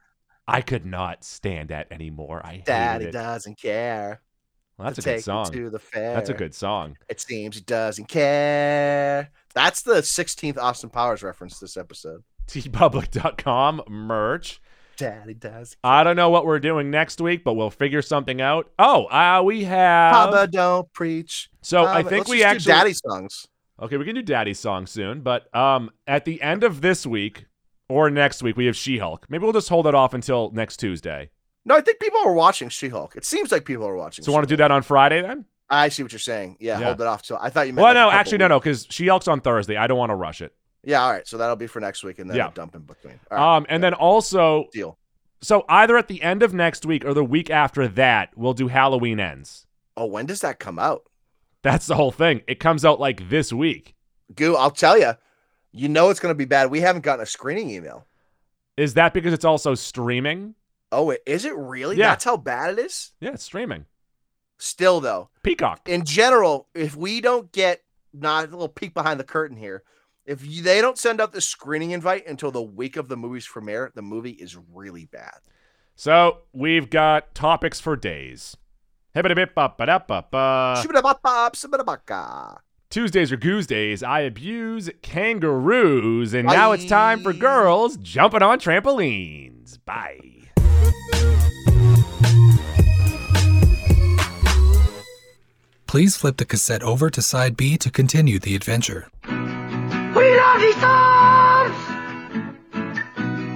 I 0.47 0.61
could 0.61 0.85
not 0.85 1.23
stand 1.23 1.69
that 1.69 1.91
anymore. 1.91 2.41
I 2.43 2.51
hated 2.53 2.65
Daddy 2.65 3.05
it. 3.05 3.11
doesn't 3.11 3.59
care. 3.59 4.21
Well, 4.77 4.87
that's 4.87 5.03
to 5.03 5.11
a 5.11 5.13
good 5.15 5.23
song. 5.23 5.51
To 5.51 5.69
the 5.69 5.79
fair. 5.79 6.15
That's 6.15 6.29
a 6.29 6.33
good 6.33 6.55
song. 6.55 6.97
It 7.07 7.19
seems 7.21 7.55
he 7.55 7.61
doesn't 7.61 8.07
care. 8.07 9.29
That's 9.53 9.83
the 9.83 10.01
16th 10.01 10.57
Austin 10.57 10.89
Powers 10.89 11.21
reference 11.21 11.59
this 11.59 11.77
episode. 11.77 12.23
teepublic.com 12.47 13.83
merch. 13.87 14.59
Daddy 14.97 15.33
does. 15.33 15.75
I 15.83 16.03
don't 16.03 16.15
know 16.15 16.29
what 16.29 16.45
we're 16.45 16.59
doing 16.59 16.91
next 16.91 17.19
week, 17.21 17.43
but 17.43 17.53
we'll 17.53 17.69
figure 17.69 18.01
something 18.01 18.41
out. 18.41 18.69
Oh, 18.77 19.05
uh, 19.05 19.41
we 19.43 19.63
have. 19.63 20.13
Papa 20.13 20.47
don't 20.47 20.91
preach. 20.93 21.49
So 21.61 21.83
I 21.85 21.99
Um, 21.99 22.03
think 22.07 22.19
let's 22.19 22.29
we 22.29 22.43
actually 22.43 22.71
daddy 22.73 22.93
songs. 22.93 23.47
Okay, 23.81 23.97
we 23.97 24.05
can 24.05 24.13
do 24.13 24.21
Daddy's 24.21 24.59
song 24.59 24.85
soon, 24.85 25.21
but 25.21 25.53
um, 25.55 25.89
at 26.05 26.23
the 26.25 26.39
end 26.41 26.63
of 26.63 26.81
this 26.81 27.05
week 27.05 27.45
or 27.89 28.11
next 28.11 28.43
week, 28.43 28.55
we 28.55 28.67
have 28.67 28.75
She-Hulk. 28.75 29.25
Maybe 29.27 29.43
we'll 29.43 29.53
just 29.53 29.69
hold 29.69 29.87
it 29.87 29.95
off 29.95 30.13
until 30.13 30.51
next 30.53 30.77
Tuesday. 30.77 31.31
No, 31.65 31.75
I 31.77 31.81
think 31.81 31.99
people 31.99 32.19
are 32.23 32.33
watching 32.33 32.69
She-Hulk. 32.69 33.15
It 33.15 33.25
seems 33.25 33.51
like 33.51 33.65
people 33.65 33.87
are 33.87 33.95
watching. 33.95 34.23
So, 34.23 34.31
want 34.31 34.43
to 34.43 34.47
do 34.47 34.57
that 34.57 34.69
on 34.69 34.83
Friday 34.83 35.21
then? 35.23 35.45
I 35.67 35.89
see 35.89 36.03
what 36.03 36.11
you're 36.11 36.19
saying. 36.19 36.57
Yeah, 36.59 36.79
Yeah. 36.79 36.85
hold 36.87 37.01
it 37.01 37.07
off 37.07 37.23
till 37.23 37.37
I 37.41 37.49
thought 37.49 37.65
you 37.65 37.73
meant. 37.73 37.83
Well, 37.83 37.93
like 37.95 37.95
no, 37.95 38.11
actually, 38.11 38.37
no, 38.39 38.49
no, 38.49 38.59
because 38.59 38.85
She-Hulk's 38.89 39.27
on 39.27 39.41
Thursday. 39.41 39.77
I 39.77 39.87
don't 39.87 39.97
want 39.97 40.11
to 40.11 40.15
rush 40.15 40.41
it. 40.41 40.53
Yeah, 40.83 41.03
all 41.03 41.11
right. 41.11 41.27
So 41.27 41.37
that'll 41.37 41.55
be 41.55 41.67
for 41.67 41.79
next 41.79 42.03
week, 42.03 42.19
and 42.19 42.29
then 42.29 42.37
Yeah. 42.37 42.51
dump 42.53 42.75
in 42.75 42.81
between. 42.81 43.19
Right. 43.29 43.55
Um, 43.57 43.65
and 43.69 43.83
then 43.83 43.93
also, 43.93 44.65
Deal. 44.71 44.97
so 45.41 45.63
either 45.69 45.97
at 45.97 46.07
the 46.07 46.21
end 46.21 46.41
of 46.43 46.53
next 46.53 46.85
week 46.85 47.05
or 47.05 47.13
the 47.13 47.23
week 47.23 47.49
after 47.49 47.87
that, 47.87 48.29
we'll 48.35 48.53
do 48.53 48.67
Halloween 48.67 49.19
Ends. 49.19 49.67
Oh, 49.95 50.05
when 50.05 50.25
does 50.25 50.39
that 50.41 50.59
come 50.59 50.79
out? 50.79 51.03
That's 51.61 51.85
the 51.85 51.95
whole 51.95 52.11
thing. 52.11 52.41
It 52.47 52.59
comes 52.59 52.83
out 52.83 52.99
like 52.99 53.29
this 53.29 53.53
week. 53.53 53.93
Goo, 54.33 54.55
I'll 54.55 54.71
tell 54.71 54.97
you. 54.97 55.13
You 55.73 55.87
know 55.87 56.09
it's 56.09 56.19
going 56.19 56.31
to 56.33 56.37
be 56.37 56.45
bad. 56.45 56.71
We 56.71 56.81
haven't 56.81 57.03
gotten 57.03 57.21
a 57.23 57.25
screening 57.27 57.69
email. 57.69 58.07
Is 58.77 58.95
that 58.95 59.13
because 59.13 59.33
it's 59.33 59.45
also 59.45 59.75
streaming? 59.75 60.55
Oh, 60.91 61.15
is 61.25 61.45
it 61.45 61.55
really? 61.55 61.97
Yeah. 61.97 62.09
That's 62.09 62.23
how 62.23 62.35
bad 62.37 62.71
it 62.77 62.79
is. 62.85 63.11
Yeah, 63.21 63.31
it's 63.33 63.43
streaming. 63.43 63.85
Still, 64.57 64.99
though, 65.01 65.29
Peacock. 65.43 65.87
in 65.87 66.03
general, 66.05 66.67
if 66.75 66.95
we 66.95 67.21
don't 67.21 67.51
get 67.51 67.81
not 68.13 68.45
a 68.47 68.51
little 68.51 68.67
peek 68.67 68.93
behind 68.93 69.19
the 69.19 69.23
curtain 69.23 69.57
here, 69.57 69.83
if 70.25 70.45
you, 70.45 70.61
they 70.61 70.81
don't 70.81 70.97
send 70.97 71.19
out 71.19 71.31
the 71.31 71.41
screening 71.41 71.91
invite 71.91 72.27
until 72.27 72.51
the 72.51 72.61
week 72.61 72.95
of 72.97 73.07
the 73.07 73.17
movie's 73.17 73.47
premiere, 73.47 73.91
the 73.95 74.01
movie 74.01 74.31
is 74.31 74.57
really 74.73 75.05
bad. 75.05 75.39
So 75.95 76.39
we've 76.53 76.89
got 76.89 77.33
topics 77.35 77.79
for 77.79 77.95
days. 77.95 78.55
Hibbidi-bip-bop-ba-da-ba-ba. 79.15 80.83
Shibidabop, 80.85 81.53
sibidabaka. 81.53 82.59
Tuesdays 82.89 83.31
are 83.31 83.37
goose 83.37 83.67
days. 83.67 84.03
I 84.03 84.21
abuse 84.21 84.89
kangaroos. 85.01 86.33
And 86.33 86.47
now 86.47 86.71
it's 86.71 86.85
time 86.85 87.21
for 87.21 87.33
girls 87.33 87.97
jumping 87.97 88.41
on 88.41 88.59
trampolines. 88.59 89.79
Bye. 89.85 90.19
Please 95.87 96.15
flip 96.15 96.37
the 96.37 96.45
cassette 96.45 96.83
over 96.83 97.09
to 97.09 97.21
side 97.21 97.57
B 97.57 97.77
to 97.77 97.91
continue 97.91 98.39
the 98.39 98.55
adventure. 98.55 99.09